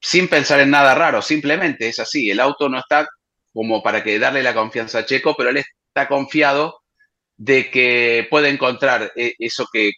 Sin 0.00 0.28
pensar 0.28 0.60
en 0.60 0.70
nada 0.70 0.94
raro, 0.94 1.22
simplemente 1.22 1.88
es 1.88 1.98
así. 1.98 2.30
El 2.30 2.40
auto 2.40 2.68
no 2.68 2.78
está 2.78 3.06
como 3.52 3.82
para 3.82 4.02
que 4.02 4.18
darle 4.18 4.42
la 4.42 4.54
confianza 4.54 5.00
a 5.00 5.06
Checo, 5.06 5.34
pero 5.36 5.50
él 5.50 5.58
está 5.58 6.08
confiado 6.08 6.80
de 7.36 7.70
que 7.70 8.26
puede 8.30 8.48
encontrar 8.48 9.12
eh, 9.16 9.34
eso 9.38 9.66
que, 9.72 9.92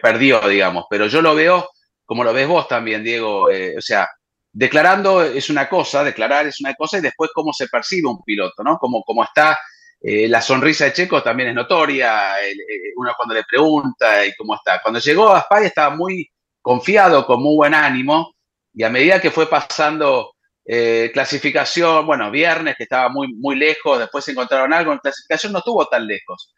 perdió, 0.00 0.40
digamos. 0.48 0.86
Pero 0.90 1.06
yo 1.06 1.22
lo 1.22 1.34
veo 1.34 1.68
como 2.04 2.24
lo 2.24 2.32
ves 2.32 2.46
vos 2.46 2.68
también, 2.68 3.04
Diego. 3.04 3.50
Eh, 3.50 3.74
o 3.76 3.80
sea, 3.80 4.08
declarando 4.52 5.22
es 5.22 5.50
una 5.50 5.68
cosa, 5.68 6.02
declarar 6.04 6.46
es 6.46 6.60
una 6.60 6.74
cosa, 6.74 6.98
y 6.98 7.02
después 7.02 7.30
cómo 7.34 7.52
se 7.52 7.68
percibe 7.68 8.08
un 8.08 8.22
piloto, 8.22 8.62
¿no? 8.62 8.78
Como, 8.78 9.02
como 9.02 9.24
está 9.24 9.58
eh, 10.08 10.28
la 10.28 10.40
sonrisa 10.40 10.84
de 10.84 10.92
Checo 10.92 11.20
también 11.20 11.48
es 11.48 11.54
notoria, 11.56 12.40
eh, 12.40 12.54
uno 12.94 13.12
cuando 13.16 13.34
le 13.34 13.42
pregunta 13.42 14.24
y 14.24 14.32
cómo 14.36 14.54
está. 14.54 14.80
Cuando 14.80 15.00
llegó 15.00 15.34
a 15.34 15.40
España 15.40 15.66
estaba 15.66 15.96
muy 15.96 16.30
confiado, 16.62 17.26
con 17.26 17.42
muy 17.42 17.56
buen 17.56 17.74
ánimo, 17.74 18.32
y 18.72 18.84
a 18.84 18.88
medida 18.88 19.20
que 19.20 19.32
fue 19.32 19.50
pasando 19.50 20.34
eh, 20.64 21.10
clasificación, 21.12 22.06
bueno, 22.06 22.30
viernes 22.30 22.76
que 22.76 22.84
estaba 22.84 23.08
muy, 23.08 23.34
muy 23.34 23.56
lejos, 23.56 23.98
después 23.98 24.28
encontraron 24.28 24.72
algo, 24.72 24.92
en 24.92 25.00
clasificación 25.00 25.52
no 25.52 25.58
estuvo 25.58 25.84
tan 25.88 26.06
lejos. 26.06 26.54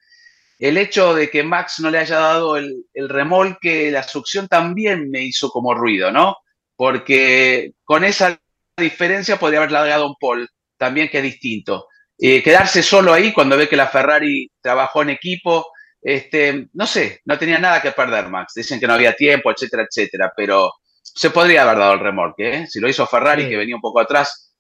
El 0.59 0.77
hecho 0.77 1.15
de 1.15 1.31
que 1.31 1.43
Max 1.43 1.81
no 1.81 1.91
le 1.91 2.01
haya 2.01 2.19
dado 2.19 2.59
el, 2.59 2.85
el 2.93 3.09
remolque, 3.09 3.91
la 3.91 4.03
succión 4.03 4.47
también 4.47 5.11
me 5.11 5.23
hizo 5.23 5.49
como 5.49 5.73
ruido, 5.73 6.13
¿no? 6.13 6.37
Porque 6.77 7.73
con 7.85 8.05
esa 8.05 8.39
diferencia 8.77 9.39
podría 9.39 9.61
haber 9.61 9.73
largado 9.73 10.07
un 10.07 10.17
Paul, 10.21 10.47
también 10.77 11.09
que 11.09 11.17
es 11.17 11.25
distinto. 11.25 11.87
Eh, 12.19 12.43
quedarse 12.43 12.83
solo 12.83 13.13
ahí 13.13 13.33
cuando 13.33 13.57
ve 13.57 13.69
que 13.69 13.77
la 13.77 13.87
Ferrari 13.87 14.51
trabajó 14.61 15.03
en 15.03 15.11
equipo, 15.11 15.67
este, 16.01 16.69
no 16.73 16.87
sé, 16.87 17.21
no 17.25 17.39
tenía 17.39 17.59
nada 17.59 17.81
que 17.81 17.93
perder, 17.93 18.29
Max. 18.29 18.55
Dicen 18.55 18.81
que 18.81 18.87
no 18.87 18.95
había 18.95 19.15
tiempo, 19.15 19.51
etcétera, 19.51 19.85
etcétera, 19.89 20.33
pero 20.37 20.73
se 21.03 21.31
podría 21.31 21.63
haber 21.63 21.79
dado 21.79 21.95
el 21.95 22.01
remolque. 22.01 22.55
¿eh? 22.55 22.67
Si 22.67 22.81
lo 22.81 22.89
hizo 22.89 23.07
Ferrari, 23.07 23.49
que 23.49 23.57
venía 23.57 23.77
un 23.77 23.81
poco 23.81 24.01
atrás, 24.01 24.53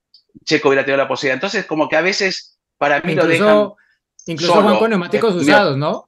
Checo 0.44 0.68
hubiera 0.68 0.85
tenido 0.85 1.03
la 1.03 1.09
posibilidad. 1.09 1.35
Entonces, 1.35 1.66
como 1.66 1.88
que 1.88 1.97
a 1.97 2.01
veces, 2.01 2.59
para 2.77 3.01
mí 3.01 3.14
lo 3.14 3.27
dejan. 3.27 3.71
Incluso 4.27 4.79
con 4.79 4.90
neumáticos 4.90 5.35
usados, 5.35 5.77
¿no? 5.77 6.08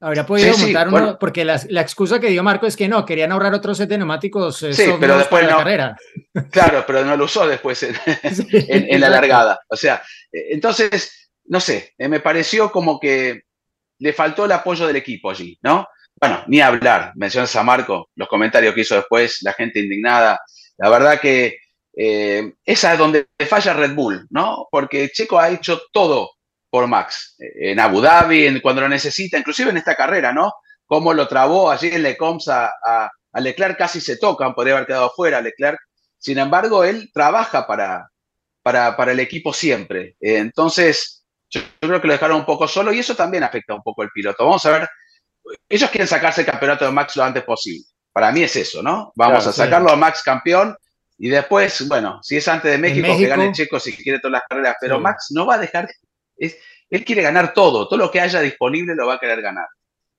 Habría 0.00 0.24
podido 0.24 0.56
montar 0.56 0.88
uno, 0.88 1.18
porque 1.18 1.44
la, 1.44 1.56
excusa 1.56 2.20
que 2.20 2.28
dio 2.28 2.44
Marco 2.44 2.66
es 2.66 2.76
que 2.76 2.86
no, 2.86 3.04
querían 3.04 3.32
ahorrar 3.32 3.52
otro 3.54 3.74
set 3.74 3.88
de 3.88 3.98
neumáticos 3.98 4.62
eh, 4.62 4.72
sí, 4.72 4.84
pero 5.00 5.18
después 5.18 5.42
no, 5.42 5.50
la 5.50 5.56
carrera. 5.56 5.96
Claro, 6.52 6.84
pero 6.86 7.04
no 7.04 7.16
lo 7.16 7.24
usó 7.24 7.48
después 7.48 7.82
en, 7.82 7.96
la 9.00 9.08
largada. 9.08 9.60
O 9.68 9.76
sea, 9.76 10.00
eh, 10.30 10.48
entonces, 10.50 11.30
no 11.46 11.58
sé, 11.58 11.94
eh, 11.98 12.08
me 12.08 12.20
pareció 12.20 12.70
como 12.70 13.00
que 13.00 13.42
le 13.98 14.12
faltó 14.12 14.44
el 14.44 14.52
apoyo 14.52 14.86
del 14.86 14.94
equipo 14.94 15.30
allí, 15.30 15.58
¿no? 15.62 15.88
Bueno, 16.20 16.44
ni 16.46 16.60
hablar, 16.60 17.12
mencionas 17.16 17.54
a 17.56 17.64
Marco, 17.64 18.10
los 18.14 18.28
comentarios 18.28 18.74
que 18.74 18.82
hizo 18.82 18.94
después, 18.94 19.38
la 19.42 19.52
gente 19.52 19.80
indignada. 19.80 20.38
La 20.76 20.90
verdad 20.90 21.20
que 21.20 21.58
esa 21.94 22.92
es 22.92 22.98
donde 22.98 23.26
falla 23.48 23.72
Red 23.72 23.94
Bull, 23.94 24.28
¿no? 24.30 24.68
Porque 24.70 25.08
Checo 25.08 25.40
ha 25.40 25.50
hecho 25.50 25.80
todo 25.92 26.37
por 26.70 26.86
Max. 26.86 27.36
En 27.38 27.80
Abu 27.80 28.00
Dhabi, 28.00 28.46
en, 28.46 28.60
cuando 28.60 28.82
lo 28.82 28.88
necesita, 28.88 29.38
inclusive 29.38 29.70
en 29.70 29.76
esta 29.76 29.94
carrera, 29.94 30.32
¿no? 30.32 30.52
Cómo 30.86 31.12
lo 31.12 31.28
trabó 31.28 31.70
allí 31.70 31.88
en 31.88 32.02
Lecoms 32.02 32.48
a, 32.48 32.70
a, 32.84 33.10
Leclerc, 33.40 33.78
casi 33.78 34.00
se 34.00 34.16
tocan, 34.16 34.54
podría 34.54 34.74
haber 34.74 34.86
quedado 34.86 35.12
fuera 35.14 35.40
Leclerc. 35.40 35.78
Sin 36.18 36.38
embargo, 36.38 36.82
él 36.82 37.10
trabaja 37.12 37.66
para, 37.66 38.08
para, 38.62 38.96
para 38.96 39.12
el 39.12 39.20
equipo 39.20 39.52
siempre. 39.52 40.16
entonces, 40.20 41.24
yo, 41.50 41.60
creo 41.80 42.00
que 42.00 42.06
lo 42.06 42.12
dejaron 42.12 42.38
un 42.38 42.46
poco 42.46 42.66
solo 42.66 42.92
y 42.92 42.98
eso 42.98 43.14
también 43.14 43.44
afecta 43.44 43.74
un 43.74 43.82
poco 43.82 44.02
al 44.02 44.10
piloto. 44.10 44.44
Vamos 44.44 44.64
a 44.66 44.72
ver, 44.72 44.88
ellos 45.68 45.90
quieren 45.90 46.08
sacarse 46.08 46.42
el 46.42 46.46
campeonato 46.46 46.84
de 46.84 46.90
Max 46.90 47.16
lo 47.16 47.24
antes 47.24 47.44
posible. 47.44 47.84
Para 48.12 48.32
mí 48.32 48.42
es 48.42 48.56
eso, 48.56 48.82
¿no? 48.82 49.12
Vamos 49.14 49.46
a 49.46 49.52
sacarlo 49.52 49.90
a 49.90 49.96
Max 49.96 50.22
campeón 50.22 50.76
y 51.16 51.28
después, 51.28 51.86
bueno, 51.88 52.20
si 52.22 52.36
es 52.36 52.48
antes 52.48 52.70
de 52.70 52.78
México, 52.78 53.08
que 53.16 53.26
gane 53.26 53.52
Checo 53.52 53.78
si 53.78 53.96
quiere 53.96 54.20
todas 54.20 54.32
las 54.32 54.42
carreras, 54.48 54.76
pero 54.80 55.00
Max 55.00 55.28
no 55.30 55.46
va 55.46 55.54
a 55.54 55.58
dejar 55.58 55.88
él 56.38 57.04
quiere 57.04 57.22
ganar 57.22 57.52
todo, 57.52 57.86
todo 57.86 57.98
lo 57.98 58.10
que 58.10 58.20
haya 58.20 58.40
disponible 58.40 58.94
lo 58.94 59.06
va 59.06 59.14
a 59.14 59.18
querer 59.18 59.42
ganar. 59.42 59.66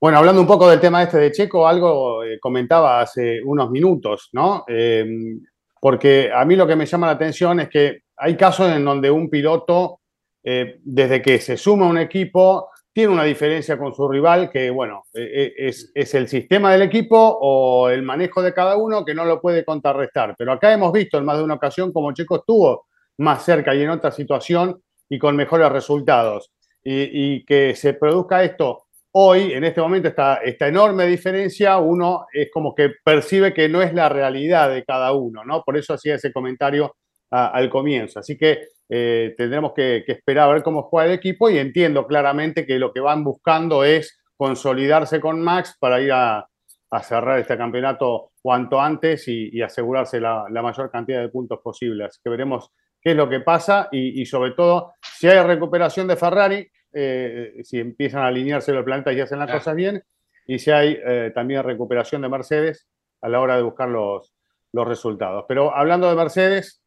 Bueno, 0.02 0.18
hablando 0.18 0.40
un 0.40 0.48
poco 0.48 0.70
del 0.70 0.80
tema 0.80 1.04
este 1.04 1.18
de 1.18 1.32
Checo, 1.32 1.68
algo 1.68 2.24
eh, 2.24 2.40
comentaba 2.40 3.02
hace 3.02 3.42
unos 3.44 3.70
minutos, 3.70 4.30
¿no? 4.32 4.64
Em, 4.68 5.42
porque 5.82 6.32
a 6.34 6.46
mí 6.46 6.56
lo 6.56 6.66
que 6.66 6.78
me 6.78 6.86
llama 6.86 7.08
la 7.08 7.14
atención 7.14 7.60
es 7.60 7.70
que 7.70 8.04
hay 8.16 8.38
casos 8.38 8.72
en 8.72 8.86
donde 8.86 9.12
un 9.12 9.30
piloto, 9.30 10.00
eh, 10.42 10.80
desde 10.84 11.22
que 11.22 11.40
se 11.40 11.58
suma 11.58 11.86
a 11.86 11.90
un 11.90 11.98
equipo, 11.98 12.70
tiene 12.94 13.12
una 13.12 13.26
diferencia 13.26 13.78
con 13.78 13.94
su 13.94 14.08
rival 14.08 14.50
que, 14.50 14.70
bueno, 14.70 15.04
es, 15.14 15.92
es, 15.94 16.14
el 16.16 16.28
sistema 16.28 16.72
del 16.72 16.84
equipo 16.84 17.18
o 17.18 17.90
el 17.90 18.02
manejo 18.02 18.42
de 18.42 18.54
cada 18.54 18.78
uno 18.78 19.04
que 19.06 19.14
no 19.14 19.26
lo 19.26 19.42
puede 19.42 19.66
contrarrestar. 19.66 20.34
Pero 20.38 20.54
acá 20.54 20.74
hemos 20.74 20.92
visto 20.92 21.18
en 21.18 21.26
más 21.26 21.38
de 21.38 21.44
una 21.44 21.56
ocasión 21.56 21.92
como 21.92 22.14
Checo 22.14 22.38
estuvo 22.38 22.88
más 23.18 23.44
cerca 23.44 23.76
y 23.76 23.84
en 23.84 23.90
otra 23.90 24.12
situación 24.12 24.82
y 25.10 25.20
con 25.20 25.36
mejores 25.36 25.72
resultados. 25.72 26.52
Y, 26.84 27.44
que 27.46 27.76
se 27.76 27.94
produzca 27.94 28.44
esto 28.44 28.86
hoy, 29.12 29.52
en 29.54 29.64
este 29.64 29.82
momento, 29.82 30.08
esta, 30.08 30.36
esta 30.36 30.68
enorme 30.68 31.06
diferencia, 31.08 31.78
uno 31.78 32.26
es 32.32 32.50
como 32.52 32.74
que 32.74 32.92
percibe 33.04 33.54
que 33.54 33.68
no 33.68 33.82
es 33.82 33.94
la 33.94 34.08
realidad 34.08 34.70
de 34.70 34.84
cada 34.86 35.12
uno, 35.12 35.44
¿no? 35.44 35.62
Por 35.64 35.78
eso 35.78 35.94
hacía 35.94 36.16
ese 36.16 36.32
comentario 36.32 36.96
al 37.32 37.70
comienzo. 37.70 38.20
Así 38.20 38.38
que 38.38 38.68
eh, 38.88 39.36
tendremos 39.38 39.74
que, 39.74 40.04
esperar 40.08 40.50
a 40.50 40.54
ver 40.54 40.64
cómo 40.64 40.84
juega 40.84 41.08
el 41.12 41.18
equipo 41.18 41.50
y 41.50 41.58
entiendo 41.58 42.08
claramente 42.08 42.66
que 42.66 42.80
lo 42.80 42.92
que 42.92 43.02
van 43.02 43.24
buscando 43.24 43.84
es 43.84 44.20
consolidarse 44.36 45.20
con 45.20 45.42
Max 45.42 45.76
para 45.80 46.02
ir 46.02 46.12
a, 46.12 46.46
cerrar 47.04 47.38
este 47.38 47.56
campeonato 47.56 48.32
cuanto 48.42 48.82
antes 48.82 49.28
y, 49.28 49.62
asegurarse 49.62 50.20
la, 50.20 50.46
la, 50.50 50.64
mayor 50.64 50.90
cantidad 50.90 51.22
de 51.22 51.30
puntos 51.30 51.60
posibles. 51.64 52.08
Así 52.08 52.20
que 52.24 52.32
veremos 52.32 52.72
qué 53.02 53.12
es 53.12 53.16
lo 53.16 53.30
que 53.30 53.40
pasa 53.40 53.88
y, 53.92 54.26
sobre 54.26 54.52
todo 54.52 54.94
si 55.02 55.28
hay 55.28 55.40
recuperación 55.42 56.08
de 56.08 56.16
Ferrari, 56.16 56.68
eh, 56.94 57.62
si 57.64 57.80
empiezan 57.80 58.22
a 58.22 58.28
alinearse 58.28 58.74
los 58.74 58.84
planetas 58.84 59.16
y 59.16 59.22
hacen 59.22 59.40
las 59.40 59.52
cosas 59.52 59.76
bien, 59.76 60.04
y 60.46 60.60
si 60.60 60.72
hay 60.72 60.98
eh, 61.06 61.32
también 61.34 61.64
recuperación 61.64 62.22
de 62.22 62.30
Mercedes 62.30 62.88
a 63.22 63.30
la 63.30 63.40
hora 63.40 63.56
de 63.56 63.62
buscar 63.62 63.90
los, 63.90 64.34
los 64.74 64.88
resultados. 64.88 65.46
Pero 65.48 65.76
hablando 65.76 66.10
de 66.10 66.16
Mercedes, 66.16 66.82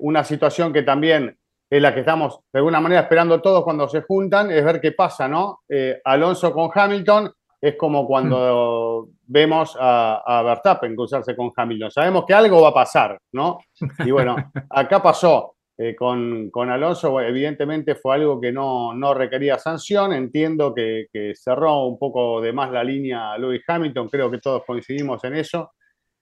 una 0.00 0.24
situación 0.24 0.72
que 0.72 0.82
también 0.82 1.38
es 1.70 1.82
la 1.82 1.94
que 1.94 2.00
estamos 2.00 2.40
de 2.52 2.58
alguna 2.58 2.80
manera 2.80 3.02
esperando 3.02 3.40
todos 3.40 3.62
cuando 3.62 3.88
se 3.88 4.02
juntan, 4.02 4.50
es 4.50 4.64
ver 4.64 4.80
qué 4.80 4.92
pasa, 4.92 5.28
¿no? 5.28 5.60
Alonso 6.04 6.52
con 6.52 6.70
Hamilton 6.74 7.32
es 7.60 7.76
como 7.76 8.06
cuando 8.06 9.06
mm. 9.08 9.16
vemos 9.26 9.76
a, 9.78 10.22
a, 10.24 10.42
Verstappen 10.42 10.94
cruzarse 10.94 11.34
con 11.34 11.52
Hamilton. 11.54 11.90
Sabemos 11.90 12.24
que 12.26 12.34
algo 12.34 12.62
va 12.62 12.68
a 12.68 12.74
pasar, 12.74 13.18
¿no? 13.32 13.58
Y 14.04 14.10
bueno, 14.10 14.36
acá 14.70 15.02
pasó. 15.02 15.54
Eh, 15.80 15.94
con, 15.94 16.50
Alonso, 16.70 17.20
evidentemente 17.20 17.94
fue 17.94 18.16
algo 18.16 18.40
que 18.40 18.50
no, 18.50 19.14
requería 19.14 19.58
sanción. 19.58 20.12
Entiendo 20.12 20.74
que, 20.74 21.06
cerró 21.36 21.86
un 21.86 21.98
poco 21.98 22.40
de 22.40 22.52
más 22.52 22.72
la 22.72 22.82
línea 22.82 23.38
Lewis 23.38 23.62
Hamilton, 23.66 24.08
creo 24.08 24.30
que 24.30 24.38
todos 24.38 24.64
coincidimos 24.66 25.22
en 25.22 25.36
eso, 25.36 25.70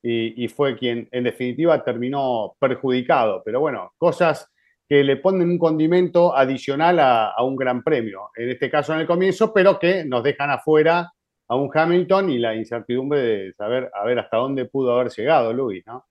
y, 0.02 0.46
fue 0.48 0.76
quien 0.76 1.08
en 1.10 1.24
definitiva 1.24 1.82
terminó 1.82 2.54
perjudicado. 2.60 3.42
Pero 3.44 3.60
bueno, 3.60 3.92
cosas 3.96 4.52
que 4.86 5.02
le 5.02 5.16
ponen 5.16 5.50
un 5.50 5.58
condimento 5.58 6.36
adicional 6.36 7.00
a, 7.00 7.30
a 7.30 7.42
un 7.42 7.56
gran 7.56 7.82
premio, 7.82 8.28
en 8.36 8.50
este 8.50 8.70
caso 8.70 8.92
en 8.92 9.00
el 9.00 9.06
comienzo, 9.06 9.52
pero 9.54 9.78
que 9.78 10.04
nos 10.04 10.22
dejan 10.22 10.50
afuera 10.50 11.10
a 11.48 11.56
un 11.56 11.70
Hamilton 11.72 12.30
y 12.30 12.38
la 12.38 12.54
incertidumbre 12.54 13.20
de 13.20 13.52
saber 13.54 13.90
a 13.94 14.04
ver 14.04 14.18
hasta 14.18 14.36
dónde 14.36 14.64
pudo 14.64 14.94
haber 14.94 15.10
llegado 15.12 15.52
Lewis, 15.52 15.84
¿no? 15.86 16.06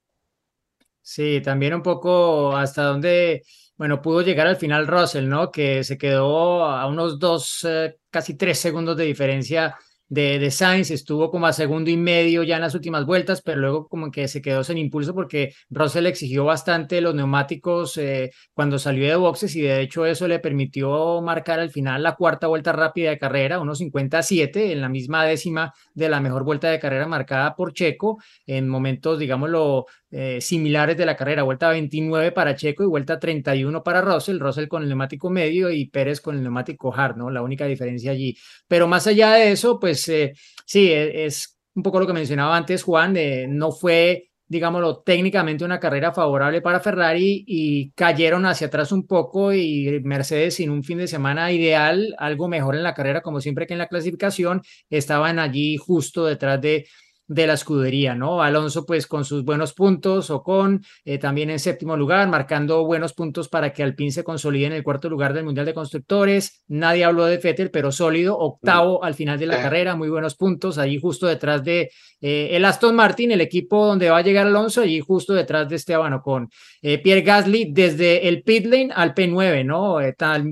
Sí, 1.01 1.41
también 1.41 1.73
un 1.75 1.83
poco 1.83 2.55
hasta 2.55 2.83
dónde, 2.83 3.43
bueno, 3.77 4.01
pudo 4.01 4.21
llegar 4.21 4.47
al 4.47 4.55
final 4.55 4.87
Russell, 4.87 5.27
¿no? 5.27 5.51
Que 5.51 5.83
se 5.83 5.97
quedó 5.97 6.63
a 6.63 6.87
unos 6.87 7.19
dos, 7.19 7.63
eh, 7.63 7.97
casi 8.09 8.35
tres 8.35 8.57
segundos 8.59 8.97
de 8.97 9.05
diferencia 9.05 9.75
de, 10.07 10.39
de, 10.39 10.51
Sainz, 10.51 10.91
estuvo 10.91 11.31
como 11.31 11.47
a 11.47 11.53
segundo 11.53 11.89
y 11.89 11.97
medio 11.97 12.43
ya 12.43 12.55
en 12.55 12.61
las 12.61 12.75
últimas 12.75 13.05
vueltas, 13.05 13.41
pero 13.41 13.59
luego 13.59 13.87
como 13.87 14.11
que 14.11 14.27
se 14.27 14.41
quedó 14.41 14.63
sin 14.63 14.77
impulso 14.77 15.13
porque 15.13 15.53
Russell 15.69 16.05
exigió 16.05 16.45
bastante 16.45 17.01
los 17.01 17.15
neumáticos 17.15 17.97
eh, 17.97 18.31
cuando 18.53 18.77
salió 18.77 19.07
de 19.07 19.15
boxes 19.15 19.55
y 19.55 19.61
de 19.61 19.81
hecho 19.81 20.05
eso 20.05 20.27
le 20.27 20.39
permitió 20.39 21.21
marcar 21.21 21.59
al 21.59 21.71
final 21.71 22.03
la 22.03 22.15
cuarta 22.15 22.47
vuelta 22.47 22.71
rápida 22.71 23.09
de 23.09 23.17
carrera, 23.17 23.59
unos 23.59 23.79
57 23.79 24.71
en 24.71 24.81
la 24.81 24.89
misma 24.89 25.25
décima 25.25 25.73
de 25.93 26.09
la 26.09 26.19
mejor 26.19 26.43
vuelta 26.43 26.69
de 26.69 26.79
carrera 26.79 27.07
marcada 27.07 27.55
por 27.55 27.73
Checo 27.73 28.19
en 28.45 28.69
momentos, 28.69 29.19
digámoslo, 29.19 29.85
eh, 30.17 30.39
similares 30.39 30.95
de 30.95 31.05
la 31.05 31.17
carrera, 31.17 31.43
vuelta 31.43 31.67
29 31.67 32.31
para 32.31 32.55
Checo 32.55 32.83
y 32.83 32.87
vuelta 32.87 33.19
31 33.19 33.83
para 33.83 33.99
Russell, 33.99 34.39
Russell 34.39 34.69
con 34.69 34.81
el 34.81 34.87
neumático 34.87 35.29
medio 35.29 35.69
y 35.69 35.89
Pérez 35.89 36.21
con 36.21 36.37
el 36.37 36.41
neumático 36.41 36.93
hard, 36.95 37.17
¿no? 37.17 37.29
La 37.29 37.41
única 37.41 37.65
diferencia 37.65 38.11
allí. 38.11 38.37
Pero 38.65 38.87
más 38.87 39.07
allá 39.07 39.33
de 39.33 39.51
eso, 39.51 39.77
pues 39.77 40.07
eh, 40.07 40.31
sí, 40.65 40.89
e, 40.89 41.25
es, 41.25 41.57
un 41.73 41.83
poco 41.83 41.99
lo 41.99 42.07
que 42.07 42.13
mencionaba 42.13 42.55
antes 42.55 42.83
Juan, 42.83 43.13
de, 43.13 43.45
no 43.49 43.73
fue 43.73 44.29
digámoslo, 44.47 45.01
técnicamente 45.01 45.65
una 45.65 45.79
carrera 45.79 46.13
favorable 46.13 46.61
para 46.61 46.79
Ferrari 46.79 47.43
y 47.47 47.91
cayeron 47.91 48.45
hacia 48.45 48.67
atrás 48.67 48.91
un 48.91 49.07
poco 49.07 49.51
y 49.53 49.99
Mercedes 50.03 50.55
sin 50.55 50.69
un 50.69 50.83
fin 50.83 50.99
de 50.99 51.07
semana 51.07 51.51
ideal, 51.51 52.15
algo 52.19 52.47
mejor 52.47 52.75
en 52.75 52.83
la 52.83 52.93
carrera 52.93 53.21
como 53.21 53.41
siempre 53.41 53.65
que 53.67 53.73
en 53.73 53.79
la 53.79 53.87
clasificación, 53.87 54.61
estaban 54.89 55.39
allí 55.39 55.77
justo 55.77 56.25
detrás 56.25 56.61
de, 56.61 56.85
de 57.27 57.47
la 57.47 57.53
escudería, 57.53 58.13
¿no? 58.13 58.41
Alonso 58.41 58.85
pues 58.85 59.07
con 59.07 59.25
sus 59.25 59.43
buenos 59.43 59.73
puntos, 59.73 60.29
Ocon 60.29 60.83
eh, 61.03 61.17
también 61.17 61.49
en 61.49 61.59
séptimo 61.59 61.97
lugar, 61.97 62.27
marcando 62.29 62.85
buenos 62.85 63.13
puntos 63.13 63.49
para 63.49 63.73
que 63.73 63.83
Alpine 63.83 64.11
se 64.11 64.23
consolide 64.23 64.67
en 64.67 64.73
el 64.73 64.83
cuarto 64.83 65.09
lugar 65.09 65.33
del 65.33 65.45
Mundial 65.45 65.65
de 65.65 65.73
Constructores. 65.73 66.61
Nadie 66.67 67.03
habló 67.03 67.25
de 67.25 67.37
Vettel, 67.37 67.71
pero 67.71 67.91
sólido, 67.91 68.37
octavo 68.37 69.03
al 69.03 69.15
final 69.15 69.39
de 69.39 69.47
la 69.47 69.61
carrera, 69.61 69.95
muy 69.95 70.09
buenos 70.09 70.35
puntos, 70.35 70.77
ahí 70.77 70.99
justo 70.99 71.25
detrás 71.25 71.63
de 71.63 71.89
eh, 72.21 72.49
el 72.51 72.65
Aston 72.65 72.95
Martin, 72.95 73.31
el 73.31 73.41
equipo 73.41 73.85
donde 73.85 74.09
va 74.09 74.17
a 74.17 74.21
llegar 74.21 74.47
Alonso, 74.47 74.81
allí 74.81 74.99
justo 74.99 75.33
detrás 75.33 75.67
de 75.67 75.75
Esteban 75.75 76.13
Ocon. 76.13 76.49
Eh, 76.81 76.99
Pierre 76.99 77.21
Gasly 77.21 77.71
desde 77.71 78.27
el 78.27 78.43
pit 78.43 78.65
lane 78.65 78.89
al 78.95 79.13
P9, 79.13 79.65
¿no? 79.65 79.97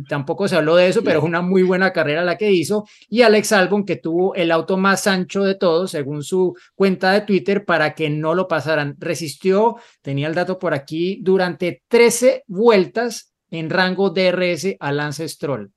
tampoco 0.07 0.47
se 0.47 0.55
habló 0.55 0.75
de 0.75 0.87
eso, 0.87 1.03
pero 1.03 1.21
una 1.23 1.41
muy 1.41 1.63
buena 1.63 1.93
carrera 1.93 2.23
la 2.23 2.37
que 2.37 2.51
hizo. 2.51 2.85
Y 3.09 3.21
Alex 3.21 3.51
Albon, 3.51 3.85
que 3.85 3.95
tuvo 3.95 4.35
el 4.35 4.51
auto 4.51 4.77
más 4.77 5.07
ancho 5.07 5.43
de 5.43 5.55
todos, 5.55 5.91
según 5.91 6.23
su 6.23 6.55
cuenta 6.75 7.11
de 7.11 7.21
Twitter 7.21 7.65
para 7.65 7.93
que 7.93 8.09
no 8.09 8.35
lo 8.35 8.47
pasaran. 8.47 8.95
Resistió, 8.99 9.77
tenía 10.01 10.27
el 10.27 10.35
dato 10.35 10.59
por 10.59 10.73
aquí, 10.73 11.19
durante 11.21 11.83
13 11.87 12.43
vueltas 12.47 13.33
en 13.51 13.69
rango 13.69 14.09
DRS 14.09 14.75
a 14.79 14.91
Lance 14.91 15.27
Stroll. 15.27 15.71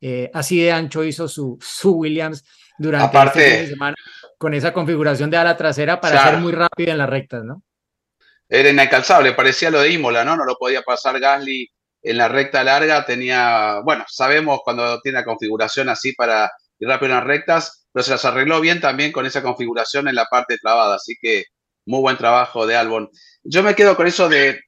Eh, 0.00 0.30
así 0.34 0.60
de 0.60 0.72
ancho 0.72 1.04
hizo 1.04 1.26
su, 1.26 1.58
su 1.60 1.92
Williams 1.92 2.44
durante 2.78 3.06
Aparte, 3.06 3.66
semana 3.68 3.96
con 4.38 4.54
esa 4.54 4.72
configuración 4.72 5.30
de 5.30 5.36
ala 5.38 5.56
trasera 5.56 6.00
para 6.00 6.22
ser 6.22 6.38
muy 6.38 6.52
rápido 6.52 6.92
en 6.92 6.98
las 6.98 7.08
rectas, 7.08 7.44
¿no? 7.44 7.62
Era 8.48 8.70
inalcanzable, 8.70 9.32
parecía 9.32 9.70
lo 9.70 9.80
de 9.80 9.90
Imola, 9.90 10.24
¿no? 10.24 10.36
No 10.36 10.44
lo 10.44 10.56
podía 10.56 10.82
pasar 10.82 11.18
Gasly 11.18 11.68
en 12.02 12.16
la 12.18 12.28
recta 12.28 12.62
larga, 12.62 13.04
tenía, 13.04 13.80
bueno, 13.84 14.04
sabemos 14.06 14.60
cuando 14.62 15.00
tiene 15.00 15.18
la 15.18 15.24
configuración 15.24 15.88
así 15.88 16.12
para 16.12 16.52
ir 16.78 16.86
rápido 16.86 17.12
en 17.12 17.18
las 17.18 17.26
rectas, 17.26 17.85
pero 17.96 18.04
se 18.04 18.10
las 18.10 18.26
arregló 18.26 18.60
bien 18.60 18.78
también 18.78 19.10
con 19.10 19.24
esa 19.24 19.42
configuración 19.42 20.06
en 20.06 20.16
la 20.16 20.26
parte 20.26 20.58
clavada, 20.58 20.96
así 20.96 21.16
que 21.18 21.46
muy 21.86 22.00
buen 22.00 22.18
trabajo 22.18 22.66
de 22.66 22.76
Albon. 22.76 23.08
Yo 23.42 23.62
me 23.62 23.74
quedo 23.74 23.96
con 23.96 24.06
eso 24.06 24.28
de, 24.28 24.60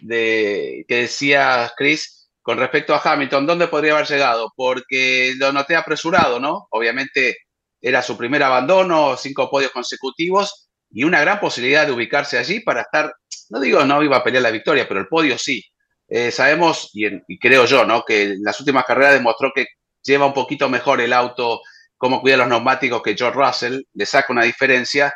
de 0.00 0.84
que 0.86 0.96
decía 0.96 1.72
Chris 1.74 2.28
con 2.42 2.58
respecto 2.58 2.94
a 2.94 3.00
Hamilton, 3.02 3.46
¿dónde 3.46 3.68
podría 3.68 3.94
haber 3.94 4.06
llegado? 4.06 4.52
Porque 4.54 5.32
lo 5.38 5.54
noté 5.54 5.74
apresurado, 5.74 6.38
¿no? 6.38 6.68
Obviamente 6.70 7.38
era 7.80 8.02
su 8.02 8.14
primer 8.18 8.42
abandono, 8.42 9.16
cinco 9.16 9.48
podios 9.48 9.72
consecutivos 9.72 10.68
y 10.90 11.04
una 11.04 11.22
gran 11.22 11.40
posibilidad 11.40 11.86
de 11.86 11.92
ubicarse 11.92 12.36
allí 12.36 12.60
para 12.60 12.82
estar, 12.82 13.10
no 13.48 13.58
digo 13.58 13.86
no 13.86 14.02
iba 14.02 14.18
a 14.18 14.22
pelear 14.22 14.42
la 14.42 14.50
victoria, 14.50 14.86
pero 14.86 15.00
el 15.00 15.08
podio 15.08 15.38
sí. 15.38 15.64
Eh, 16.08 16.30
sabemos, 16.30 16.90
y, 16.92 17.06
y, 17.06 17.38
creo 17.38 17.64
yo, 17.64 17.86
¿no? 17.86 18.04
Que 18.04 18.24
en 18.24 18.42
las 18.42 18.60
últimas 18.60 18.84
carreras 18.84 19.14
demostró 19.14 19.50
que 19.54 19.64
lleva 20.02 20.26
un 20.26 20.34
poquito 20.34 20.68
mejor 20.68 21.00
el 21.00 21.14
auto 21.14 21.62
cómo 21.96 22.20
cuida 22.20 22.36
los 22.36 22.48
neumáticos 22.48 23.02
que 23.02 23.16
George 23.16 23.38
Russell, 23.38 23.82
le 23.94 24.06
saca 24.06 24.32
una 24.32 24.44
diferencia 24.44 25.12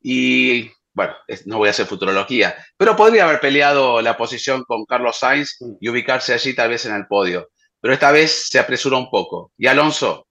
y, 0.00 0.70
bueno, 0.92 1.14
no 1.46 1.58
voy 1.58 1.68
a 1.68 1.70
hacer 1.70 1.86
futurología, 1.86 2.56
pero 2.76 2.96
podría 2.96 3.24
haber 3.24 3.40
peleado 3.40 4.00
la 4.02 4.16
posición 4.16 4.64
con 4.64 4.84
Carlos 4.84 5.18
Sainz 5.18 5.56
y 5.80 5.88
ubicarse 5.88 6.34
allí 6.34 6.54
tal 6.54 6.70
vez 6.70 6.86
en 6.86 6.94
el 6.94 7.06
podio. 7.06 7.48
Pero 7.80 7.94
esta 7.94 8.10
vez 8.10 8.48
se 8.48 8.58
apresuró 8.58 8.98
un 8.98 9.08
poco. 9.08 9.52
Y 9.56 9.66
Alonso, 9.68 10.26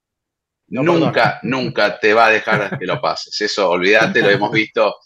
nunca, 0.68 1.40
nunca 1.42 1.98
te 1.98 2.12
va 2.12 2.26
a 2.26 2.30
dejar 2.30 2.78
que 2.78 2.84
lo 2.84 3.00
pases. 3.00 3.40
Eso, 3.40 3.70
olvídate, 3.70 4.20
lo 4.20 4.28
hemos 4.28 4.52
visto 4.52 4.96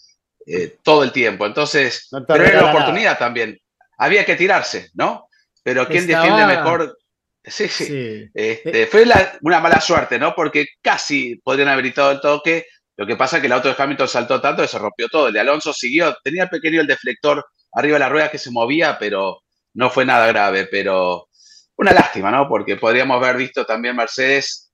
eh, 0.47 0.79
todo 0.83 1.05
el 1.05 1.13
tiempo. 1.13 1.47
Entonces, 1.47 2.09
pero 2.27 2.45
era 2.45 2.63
la 2.63 2.71
oportunidad 2.73 3.19
también. 3.19 3.57
Había 3.99 4.25
que 4.25 4.35
tirarse, 4.35 4.91
¿no? 4.95 5.29
Pero 5.63 5.87
¿quién 5.87 6.07
defiende 6.07 6.45
mejor 6.47 6.99
Sí, 7.45 7.69
sí. 7.69 8.29
Este, 8.33 8.87
fue 8.87 9.05
una 9.43 9.61
mala 9.61 9.81
suerte, 9.81 10.19
¿no? 10.19 10.35
Porque 10.35 10.67
casi 10.81 11.37
podrían 11.37 11.69
haber 11.69 11.85
gritado 11.85 12.13
el 12.13 12.21
toque. 12.21 12.67
Lo 12.97 13.07
que 13.07 13.17
pasa 13.17 13.37
es 13.37 13.41
que 13.41 13.47
el 13.47 13.53
auto 13.53 13.69
de 13.69 13.75
Hamilton 13.77 14.09
saltó 14.09 14.41
tanto 14.41 14.63
que 14.63 14.69
se 14.69 14.79
rompió 14.79 15.09
todo. 15.09 15.29
El 15.29 15.35
de 15.35 15.41
Alonso 15.41 15.73
siguió, 15.73 16.17
tenía 16.23 16.49
pequeño 16.49 16.81
el 16.81 16.87
deflector 16.87 17.45
arriba 17.73 17.95
de 17.95 18.01
la 18.01 18.09
rueda 18.09 18.31
que 18.31 18.39
se 18.39 18.51
movía, 18.51 18.97
pero 18.99 19.41
no 19.75 19.91
fue 19.91 20.05
nada 20.05 20.27
grave. 20.29 20.69
Pero 20.71 21.29
una 21.77 21.93
lástima, 21.93 22.31
¿no? 22.31 22.49
Porque 22.49 22.77
podríamos 22.77 23.17
haber 23.17 23.37
visto 23.37 23.67
también 23.67 23.97
Mercedes, 23.97 24.73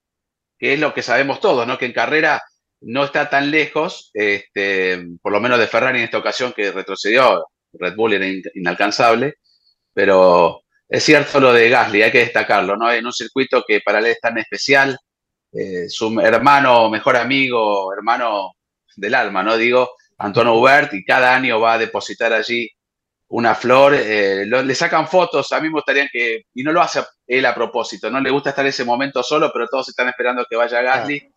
que 0.59 0.75
es 0.75 0.81
lo 0.81 0.93
que 0.93 1.03
sabemos 1.03 1.41
todos, 1.41 1.67
¿no? 1.67 1.79
Que 1.79 1.87
en 1.87 1.93
carrera 1.93 2.43
no 2.81 3.05
está 3.05 3.31
tan 3.31 3.51
lejos, 3.51 4.11
este, 4.13 5.07
por 5.23 5.33
lo 5.33 5.41
menos 5.41 5.59
de 5.59 5.67
Ferrari 5.67 5.99
en 5.99 6.05
esta 6.05 6.19
ocasión 6.19 6.53
que 6.53 6.71
retrocedió. 6.71 7.47
Red 7.73 7.95
Bull 7.97 8.15
era 8.15 8.27
inalcanzable, 8.55 9.37
pero 9.93 10.63
es 10.89 11.05
cierto 11.05 11.39
lo 11.41 11.53
de 11.53 11.69
Gasly, 11.69 12.03
hay 12.03 12.11
que 12.11 12.21
destacarlo, 12.21 12.77
¿no? 12.77 12.91
En 12.91 13.05
un 13.05 13.13
circuito 13.13 13.63
que 13.67 13.81
para 13.81 13.99
él 13.99 14.07
es 14.07 14.21
tan 14.21 14.39
especial, 14.39 14.99
eh, 15.53 15.89
su 15.89 16.19
hermano, 16.21 16.89
mejor 16.89 17.17
amigo, 17.17 17.93
hermano 17.93 18.53
del 18.97 19.15
alma, 19.15 19.43
¿no? 19.43 19.57
Digo, 19.57 19.91
Antonio 20.19 20.55
Hubert, 20.55 20.95
y 20.95 21.05
cada 21.05 21.35
año 21.35 21.61
va 21.61 21.75
a 21.75 21.79
depositar 21.79 22.33
allí 22.33 22.71
una 23.29 23.55
flor, 23.55 23.95
eh, 23.95 24.47
le 24.47 24.75
sacan 24.75 25.07
fotos, 25.07 25.53
a 25.53 25.61
mí 25.61 25.69
me 25.69 25.75
gustaría 25.75 26.09
que, 26.11 26.45
y 26.55 26.63
no 26.63 26.73
lo 26.73 26.81
hace 26.81 27.05
él 27.27 27.45
a 27.45 27.55
propósito, 27.55 28.11
no 28.11 28.21
le 28.21 28.31
gusta 28.31 28.51
estar 28.51 28.65
en 28.65 28.71
ese 28.71 28.85
momento 28.87 29.23
solo, 29.23 29.51
pero 29.53 29.67
todos 29.69 29.91
están 29.91 30.09
esperando 30.09 30.47
que 30.49 30.57
vaya 30.57 30.81
Gasly, 30.81 31.31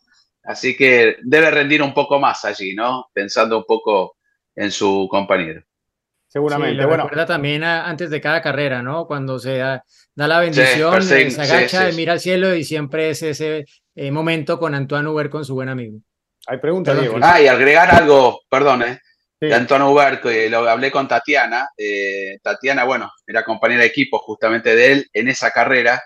así 0.43 0.75
que 0.77 1.17
debe 1.21 1.51
rendir 1.51 1.83
un 1.83 1.93
poco 1.93 2.17
más 2.17 2.45
allí, 2.45 2.73
¿no? 2.73 3.09
Pensando 3.13 3.57
un 3.57 3.65
poco 3.65 4.15
en 4.55 4.71
su 4.71 5.07
compañero. 5.11 5.61
Seguramente. 6.31 6.85
bueno, 6.85 7.03
recuerda 7.03 7.25
también 7.25 7.61
antes 7.61 8.09
de 8.09 8.21
cada 8.21 8.41
carrera, 8.41 8.81
¿no? 8.81 9.05
Cuando 9.05 9.37
se 9.37 9.57
da, 9.57 9.83
la 10.15 10.39
bendición, 10.39 11.03
se 11.03 11.41
agacha, 11.41 11.89
mira 11.91 12.13
al 12.13 12.21
cielo 12.21 12.55
y 12.55 12.63
siempre 12.63 13.09
es 13.09 13.21
ese 13.21 13.65
eh, 13.95 14.11
momento 14.11 14.57
con 14.57 14.73
Antoine 14.73 15.09
Uber 15.09 15.29
con 15.29 15.43
su 15.43 15.55
buen 15.55 15.67
amigo. 15.67 15.99
Hay 16.47 16.59
preguntas, 16.59 16.97
Diego. 16.97 17.17
Ah, 17.21 17.41
y 17.41 17.47
agregar 17.47 17.93
algo, 17.93 18.39
perdón, 18.49 18.83
¿eh? 18.83 18.99
De 19.41 19.53
Antoine 19.53 19.83
Uber, 19.83 20.21
que 20.21 20.49
lo 20.49 20.69
hablé 20.69 20.89
con 20.89 21.05
Tatiana. 21.05 21.67
Eh, 21.75 22.37
Tatiana, 22.41 22.85
bueno, 22.85 23.11
era 23.27 23.43
compañera 23.43 23.81
de 23.81 23.87
equipo 23.87 24.17
justamente 24.19 24.73
de 24.73 24.91
él 24.93 25.09
en 25.11 25.27
esa 25.27 25.51
carrera. 25.51 26.01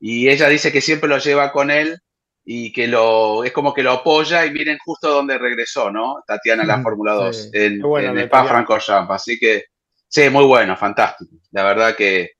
Y 0.00 0.28
ella 0.28 0.48
dice 0.48 0.72
que 0.72 0.80
siempre 0.80 1.08
lo 1.08 1.18
lleva 1.18 1.52
con 1.52 1.70
él 1.70 2.00
y 2.50 2.72
que 2.72 2.86
lo 2.86 3.44
es 3.44 3.52
como 3.52 3.74
que 3.74 3.82
lo 3.82 3.92
apoya 3.92 4.46
y 4.46 4.50
miren 4.50 4.78
justo 4.84 5.10
dónde 5.10 5.36
regresó, 5.36 5.90
¿no? 5.90 6.22
Tatiana 6.26 6.64
la 6.64 6.80
Fórmula 6.80 7.12
2 7.12 7.50
en, 7.52 7.82
en 7.84 8.18
Spa 8.18 8.44
Francorchamps. 8.44 9.10
Así 9.10 9.38
que 9.38 9.64
Sí, 10.08 10.30
muy 10.30 10.44
bueno, 10.44 10.76
fantástico. 10.76 11.36
La 11.50 11.64
verdad 11.64 11.94
que 11.94 12.30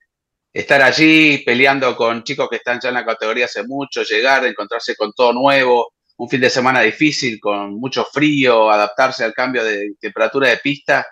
estar 0.51 0.81
allí 0.81 1.39
peleando 1.45 1.95
con 1.95 2.23
chicos 2.23 2.49
que 2.49 2.55
están 2.57 2.79
ya 2.81 2.89
en 2.89 2.95
la 2.95 3.05
categoría 3.05 3.45
hace 3.45 3.63
mucho, 3.63 4.01
llegar, 4.03 4.45
encontrarse 4.45 4.95
con 4.95 5.13
todo 5.13 5.33
nuevo, 5.33 5.93
un 6.17 6.29
fin 6.29 6.41
de 6.41 6.49
semana 6.49 6.81
difícil, 6.81 7.39
con 7.39 7.75
mucho 7.75 8.05
frío, 8.05 8.71
adaptarse 8.71 9.23
al 9.23 9.33
cambio 9.33 9.63
de 9.63 9.93
temperatura 9.99 10.49
de 10.49 10.57
pista. 10.57 11.05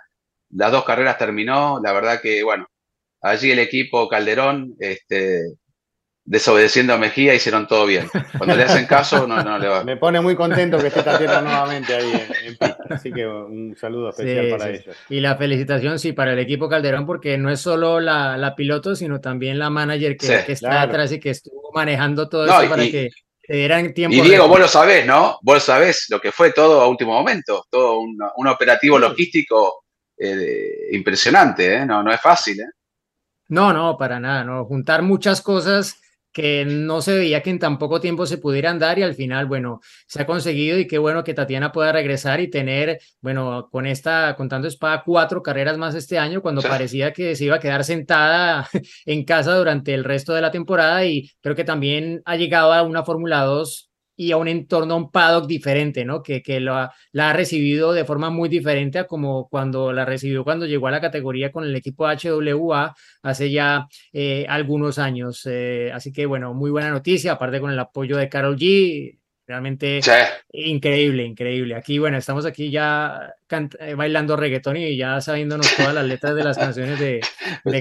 Las 0.50 0.72
dos 0.72 0.84
carreras 0.84 1.18
terminó, 1.18 1.80
la 1.84 1.94
verdad 1.94 2.22
que, 2.22 2.42
bueno, 2.44 2.68
allí 3.22 3.52
el 3.52 3.60
equipo 3.60 4.08
Calderón, 4.10 4.76
este, 4.80 5.44
desobedeciendo 6.28 6.94
a 6.94 6.98
Mejía, 6.98 7.34
hicieron 7.34 7.68
todo 7.68 7.86
bien. 7.86 8.10
Cuando 8.38 8.54
le 8.56 8.64
hacen 8.64 8.86
caso, 8.86 9.26
no, 9.26 9.42
no 9.42 9.58
le 9.58 9.68
va. 9.70 9.84
Me 9.86 9.96
pone 9.96 10.20
muy 10.20 10.36
contento 10.36 10.78
que 10.78 10.88
esté 10.88 11.02
Tatiana 11.02 11.42
nuevamente 11.42 11.96
ahí 11.96 12.28
en, 12.44 12.58
pista. 12.58 12.78
Así 12.90 13.14
que 13.14 13.26
un 13.26 13.76
saludo 13.78 14.10
especial 14.10 14.50
para 14.50 14.70
ellos. 14.70 14.96
Y 15.10 15.22
la 15.22 15.38
felicitación, 15.38 15.98
sí, 15.98 16.12
para 16.12 16.34
el 16.34 16.40
equipo 16.40 16.68
Calderón, 16.68 17.06
porque 17.06 17.38
no 17.38 17.50
es 17.50 17.62
solo 17.62 18.02
la, 18.02 18.54
piloto, 18.58 18.94
sino 18.94 19.22
también 19.22 19.58
la 19.58 19.70
manager 19.70 20.18
que, 20.18 20.52
está 20.52 20.82
atrás 20.82 21.14
y 21.14 21.20
que 21.20 21.30
estuvo 21.30 21.72
manejando 21.74 22.28
todo 22.28 22.46
eso 22.46 22.70
para 22.70 22.84
que 22.84 23.10
dieran 23.48 23.94
tiempo. 23.94 24.18
Y 24.18 24.22
Diego, 24.22 24.50
vos 24.50 24.60
lo 24.60 24.68
sabés, 24.68 25.06
¿no? 25.06 25.40
Vos 25.42 25.64
sabés 25.64 26.08
lo 26.10 26.20
que 26.20 26.34
fue 26.34 26.52
todo 26.52 26.82
a 26.82 26.90
último 26.90 27.14
momento, 27.14 27.66
todo 27.70 28.02
un, 28.02 28.48
operativo 28.48 29.00
logístico 29.00 29.86
eh, 30.18 30.90
impresionante, 30.92 31.76
¿eh? 31.76 31.86
No, 31.86 32.04
no 32.04 32.12
es 32.12 32.20
fácil, 32.20 32.60
¿eh? 32.60 32.70
No, 33.48 33.72
no, 33.72 33.98
para 33.98 34.20
nada, 34.20 34.44
no. 34.44 34.66
Juntar 34.66 35.04
muchas 35.04 35.42
cosas 35.42 36.02
que 36.32 36.66
no 36.66 37.02
se 37.02 37.16
veía 37.18 37.42
que 37.42 37.50
en 37.50 37.60
tan 37.60 37.78
poco 37.78 38.00
tiempo 38.00 38.26
se 38.26 38.38
pudieran 38.38 38.80
dar 38.80 39.00
y 39.00 39.04
al 39.04 39.16
final, 39.16 39.48
bueno, 39.48 39.80
se 40.08 40.22
ha 40.22 40.26
conseguido 40.26 40.78
y 40.78 40.88
qué 40.88 40.98
bueno 40.98 41.24
que 41.24 41.34
Tatiana 41.34 41.72
pueda 41.72 41.92
regresar 41.92 42.40
y 42.40 42.50
tener, 42.50 43.00
bueno, 43.22 43.68
con 43.72 43.86
esta, 43.88 44.36
contando 44.36 44.68
espada, 44.68 45.04
cuatro 45.06 45.42
carreras 45.42 45.78
más 45.78 45.96
este 45.96 46.20
año, 46.20 46.42
cuando 46.42 46.62
parecía 46.62 47.14
que 47.14 47.36
se 47.36 47.46
iba 47.46 47.56
a 47.56 47.60
quedar 47.60 47.84
sentada 47.84 48.70
en 49.06 49.26
casa 49.26 49.56
durante 49.56 49.94
el 49.94 50.04
resto 50.04 50.34
de 50.34 50.42
la 50.42 50.52
temporada 50.52 51.06
y 51.06 51.32
creo 51.42 51.56
que 51.56 51.64
también 51.64 52.22
ha 52.26 52.36
llegado 52.36 52.74
a 52.74 52.84
una 52.84 53.04
Fórmula 53.04 53.42
2 53.44 53.87
y 54.20 54.32
a 54.32 54.38
un 54.38 54.48
entorno, 54.48 54.96
a 54.96 54.98
un 54.98 55.12
paddock 55.12 55.46
diferente, 55.46 56.04
¿no? 56.04 56.24
Que, 56.24 56.42
que 56.42 56.60
la 56.60 56.92
ha 57.16 57.34
recibido 57.34 57.94
de 57.94 58.04
forma 58.04 58.32
muy 58.32 58.50
diferente 58.50 58.98
a 58.98 59.06
como 59.06 59.48
cuando 59.48 59.94
la 59.94 60.06
recibió 60.06 60.44
cuando 60.44 60.66
llegó 60.66 60.88
a 60.88 60.92
la 60.92 61.00
categoría 61.00 61.52
con 61.52 61.64
el 61.64 61.76
equipo 61.76 62.08
HWA 62.08 62.96
hace 63.22 63.52
ya 63.52 63.88
eh, 64.12 64.48
algunos 64.50 64.98
años. 64.98 65.44
Eh, 65.46 65.92
así 65.94 66.12
que, 66.12 66.26
bueno, 66.26 66.56
muy 66.56 66.72
buena 66.72 66.90
noticia, 66.90 67.34
aparte 67.34 67.60
con 67.60 67.72
el 67.72 67.80
apoyo 67.80 68.18
de 68.18 68.28
Carol 68.28 68.58
G. 68.58 69.20
Realmente 69.46 70.02
increíble, 70.52 71.24
increíble. 71.24 71.76
Aquí, 71.76 72.00
bueno, 72.00 72.18
estamos 72.18 72.46
aquí 72.46 72.70
ya 72.70 73.34
eh, 73.80 73.94
bailando 73.94 74.36
reggaetón 74.36 74.76
y 74.76 74.98
ya 74.98 75.22
sabiéndonos 75.22 75.74
todas 75.74 75.94
las 75.94 76.06
letras 76.06 76.36
de 76.36 76.44
las 76.44 76.58
canciones 76.58 77.00
de... 77.00 77.22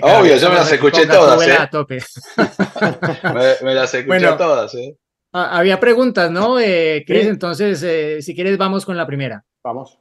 Obvio, 0.03 0.37
yo 0.37 0.49
me 0.51 0.55
las 0.55 0.71
escuché 0.71 1.07
todas. 1.07 1.41
me, 3.65 3.75
las 3.75 3.93
escuché 3.95 4.33
todas, 4.39 4.73
¿eh? 4.77 4.97
Ah, 5.39 5.59
había 5.59 5.79
preguntas, 5.79 6.31
¿no? 6.31 6.59
Eh, 6.59 7.05
Cris, 7.07 7.27
entonces, 7.27 7.83
eh, 7.83 8.23
si 8.23 8.35
quieres, 8.35 8.57
vamos 8.57 8.87
con 8.87 8.97
la 8.97 9.07
primera. 9.07 9.45
Vamos. 9.63 9.99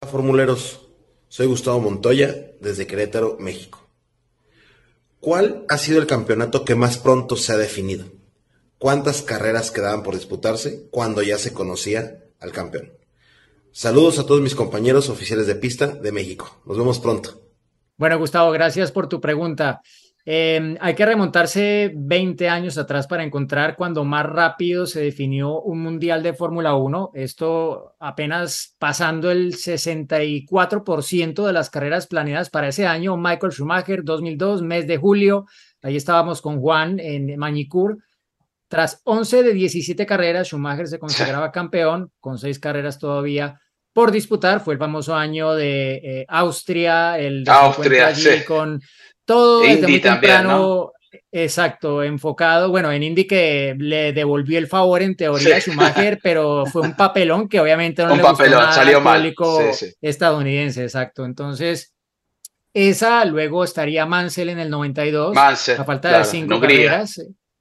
Hola, 0.00 0.10
formuleros. 0.10 0.88
Soy 1.28 1.46
Gustavo 1.46 1.78
Montoya, 1.78 2.34
desde 2.60 2.84
Querétaro, 2.84 3.36
México. 3.38 3.88
¿Cuál 5.20 5.64
ha 5.68 5.78
sido 5.78 6.00
el 6.00 6.08
campeonato 6.08 6.64
que 6.64 6.74
más 6.74 6.98
pronto 6.98 7.36
se 7.36 7.52
ha 7.52 7.56
definido? 7.56 8.06
¿Cuántas 8.76 9.22
carreras 9.22 9.70
quedaban 9.70 10.02
por 10.02 10.16
disputarse 10.16 10.88
cuando 10.90 11.22
ya 11.22 11.38
se 11.38 11.54
conocía 11.54 12.24
al 12.40 12.50
campeón? 12.50 12.94
Saludos 13.70 14.18
a 14.18 14.26
todos 14.26 14.40
mis 14.40 14.56
compañeros 14.56 15.08
oficiales 15.08 15.46
de 15.46 15.54
pista 15.54 15.86
de 15.86 16.10
México. 16.10 16.60
Nos 16.66 16.76
vemos 16.76 16.98
pronto. 16.98 17.44
Bueno, 17.96 18.18
Gustavo, 18.18 18.50
gracias 18.50 18.90
por 18.90 19.08
tu 19.08 19.20
pregunta. 19.20 19.82
Em, 20.26 20.78
hay 20.80 20.94
que 20.94 21.04
remontarse 21.04 21.92
20 21.94 22.48
años 22.48 22.78
atrás 22.78 23.06
para 23.06 23.22
encontrar 23.24 23.76
cuando 23.76 24.04
más 24.04 24.24
rápido 24.24 24.86
se 24.86 25.02
definió 25.02 25.60
un 25.60 25.82
mundial 25.82 26.22
de 26.22 26.32
Fórmula 26.32 26.74
1. 26.74 27.10
Esto 27.12 27.94
apenas 28.00 28.74
pasando 28.78 29.30
el 29.30 29.54
64% 29.54 31.46
de 31.46 31.52
las 31.52 31.68
carreras 31.68 32.06
planeadas 32.06 32.48
para 32.48 32.68
ese 32.68 32.86
año. 32.86 33.18
Michael 33.18 33.52
Schumacher, 33.52 34.02
2002, 34.02 34.62
mes 34.62 34.86
de 34.86 34.96
julio. 34.96 35.44
Ahí 35.82 35.96
estábamos 35.96 36.40
con 36.40 36.58
Juan 36.58 36.98
en 37.00 37.38
Manicur. 37.38 37.98
Tras 38.68 39.02
11 39.04 39.42
de 39.42 39.52
17 39.52 40.06
carreras, 40.06 40.48
Schumacher 40.48 40.88
se 40.88 40.98
consideraba 40.98 41.52
campeón, 41.52 42.10
con 42.18 42.38
seis 42.38 42.58
carreras 42.58 42.98
todavía 42.98 43.60
por 43.92 44.10
disputar. 44.10 44.60
Fue 44.60 44.74
el 44.74 44.78
famoso 44.80 45.14
año 45.14 45.54
de 45.54 45.94
eh, 45.96 46.26
Austria, 46.28 47.18
el 47.18 47.44
de 47.44 47.50
Austria, 47.50 48.08
allí 48.08 48.44
con 48.46 48.80
todo 49.24 49.62
desde 49.62 49.86
muy 49.86 50.00
temprano, 50.00 50.92
exacto, 51.32 52.02
enfocado, 52.02 52.70
bueno, 52.70 52.92
en 52.92 53.02
Indy 53.02 53.26
que 53.26 53.74
le 53.78 54.12
devolvió 54.12 54.58
el 54.58 54.66
favor 54.66 55.02
en 55.02 55.16
teoría 55.16 55.56
a 55.56 55.60
Schumacher, 55.60 56.18
pero 56.22 56.66
fue 56.66 56.82
un 56.82 56.94
papelón 56.94 57.48
que 57.48 57.60
obviamente 57.60 58.04
no 58.04 58.14
le 58.14 58.22
gustó 58.22 58.46
nada 58.46 58.72
salió 58.72 58.98
al 58.98 59.18
público 59.18 59.60
estadounidense, 60.00 60.82
exacto. 60.82 61.24
Entonces, 61.24 61.94
esa 62.72 63.24
luego 63.24 63.64
estaría 63.64 64.06
Mansell 64.06 64.50
en 64.50 64.58
el 64.58 64.70
92, 64.70 65.36
a 65.36 65.84
falta 65.84 66.18
de 66.18 66.24
cinco 66.24 66.60
carreras, 66.60 67.20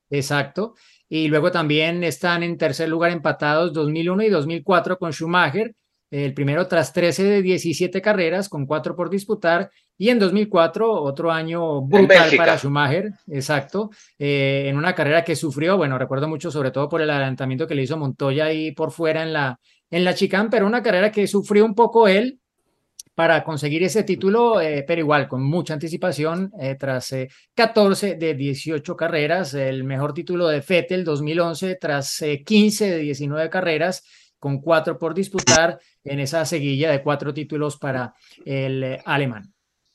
exacto. 0.09 0.75
Y 1.09 1.27
luego 1.27 1.51
también 1.51 2.03
están 2.03 2.41
en 2.41 2.57
tercer 2.57 2.89
lugar 2.89 3.11
empatados 3.11 3.71
2001 3.73 4.23
y 4.23 4.29
2004 4.29 4.97
con 4.97 5.11
Schumacher 5.11 5.75
el 6.13 6.35
primero 6.35 6.67
tras 6.67 6.93
13 6.93 7.23
de 7.23 7.41
17 7.41 7.99
carreras 7.99 8.47
con 8.47 8.67
cuatro 8.67 8.95
por 8.95 9.09
disputar 9.09 9.71
y 9.97 10.09
en 10.09 10.19
2004 10.19 10.91
otro 10.91 11.31
año 11.31 11.81
brutal 11.81 12.31
para 12.35 12.57
Schumacher, 12.57 13.11
exacto, 13.27 13.89
eh, 14.17 14.65
en 14.67 14.77
una 14.77 14.95
carrera 14.95 15.23
que 15.23 15.35
sufrió, 15.35 15.77
bueno, 15.77 15.97
recuerdo 15.97 16.27
mucho 16.27 16.51
sobre 16.51 16.71
todo 16.71 16.89
por 16.89 17.01
el 17.01 17.09
adelantamiento 17.09 17.67
que 17.67 17.75
le 17.75 17.83
hizo 17.83 17.97
Montoya 17.97 18.45
ahí 18.45 18.71
por 18.71 18.91
fuera 18.91 19.23
en 19.23 19.33
la, 19.33 19.59
en 19.89 20.03
la 20.03 20.13
chicane, 20.13 20.49
pero 20.49 20.65
una 20.65 20.83
carrera 20.83 21.11
que 21.11 21.27
sufrió 21.27 21.65
un 21.65 21.75
poco 21.75 22.07
él 22.07 22.39
para 23.15 23.43
conseguir 23.43 23.83
ese 23.83 24.03
título, 24.03 24.59
eh, 24.59 24.83
pero 24.87 25.01
igual 25.01 25.27
con 25.27 25.43
mucha 25.43 25.75
anticipación, 25.75 26.51
eh, 26.59 26.75
tras 26.79 27.13
14 27.53 28.15
de 28.15 28.33
18 28.33 28.95
carreras, 28.95 29.53
el 29.53 29.83
mejor 29.83 30.13
título 30.13 30.47
de 30.47 30.63
Fettel 30.63 31.03
2011 31.03 31.77
tras 31.79 32.23
15 32.43 32.89
de 32.89 32.97
19 32.97 33.49
carreras 33.51 34.03
con 34.43 34.59
cuatro 34.59 34.97
por 34.99 35.13
disputar 35.13 35.79
en 36.03 36.19
esa 36.19 36.43
seguilla 36.43 36.91
de 36.91 37.01
cuatro 37.01 37.33
títulos 37.33 37.77
para 37.77 38.13
el 38.43 38.83
eh, 38.83 39.01
alemán. 39.05 39.52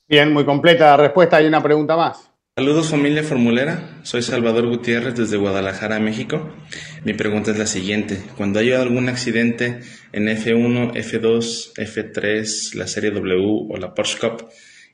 Bien, 0.09 0.33
muy 0.33 0.43
completa 0.43 0.87
la 0.87 0.97
respuesta. 0.97 1.37
Hay 1.37 1.45
una 1.45 1.61
pregunta 1.61 1.95
más. 1.95 2.31
Saludos 2.57 2.89
familia 2.89 3.21
formulera, 3.21 3.99
soy 4.01 4.23
Salvador 4.23 4.67
Gutiérrez 4.67 5.15
desde 5.15 5.37
Guadalajara, 5.37 5.99
México. 5.99 6.49
Mi 7.05 7.13
pregunta 7.13 7.51
es 7.51 7.59
la 7.59 7.67
siguiente, 7.67 8.19
cuando 8.35 8.57
haya 8.59 8.81
algún 8.81 9.07
accidente 9.07 9.81
en 10.11 10.27
F1, 10.27 10.93
F2, 10.93 11.73
F3, 11.75 12.73
la 12.73 12.87
serie 12.87 13.11
W 13.11 13.67
o 13.69 13.77
la 13.77 13.93
Porsche 13.93 14.17
Cup, 14.17 14.49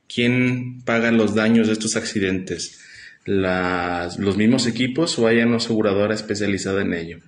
¿quién 0.06 0.82
paga 0.84 1.10
los 1.10 1.34
daños 1.34 1.68
de 1.68 1.72
estos 1.72 1.96
accidentes? 1.96 2.78
¿Los 3.24 4.36
mismos 4.36 4.66
equipos 4.66 5.18
o 5.18 5.26
hay 5.26 5.38
una 5.38 5.56
aseguradora 5.56 6.14
especializada 6.14 6.82
en 6.82 6.92
ello? 6.92 7.18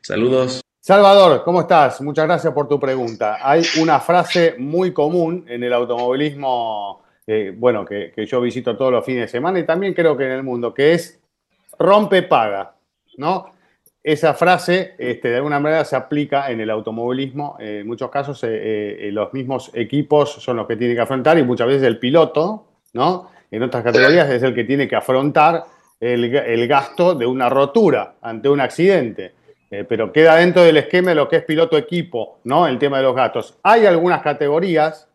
Saludos. 0.00 0.62
Salvador, 0.78 1.42
¿cómo 1.44 1.60
estás? 1.60 2.00
Muchas 2.00 2.24
gracias 2.24 2.54
por 2.54 2.68
tu 2.68 2.78
pregunta. 2.78 3.38
Hay 3.42 3.62
una 3.80 3.98
frase 3.98 4.54
muy 4.58 4.92
común 4.92 5.44
en 5.48 5.64
el 5.64 5.72
automovilismo, 5.72 7.01
eh, 7.26 7.54
bueno, 7.56 7.84
que, 7.84 8.12
yo 8.26 8.40
visito 8.40 8.76
todos 8.76 8.92
los 8.92 9.04
fines 9.04 9.22
de 9.22 9.28
semana 9.28 9.58
y 9.58 9.66
también 9.66 9.94
creo 9.94 10.16
que 10.16 10.24
en 10.24 10.32
el 10.32 10.42
mundo, 10.42 10.74
que 10.74 10.92
es 10.92 11.20
rompe, 11.78 12.22
paga, 12.22 12.74
¿no? 13.16 13.52
Esa 14.02 14.34
frase, 14.34 14.94
este, 14.98 15.28
de 15.28 15.36
alguna 15.36 15.60
manera, 15.60 15.84
se 15.84 15.94
aplica 15.94 16.50
en 16.50 16.60
el 16.60 16.70
automovilismo. 16.70 17.56
en 17.60 17.86
muchos 17.86 18.10
casos, 18.10 18.42
eh, 18.42 19.08
eh, 19.08 19.12
los 19.12 19.32
mismos 19.32 19.70
equipos 19.74 20.32
son 20.32 20.56
los 20.56 20.66
que 20.66 20.76
tienen 20.76 20.96
que 20.96 21.02
afrontar 21.02 21.38
y 21.38 21.44
muchas 21.44 21.68
veces 21.68 21.84
el 21.84 21.98
piloto, 21.98 22.66
¿no? 22.94 23.30
En 23.50 23.62
otras 23.62 23.84
categorías 23.84 24.28
es 24.30 24.42
el 24.42 24.54
que 24.54 24.64
tiene 24.64 24.88
que 24.88 24.96
afrontar 24.96 25.64
el 26.00 26.66
gasto 26.66 27.14
de 27.14 27.26
una 27.26 27.48
rotura 27.48 28.16
ante 28.22 28.48
un 28.48 28.60
accidente. 28.60 29.34
Eh, 29.72 29.84
pero 29.88 30.12
queda 30.12 30.36
dentro 30.36 30.62
del 30.62 30.76
esquema 30.76 31.08
de 31.08 31.14
lo 31.14 31.30
que 31.30 31.36
es 31.36 31.44
piloto 31.44 31.78
equipo, 31.78 32.40
¿no? 32.44 32.66
El 32.66 32.78
tema 32.78 32.98
de 32.98 33.04
los 33.04 33.16
gastos. 33.16 33.58
Hay 33.62 33.86
algunas 33.86 34.20
categorías, 34.20 35.08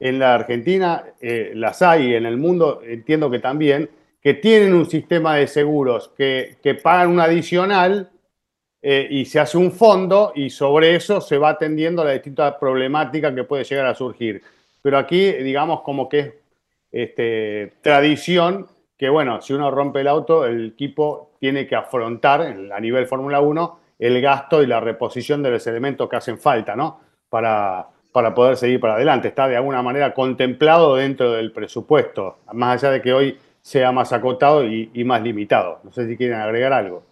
en 0.00 0.18
la 0.18 0.34
Argentina 0.34 1.04
eh, 1.20 1.52
las 1.54 1.82
hay, 1.82 2.14
en 2.14 2.26
el 2.26 2.36
mundo 2.36 2.80
entiendo 2.84 3.30
que 3.30 3.38
también, 3.38 3.90
que 4.22 4.34
tienen 4.34 4.74
un 4.74 4.88
sistema 4.88 5.36
de 5.36 5.46
seguros 5.46 6.12
que, 6.16 6.56
pagan 6.82 7.10
un 7.10 7.20
adicional 7.20 8.10
eh, 8.80 9.08
y 9.10 9.24
se 9.24 9.40
hace 9.40 9.58
un 9.58 9.72
fondo 9.72 10.32
y 10.34 10.50
sobre 10.50 10.94
eso 10.94 11.20
se 11.20 11.38
va 11.38 11.50
atendiendo 11.50 12.04
la 12.04 12.12
distinta 12.12 12.58
problemática 12.58 13.34
que 13.34 13.44
puede 13.44 13.64
llegar 13.64 13.86
a 13.86 13.94
surgir. 13.94 14.42
Pero 14.82 14.98
aquí, 14.98 15.32
digamos, 15.32 15.82
como 15.82 16.08
que 16.08 16.18
es 16.20 16.32
este, 16.90 17.72
tradición 17.82 18.66
que, 18.96 19.08
bueno, 19.08 19.40
si 19.40 19.52
uno 19.52 19.70
rompe 19.70 20.00
el 20.00 20.08
auto, 20.08 20.44
el 20.44 20.68
equipo 20.68 21.32
tiene 21.38 21.66
que 21.66 21.76
afrontar 21.76 22.40
a 22.42 22.80
nivel 22.80 23.06
Fórmula 23.06 23.40
1 23.40 23.80
el 23.98 24.20
gasto 24.20 24.62
y 24.62 24.66
la 24.66 24.80
reposición 24.80 25.42
de 25.42 25.50
los 25.50 25.66
elementos 25.66 26.08
que 26.08 26.16
hacen 26.16 26.38
falta, 26.38 26.76
¿no? 26.76 27.00
Para, 27.28 27.88
para 28.18 28.34
poder 28.34 28.56
seguir 28.56 28.80
para 28.80 28.94
adelante. 28.94 29.28
Está 29.28 29.46
de 29.46 29.54
alguna 29.54 29.80
manera 29.80 30.12
contemplado 30.12 30.96
dentro 30.96 31.34
del 31.34 31.52
presupuesto, 31.52 32.38
más 32.52 32.82
allá 32.82 32.94
de 32.94 33.00
que 33.00 33.12
hoy 33.12 33.38
sea 33.62 33.92
más 33.92 34.12
acotado 34.12 34.66
y, 34.66 35.04
más 35.04 35.22
limitado. 35.22 35.78
No 35.84 35.92
sé 35.92 36.08
si 36.08 36.16
quieren 36.16 36.40
agregar 36.40 36.72
algo. 36.72 37.06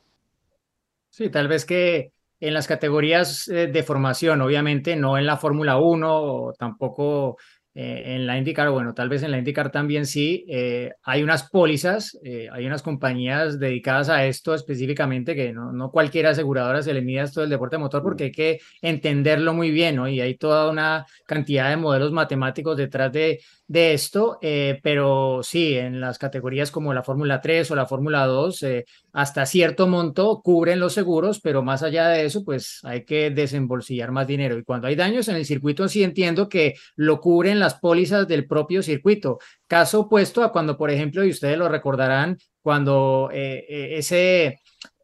Sí, 1.08 1.30
tal 1.30 1.46
vez 1.46 1.64
que 1.64 2.10
en 2.40 2.54
las 2.54 2.66
categorías 2.66 3.46
eh, 3.46 3.68
de 3.68 3.82
formación, 3.84 4.42
obviamente 4.42 4.96
no 4.96 5.16
en 5.16 5.26
la 5.26 5.36
Fórmula 5.36 5.76
1 5.78 6.12
o 6.12 6.52
tampoco 6.54 7.36
eh, 7.78 8.14
en 8.14 8.26
la 8.26 8.38
IndyCar, 8.38 8.70
bueno, 8.70 8.94
tal 8.94 9.10
vez 9.10 9.22
en 9.22 9.30
la 9.30 9.36
IndyCar 9.36 9.70
también 9.70 10.06
sí, 10.06 10.46
eh, 10.48 10.92
hay 11.02 11.22
unas 11.22 11.50
pólizas, 11.50 12.18
eh, 12.24 12.48
hay 12.50 12.64
unas 12.64 12.82
compañías 12.82 13.60
dedicadas 13.60 14.08
a 14.08 14.24
esto 14.24 14.54
específicamente, 14.54 15.34
que 15.34 15.52
no, 15.52 15.72
no 15.72 15.90
cualquier 15.90 16.26
aseguradora 16.26 16.82
se 16.82 16.94
le 16.94 17.02
mide 17.02 17.20
esto 17.20 17.42
del 17.42 17.50
deporte 17.50 17.76
motor 17.76 18.02
porque 18.02 18.24
hay 18.24 18.32
que 18.32 18.60
entenderlo 18.80 19.52
muy 19.52 19.70
bien, 19.70 19.96
¿no? 19.96 20.08
Y 20.08 20.22
hay 20.22 20.36
toda 20.36 20.70
una 20.70 21.04
cantidad 21.26 21.68
de 21.68 21.76
modelos 21.76 22.12
matemáticos 22.12 22.78
detrás 22.78 23.12
de, 23.12 23.40
de 23.68 23.94
esto, 23.94 24.38
eh, 24.42 24.78
pero 24.82 25.40
sí, 25.42 25.76
en 25.76 26.00
las 26.00 26.18
categorías 26.18 26.70
como 26.70 26.94
la 26.94 27.02
Fórmula 27.02 27.40
3 27.40 27.70
o 27.70 27.74
la 27.74 27.86
Fórmula 27.86 28.24
2, 28.26 28.62
eh, 28.62 28.84
hasta 29.12 29.44
cierto 29.44 29.88
monto 29.88 30.40
cubren 30.42 30.78
los 30.78 30.94
seguros, 30.94 31.40
pero 31.40 31.62
más 31.62 31.82
allá 31.82 32.08
de 32.08 32.24
eso, 32.24 32.44
pues 32.44 32.80
hay 32.84 33.04
que 33.04 33.30
desembolsillar 33.30 34.12
más 34.12 34.26
dinero. 34.26 34.56
Y 34.56 34.62
cuando 34.62 34.86
hay 34.86 34.94
daños 34.94 35.26
en 35.28 35.36
el 35.36 35.46
circuito, 35.46 35.88
sí 35.88 36.04
entiendo 36.04 36.48
que 36.48 36.74
lo 36.94 37.20
cubren 37.20 37.58
las 37.58 37.74
pólizas 37.74 38.28
del 38.28 38.46
propio 38.46 38.82
circuito. 38.82 39.38
Caso 39.66 40.00
opuesto 40.00 40.44
a 40.44 40.52
cuando, 40.52 40.76
por 40.76 40.90
ejemplo, 40.90 41.24
y 41.24 41.30
ustedes 41.30 41.58
lo 41.58 41.68
recordarán, 41.68 42.38
cuando 42.62 43.30
eh, 43.32 43.96
ese, 43.98 44.60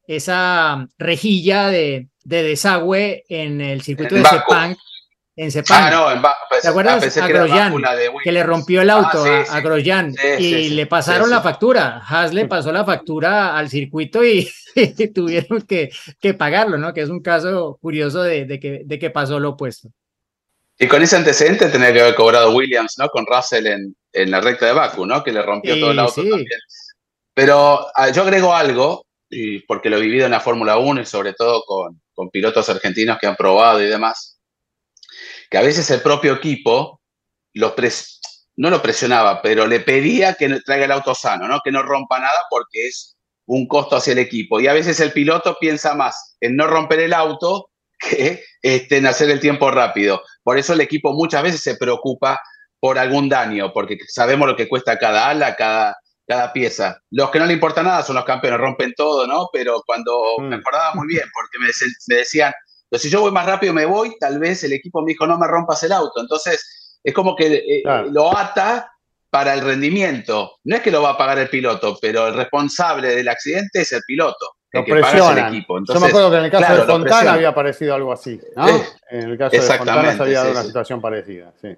esa 0.07 0.87
rejilla 0.99 1.69
de, 1.69 2.09
de 2.25 2.43
desagüe 2.45 3.25
en 3.29 3.61
el 3.61 3.83
circuito 3.83 4.15
de 4.15 4.25
Sepang 4.25 4.77
en 5.37 5.51
Sepang. 5.51 5.85
Ah, 5.85 5.91
no, 5.91 6.13
en 6.13 6.23
¿Te 6.61 6.69
acuerdas? 6.69 7.17
a 7.17 7.29
Grosjean, 7.29 7.75
que, 8.23 8.33
le 8.33 8.43
rompió 8.43 8.83
el 8.83 8.91
ah, 8.91 8.95
auto 8.95 9.25
a, 9.25 9.61
Grosjean 9.61 10.15
y 10.39 10.71
le 10.71 10.87
pasaron 10.87 11.31
la 11.31 11.41
factura. 11.41 12.03
Haas 12.07 12.35
le 12.35 12.47
pasó 12.47 12.73
la 12.73 12.85
factura 12.85 13.57
al 13.57 13.71
circuito 13.71 14.23
y, 14.25 14.49
tuvieron 15.15 15.63
que, 15.63 15.91
que, 16.21 16.35
pagarlo, 16.35 16.79
¿no? 16.79 16.93
Que 16.93 17.03
es 17.03 17.09
un 17.09 17.23
caso 17.23 17.79
curioso 17.81 18.23
de, 18.23 18.45
de, 18.45 18.61
que, 18.61 18.83
de 18.85 18.99
que 18.99 19.11
pasó 19.11 19.41
lo 19.41 19.51
opuesto. 19.51 19.89
Y 20.79 20.87
con 20.87 21.03
ese 21.03 21.17
antecedente 21.17 21.69
tenía 21.69 21.93
que 21.93 22.01
haber 22.01 22.15
cobrado 22.15 22.55
Williams, 22.55 22.97
¿no? 22.99 23.09
Con 23.09 23.25
Russell 23.27 23.67
en, 23.67 23.97
en 24.13 24.31
la 24.31 24.41
recta 24.41 24.67
de 24.67 24.73
Baku, 24.73 25.07
¿no? 25.07 25.23
Que 25.23 25.33
le 25.33 25.43
rompió 25.43 25.79
todo 25.79 25.93
el 25.93 25.99
auto 25.99 26.23
también. 26.23 26.47
Pero 27.35 27.87
ah, 27.95 28.11
yo 28.11 28.23
agrego 28.23 28.55
algo, 28.55 29.07
y 29.31 29.61
porque 29.61 29.89
lo 29.89 29.97
he 29.97 30.01
vivido 30.01 30.27
en 30.27 30.33
la 30.33 30.41
Fórmula 30.41 30.77
1 30.77 31.01
y 31.01 31.07
sobre 31.07 31.33
todo 31.33 31.63
con, 31.67 32.03
con 32.15 32.29
pilotos 32.29 32.69
argentinos 32.69 33.17
que 33.19 33.27
han 33.27 33.37
probado 33.37 33.83
y 33.83 33.87
demás 33.87 34.42
que 35.53 35.59
a 35.59 35.63
veces 35.63 35.91
el 35.91 36.01
propio 36.01 36.33
equipo 36.33 37.03
no 37.53 38.71
lo 38.71 38.83
presionaba, 38.83 39.43
pero 39.43 39.67
le 39.67 39.81
pedía 39.81 40.33
que 40.33 40.49
traiga 40.65 40.87
el 40.87 40.93
auto 40.93 41.15
sano, 41.15 41.47
¿no? 41.47 41.61
que 41.63 41.71
no 41.71 41.83
rompa 41.83 42.19
nada 42.19 42.47
porque 42.49 42.89
es 42.89 43.19
un 43.45 43.69
costo 43.69 43.97
hacia 43.97 44.15
el 44.15 44.19
equipo. 44.19 44.61
Y 44.61 44.67
a 44.67 44.73
veces 44.73 44.99
el 45.01 45.13
piloto 45.13 45.59
piensa 45.61 45.95
más 45.95 46.39
en 46.41 46.57
no 46.57 46.67
romper 46.67 47.01
el 47.01 47.13
auto 47.13 47.69
que 47.99 48.43
este, 48.63 48.97
en 48.97 49.07
hacer 49.07 49.29
el 49.29 49.41
tiempo 49.41 49.71
rápido. 49.71 50.23
Por 50.43 50.57
eso 50.57 50.73
el 50.73 50.81
equipo 50.81 51.13
muchas 51.13 51.43
veces 51.43 51.61
se 51.61 51.77
preocupa 51.77 52.41
por 52.81 52.99
algún 52.99 53.29
daño, 53.29 53.75
porque 53.75 53.99
sabemos 54.09 54.49
lo 54.49 54.57
que 54.57 54.71
cuesta 54.71 54.99
cada 54.99 55.29
ala, 55.29 55.55
cada, 55.55 55.99
cada 56.27 56.51
pieza. 56.55 56.99
Los 57.11 57.31
que 57.31 57.39
no 57.39 57.45
le 57.45 57.53
importa 57.53 57.83
nada 57.83 58.03
son 58.03 58.17
los 58.17 58.25
campeones, 58.25 58.59
rompen 58.59 58.95
todo, 58.97 59.27
¿no? 59.27 59.51
Pero 59.53 59.83
cuando 59.85 60.19
me 60.39 60.57
mm. 60.57 60.61
acordaba 60.61 60.95
muy 60.95 61.09
bien, 61.09 61.29
porque 61.35 61.59
me 61.59 62.17
decían, 62.17 62.55
pero 62.93 63.01
si 63.01 63.09
yo 63.09 63.23
voy 63.23 63.31
más 63.33 63.47
rápido 63.47 63.73
me 63.73 63.87
voy, 63.87 64.19
tal 64.21 64.39
vez 64.39 64.65
el 64.65 64.75
equipo 64.75 65.01
me 65.01 65.13
dijo, 65.13 65.27
no 65.27 65.39
me 65.39 65.47
rompas 65.47 65.83
el 65.83 65.93
auto. 65.93 66.21
Entonces, 66.21 67.01
es 67.03 67.15
como 67.15 67.35
que 67.35 67.55
eh, 67.55 67.83
lo 68.11 68.37
ata 68.37 68.93
para 69.31 69.55
el 69.55 69.63
rendimiento. 69.63 70.59
No 70.65 70.77
es 70.77 70.83
que 70.83 70.91
lo 70.91 71.01
va 71.01 71.13
a 71.13 71.17
pagar 71.17 71.39
el 71.39 71.49
piloto, 71.49 71.97
pero 72.03 72.29
el 72.29 72.35
responsable 72.35 73.17
del 73.17 73.29
accidente 73.29 73.81
es 73.81 73.93
el 73.93 74.03
piloto. 74.07 74.57
Lo 74.73 74.85
que 74.85 74.93
el 74.93 75.39
equipo. 75.39 75.79
yo 75.83 76.01
me 76.01 76.07
acuerdo 76.09 76.31
que 76.33 76.37
en 76.37 76.45
el 76.45 76.51
caso 76.51 76.77
de 76.77 76.83
Fontana 76.83 77.33
había 77.33 77.49
aparecido 77.49 77.95
algo 77.95 78.13
así, 78.13 78.39
¿no? 78.55 78.69
en 79.09 79.31
el 79.31 79.39
caso 79.39 79.57
de 79.57 79.63
Fontana 79.63 80.15
se 80.15 80.23
había 80.23 80.39
dado 80.41 80.51
una 80.51 80.63
situación 80.63 81.01
parecida, 81.01 81.51
sí. 81.63 81.75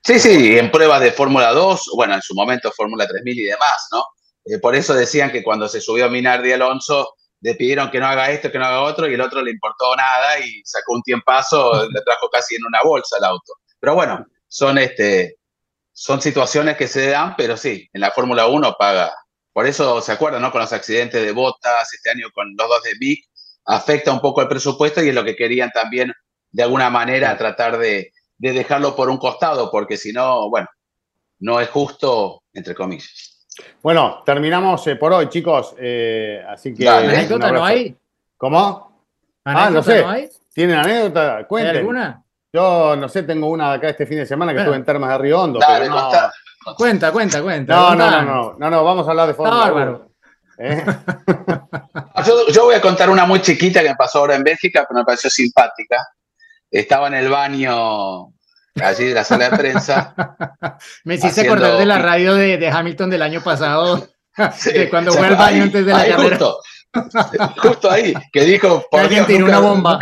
Sí, 0.00 0.20
sí, 0.20 0.58
en 0.58 0.70
pruebas 0.70 1.00
de 1.00 1.10
Fórmula 1.10 1.50
2, 1.52 1.90
bueno, 1.96 2.14
en 2.14 2.22
su 2.22 2.36
momento 2.36 2.70
Fórmula 2.70 3.04
3000 3.04 3.36
y 3.36 3.42
demás, 3.42 3.88
¿no? 3.90 4.04
Eh, 4.44 4.60
por 4.60 4.76
eso 4.76 4.94
decían 4.94 5.32
que 5.32 5.42
cuando 5.42 5.68
se 5.68 5.80
subió 5.80 6.06
a 6.06 6.08
Minardi 6.08 6.52
Alonso, 6.52 7.16
le 7.40 7.54
pidieron 7.54 7.90
que 7.90 8.00
no 8.00 8.06
haga 8.06 8.30
esto, 8.30 8.50
que 8.50 8.58
no 8.58 8.66
haga 8.66 8.82
otro, 8.82 9.08
y 9.08 9.14
el 9.14 9.20
otro 9.20 9.42
le 9.42 9.50
importó 9.50 9.94
nada 9.96 10.38
y 10.40 10.62
sacó 10.64 10.94
un 10.94 11.02
tiempazo, 11.02 11.88
le 11.90 12.00
trajo 12.02 12.28
casi 12.30 12.56
en 12.56 12.66
una 12.66 12.80
bolsa 12.82 13.16
el 13.18 13.24
auto. 13.24 13.52
Pero 13.78 13.94
bueno, 13.94 14.26
son, 14.48 14.78
este, 14.78 15.38
son 15.92 16.20
situaciones 16.20 16.76
que 16.76 16.88
se 16.88 17.10
dan, 17.10 17.34
pero 17.36 17.56
sí, 17.56 17.88
en 17.92 18.00
la 18.00 18.10
Fórmula 18.10 18.46
1 18.46 18.76
paga. 18.78 19.12
Por 19.52 19.66
eso 19.66 20.00
se 20.00 20.12
acuerdan, 20.12 20.42
¿no? 20.42 20.52
Con 20.52 20.60
los 20.60 20.72
accidentes 20.72 21.22
de 21.22 21.32
botas, 21.32 21.92
este 21.92 22.10
año 22.10 22.28
con 22.32 22.54
los 22.56 22.68
dos 22.68 22.82
de 22.82 22.92
Vic, 22.98 23.24
afecta 23.64 24.12
un 24.12 24.20
poco 24.20 24.40
el 24.42 24.48
presupuesto 24.48 25.02
y 25.02 25.08
es 25.08 25.14
lo 25.14 25.24
que 25.24 25.36
querían 25.36 25.70
también, 25.70 26.12
de 26.50 26.62
alguna 26.62 26.90
manera, 26.90 27.36
tratar 27.36 27.78
de, 27.78 28.12
de 28.38 28.52
dejarlo 28.52 28.96
por 28.96 29.10
un 29.10 29.18
costado, 29.18 29.70
porque 29.70 29.96
si 29.96 30.12
no, 30.12 30.48
bueno, 30.48 30.68
no 31.40 31.60
es 31.60 31.68
justo, 31.68 32.44
entre 32.52 32.74
comillas. 32.74 33.27
Bueno, 33.82 34.22
terminamos 34.24 34.86
eh, 34.86 34.96
por 34.96 35.12
hoy, 35.12 35.28
chicos. 35.28 35.74
Eh, 35.78 36.44
así 36.48 36.74
que. 36.74 36.88
¿Anécdota 36.88 37.50
no 37.52 37.64
hay? 37.64 37.96
¿Cómo? 38.36 39.04
ah, 39.44 39.70
no 39.70 39.82
sé. 39.82 40.02
No 40.02 40.10
hay? 40.10 40.28
¿Tienen 40.52 40.76
anécdota? 40.76 41.46
Cuenten. 41.46 41.70
¿Hay 41.72 41.78
alguna? 41.78 42.22
Yo 42.52 42.96
no 42.96 43.08
sé, 43.08 43.22
tengo 43.24 43.48
una 43.48 43.70
de 43.70 43.76
acá 43.76 43.88
este 43.90 44.06
fin 44.06 44.18
de 44.18 44.26
semana 44.26 44.52
que 44.52 44.60
estuve 44.60 44.76
en 44.76 44.84
Termas 44.84 45.10
de 45.10 45.18
Río 45.18 45.40
Hondo. 45.40 45.60
pero 45.66 45.88
no... 45.88 46.10
Cuenta, 46.76 47.12
cuenta, 47.12 47.42
cuenta. 47.42 47.74
No, 47.74 47.94
no, 47.94 48.10
no, 48.10 48.22
no, 48.22 48.56
no, 48.58 48.70
no, 48.70 48.84
vamos 48.84 49.06
a 49.06 49.10
hablar 49.10 49.28
de 49.28 49.34
Fórmula 49.34 50.00
¿Eh? 50.58 50.84
yo, 52.26 52.48
yo 52.48 52.64
voy 52.64 52.74
a 52.74 52.80
contar 52.80 53.08
una 53.10 53.24
muy 53.24 53.40
chiquita 53.40 53.80
que 53.80 53.90
me 53.90 53.96
pasó 53.96 54.18
ahora 54.18 54.34
en 54.34 54.42
Bélgica, 54.42 54.84
pero 54.88 55.00
me 55.00 55.04
pareció 55.04 55.30
simpática. 55.30 56.04
Estaba 56.70 57.06
en 57.06 57.14
el 57.14 57.28
baño 57.28 58.32
allí 58.82 59.06
de 59.06 59.14
la 59.14 59.24
sala 59.24 59.50
de 59.50 59.56
prensa. 59.56 60.14
Me 61.04 61.14
hiciste 61.14 61.42
acordar 61.42 61.78
de 61.78 61.86
la 61.86 61.98
radio 61.98 62.34
de, 62.34 62.68
Hamilton 62.68 63.10
del 63.10 63.22
año 63.22 63.42
pasado, 63.42 64.08
de 64.72 64.90
cuando 64.90 65.12
fue 65.12 65.26
al 65.26 65.36
baño 65.36 65.64
antes 65.64 65.84
de 65.84 65.92
la 65.92 66.08
carrera. 66.08 66.38
Justo, 67.58 67.90
ahí, 67.90 68.14
que 68.32 68.44
dijo, 68.44 68.86
por 68.90 69.00
alguien 69.00 69.26
tiró 69.26 69.44
una 69.44 69.60
bomba. 69.60 69.98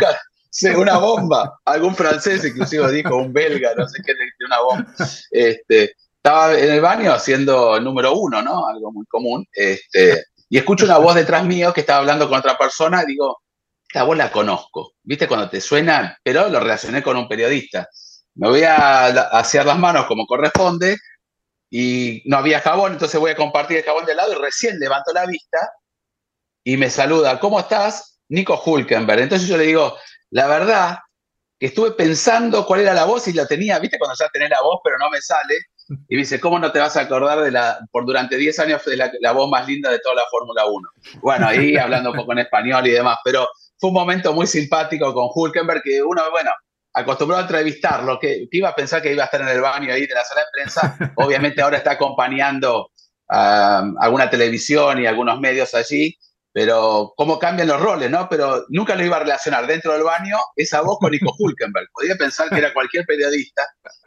sí, 0.49 0.67
una 0.67 0.97
bomba. 0.97 1.59
Algún 1.65 1.95
francés 1.95 2.45
inclusive 2.45 2.91
dijo, 2.91 3.15
un 3.17 3.33
belga, 3.33 3.73
no 3.75 3.87
sé 3.87 4.01
qué, 4.05 4.13
de 4.13 4.45
una 4.45 4.59
bomba. 4.61 4.93
Este, 5.31 5.93
estaba 6.15 6.57
en 6.57 6.71
el 6.71 6.81
baño 6.81 7.11
haciendo 7.13 7.75
el 7.75 7.83
número 7.83 8.13
uno, 8.13 8.41
¿no? 8.41 8.67
Algo 8.67 8.91
muy 8.91 9.05
común. 9.07 9.45
Este, 9.51 10.25
y 10.49 10.57
escucho 10.57 10.85
una 10.85 10.97
voz 10.97 11.15
detrás 11.15 11.43
mío 11.43 11.73
que 11.73 11.81
estaba 11.81 11.99
hablando 11.99 12.29
con 12.29 12.39
otra 12.39 12.57
persona 12.57 13.03
y 13.03 13.07
digo, 13.07 13.41
esta 13.87 14.03
voz 14.03 14.17
la 14.17 14.31
conozco. 14.31 14.93
¿Viste 15.03 15.27
cuando 15.27 15.49
te 15.49 15.61
suena? 15.61 16.17
Pero 16.23 16.49
lo 16.49 16.59
relacioné 16.59 17.03
con 17.03 17.17
un 17.17 17.27
periodista 17.27 17.87
me 18.37 18.49
voy 18.49 18.63
a 18.63 19.07
hacer 19.07 19.65
las 19.65 19.79
manos 19.79 20.05
como 20.05 20.25
corresponde 20.25 20.97
y 21.69 22.21
no 22.25 22.37
había 22.37 22.61
jabón, 22.61 22.93
entonces 22.93 23.19
voy 23.19 23.31
a 23.31 23.35
compartir 23.35 23.77
el 23.77 23.83
jabón 23.83 24.05
de 24.05 24.15
lado 24.15 24.31
y 24.31 24.35
recién 24.35 24.79
levanto 24.79 25.11
la 25.11 25.25
vista 25.25 25.57
y 26.63 26.77
me 26.77 26.89
saluda, 26.89 27.39
¿cómo 27.39 27.59
estás? 27.59 28.19
Nico 28.29 28.61
Hulkenberg. 28.63 29.21
Entonces 29.21 29.47
yo 29.47 29.57
le 29.57 29.65
digo, 29.65 29.97
la 30.31 30.47
verdad 30.47 30.99
que 31.59 31.67
estuve 31.67 31.91
pensando 31.91 32.65
cuál 32.65 32.81
era 32.81 32.93
la 32.93 33.05
voz 33.05 33.27
y 33.27 33.33
la 33.33 33.47
tenía, 33.47 33.79
viste 33.79 33.97
cuando 33.97 34.15
ya 34.19 34.29
tenés 34.29 34.51
la 34.51 34.61
voz 34.61 34.79
pero 34.83 34.97
no 34.99 35.09
me 35.09 35.19
sale. 35.19 35.55
Y 36.09 36.15
me 36.15 36.19
dice, 36.19 36.39
¿cómo 36.39 36.59
no 36.59 36.71
te 36.71 36.79
vas 36.79 36.97
a 36.97 37.01
acordar 37.01 37.41
de 37.41 37.49
la, 37.49 37.79
por 37.91 38.05
durante 38.05 38.35
10 38.35 38.59
años 38.59 38.85
de 38.85 38.97
la, 38.97 39.09
la 39.21 39.31
voz 39.31 39.49
más 39.49 39.65
linda 39.65 39.89
de 39.89 39.99
toda 39.99 40.15
la 40.15 40.25
Fórmula 40.29 40.65
1? 40.65 40.89
Bueno, 41.21 41.47
ahí 41.47 41.77
hablando 41.77 42.11
un 42.11 42.17
poco 42.17 42.33
en 42.33 42.39
español 42.39 42.85
y 42.85 42.91
demás, 42.91 43.17
pero 43.23 43.47
fue 43.77 43.89
un 43.89 43.93
momento 43.93 44.33
muy 44.33 44.45
simpático 44.47 45.13
con 45.13 45.29
Hulkenberg 45.33 45.81
que 45.81 46.03
uno, 46.03 46.21
bueno, 46.29 46.51
acostumbrado 47.01 47.41
a 47.41 47.45
entrevistarlo, 47.45 48.19
que, 48.19 48.47
que, 48.49 48.57
iba 48.57 48.69
a 48.69 48.75
pensar 48.75 49.01
que 49.01 49.11
iba 49.11 49.23
a 49.23 49.25
estar 49.25 49.41
en 49.41 49.49
el 49.49 49.61
baño 49.61 49.93
ahí 49.93 50.07
de 50.07 50.15
la 50.15 50.23
sala 50.23 50.41
de 50.41 50.47
prensa, 50.51 50.97
obviamente 51.15 51.61
ahora 51.61 51.77
está 51.77 51.91
acompañando 51.91 52.91
a 53.29 53.83
alguna 53.99 54.29
televisión 54.29 55.01
y 55.01 55.05
algunos 55.05 55.39
medios 55.39 55.73
allí, 55.75 56.17
pero 56.51 57.13
cómo 57.15 57.37
cambian 57.37 57.67
los 57.67 57.79
roles, 57.79 58.09
¿no? 58.09 58.27
Pero 58.29 58.65
nunca 58.69 58.95
lo 58.95 59.05
iba 59.05 59.17
a 59.17 59.19
relacionar 59.19 59.67
dentro 59.67 59.93
del 59.93 60.03
baño 60.03 60.37
esa 60.55 60.81
voz 60.81 60.97
con 60.99 61.11
Nico 61.11 61.31
Hulkenberg. 61.39 61.87
Podía 61.93 62.15
pensar 62.15 62.49
que 62.49 62.57
era 62.57 62.73
cualquier 62.73 63.05
periodista, 63.05 63.63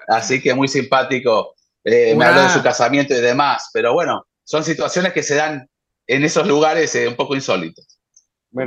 así 0.09 0.43
que 0.43 0.53
muy 0.55 0.69
simpático. 0.69 1.55
Eh, 1.85 2.15
me 2.15 2.25
habló 2.25 2.43
de 2.43 2.51
su 2.51 2.63
casamiento 2.63 3.15
y 3.15 3.21
demás, 3.21 3.71
pero 3.73 3.93
bueno, 3.93 4.27
son 4.43 4.65
situaciones 4.65 5.13
que 5.13 5.23
se 5.23 5.37
dan 5.37 5.69
en 6.07 6.25
esos 6.25 6.47
lugares 6.47 6.95
eh, 6.97 7.07
un 7.07 7.15
poco 7.15 7.37
insólitos. 7.37 8.00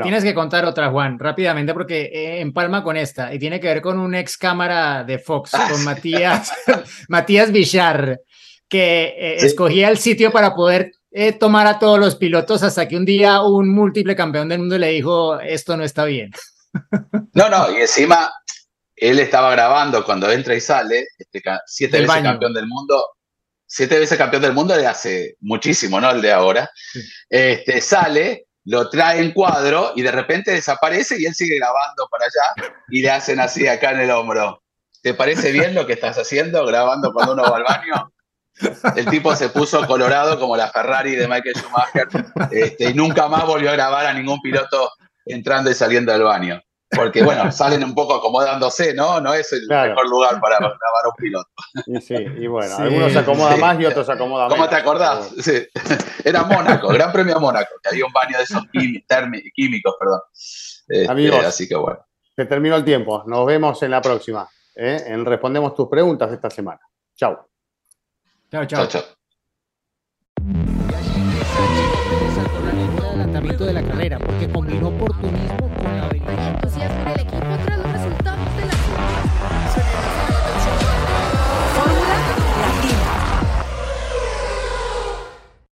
Tienes 0.02 0.24
que 0.24 0.34
contar 0.34 0.64
otra, 0.66 0.90
Juan, 0.90 1.20
rápidamente, 1.20 1.74
porque 1.74 2.04
eh, 2.04 2.40
empalma 2.40 2.84
con 2.84 2.96
esta 2.96 3.34
y 3.34 3.40
tiene 3.40 3.60
que 3.60 3.68
ver 3.68 3.82
con 3.82 4.00
un 4.00 4.16
ex 4.16 4.38
cámara 4.38 5.04
de 5.04 5.20
Fox, 5.20 5.54
ah, 5.54 5.68
con 5.70 5.84
Matías, 5.84 6.54
Matías 7.10 7.52
Villar, 7.52 8.22
que 8.70 9.04
eh, 9.18 9.46
escogía 9.46 9.90
el 9.90 9.98
sitio 9.98 10.32
para 10.32 10.56
poder 10.56 10.94
eh, 11.12 11.34
tomar 11.34 11.68
a 11.68 11.80
todos 11.80 12.00
los 12.00 12.16
pilotos 12.16 12.64
hasta 12.64 12.88
que 12.88 12.96
un 12.96 13.04
día 13.04 13.42
un 13.42 13.70
múltiple 13.70 14.16
campeón 14.16 14.48
del 14.48 14.60
mundo 14.60 14.78
le 14.78 14.88
dijo, 14.88 15.40
esto 15.40 15.76
no 15.76 15.84
está 15.84 16.06
bien. 16.06 16.32
No, 17.34 17.50
no, 17.50 17.72
y 17.72 17.82
encima 17.82 18.32
él 18.96 19.20
estaba 19.20 19.52
grabando 19.52 20.04
cuando 20.06 20.32
entra 20.32 20.56
y 20.56 20.62
sale, 20.62 21.08
este, 21.18 21.42
siete 21.66 22.00
veces 22.00 22.24
campeón 22.24 22.54
del 22.54 22.68
mundo, 22.68 23.06
siete 23.66 24.00
veces 24.00 24.18
campeón 24.18 24.44
del 24.44 24.54
mundo 24.54 24.76
de 24.76 24.88
hace 24.88 25.36
muchísimo, 25.42 26.00
¿no? 26.00 26.10
El 26.12 26.22
de 26.22 26.32
ahora. 26.32 26.70
Este, 27.30 27.82
sale, 27.82 28.48
lo 28.66 28.90
trae 28.90 29.22
en 29.22 29.32
cuadro 29.32 29.92
y 29.96 30.02
de 30.02 30.12
repente 30.12 30.52
desaparece 30.52 31.20
y 31.20 31.26
él 31.26 31.36
sigue 31.36 31.58
grabando 31.58 32.08
para 32.10 32.26
allá 32.26 32.70
y 32.90 33.02
le 33.02 33.12
hacen 33.12 33.40
así 33.40 33.68
acá 33.68 33.92
en 33.92 34.02
el 34.02 34.12
hombro. 34.12 34.62
¿Te 35.02 35.14
parece 35.14 35.52
bien 35.52 35.76
lo 35.76 35.86
que 35.86 35.94
estás 35.94 36.18
haciendo 36.18 36.66
grabando 36.66 37.12
cuando 37.12 37.34
uno 37.34 37.44
va 37.44 37.58
al 37.58 37.64
baño? 37.64 38.14
El 38.96 39.06
tipo 39.08 39.36
se 39.36 39.50
puso 39.50 39.86
colorado 39.88 40.40
como 40.40 40.56
la 40.56 40.70
Ferrari 40.70 41.16
de 41.16 41.28
Michael 41.28 41.56
Schumacher 41.56 42.08
este, 42.52 42.90
y 42.90 42.94
nunca 42.94 43.28
más 43.28 43.46
volvió 43.46 43.72
a 43.72 43.74
grabar 43.74 44.06
a 44.06 44.14
ningún 44.14 44.40
piloto 44.42 44.92
entrando 45.26 45.70
y 45.72 45.74
saliendo 45.74 46.14
del 46.14 46.24
baño. 46.24 46.62
Porque, 46.96 47.24
bueno, 47.24 47.52
salen 47.52 47.84
un 47.84 47.96
poco 47.96 48.16
acomodándose, 48.16 48.94
¿no? 48.94 49.20
No 49.20 49.34
es 49.34 49.52
el 49.54 49.68
mejor 49.68 50.08
lugar 50.08 50.40
para 50.40 50.58
grabar 50.58 51.08
un 51.08 51.14
piloto. 51.18 51.50
Y 51.88 52.02
sí, 52.02 52.16
y 52.16 52.48
bueno, 52.48 52.76
algunos 52.78 53.12
se 53.12 53.20
acomodan 53.20 53.60
más 53.60 53.80
y 53.80 53.86
otros 53.86 54.06
se 54.06 54.12
acomodan 54.12 54.50
¿Cómo 54.50 54.68
te 54.68 54.76
acordás? 54.76 55.30
Sí. 55.42 55.68
Era 56.24 56.44
Mónaco, 56.44 56.90
Gran 56.90 57.12
Premio 57.12 57.40
Mónaco, 57.40 57.76
que 57.82 57.90
había 57.90 58.06
un 58.06 58.14
baño 58.14 58.38
de 58.38 58.44
esos 58.44 58.64
químicos, 59.54 59.96
perdón. 60.00 60.22
Este, 60.88 61.12
Amigos, 61.12 61.46
así 61.46 61.68
que 61.68 61.76
bueno. 61.76 62.00
Se 62.36 62.46
terminó 62.46 62.76
el 62.76 62.84
tiempo. 62.84 63.24
Nos 63.28 63.46
vemos 63.46 63.82
en 63.84 63.92
la 63.92 64.02
próxima. 64.02 64.48
¿eh? 64.76 65.04
En 65.08 65.26
Respondemos 65.26 65.76
tus 65.76 65.88
preguntas 65.88 66.32
esta 66.32 66.50
semana. 66.50 66.82
Chau. 67.16 67.38
Chao, 68.52 68.66
chao. 68.66 68.88
Chao, 68.88 68.88
chao. 68.88 69.04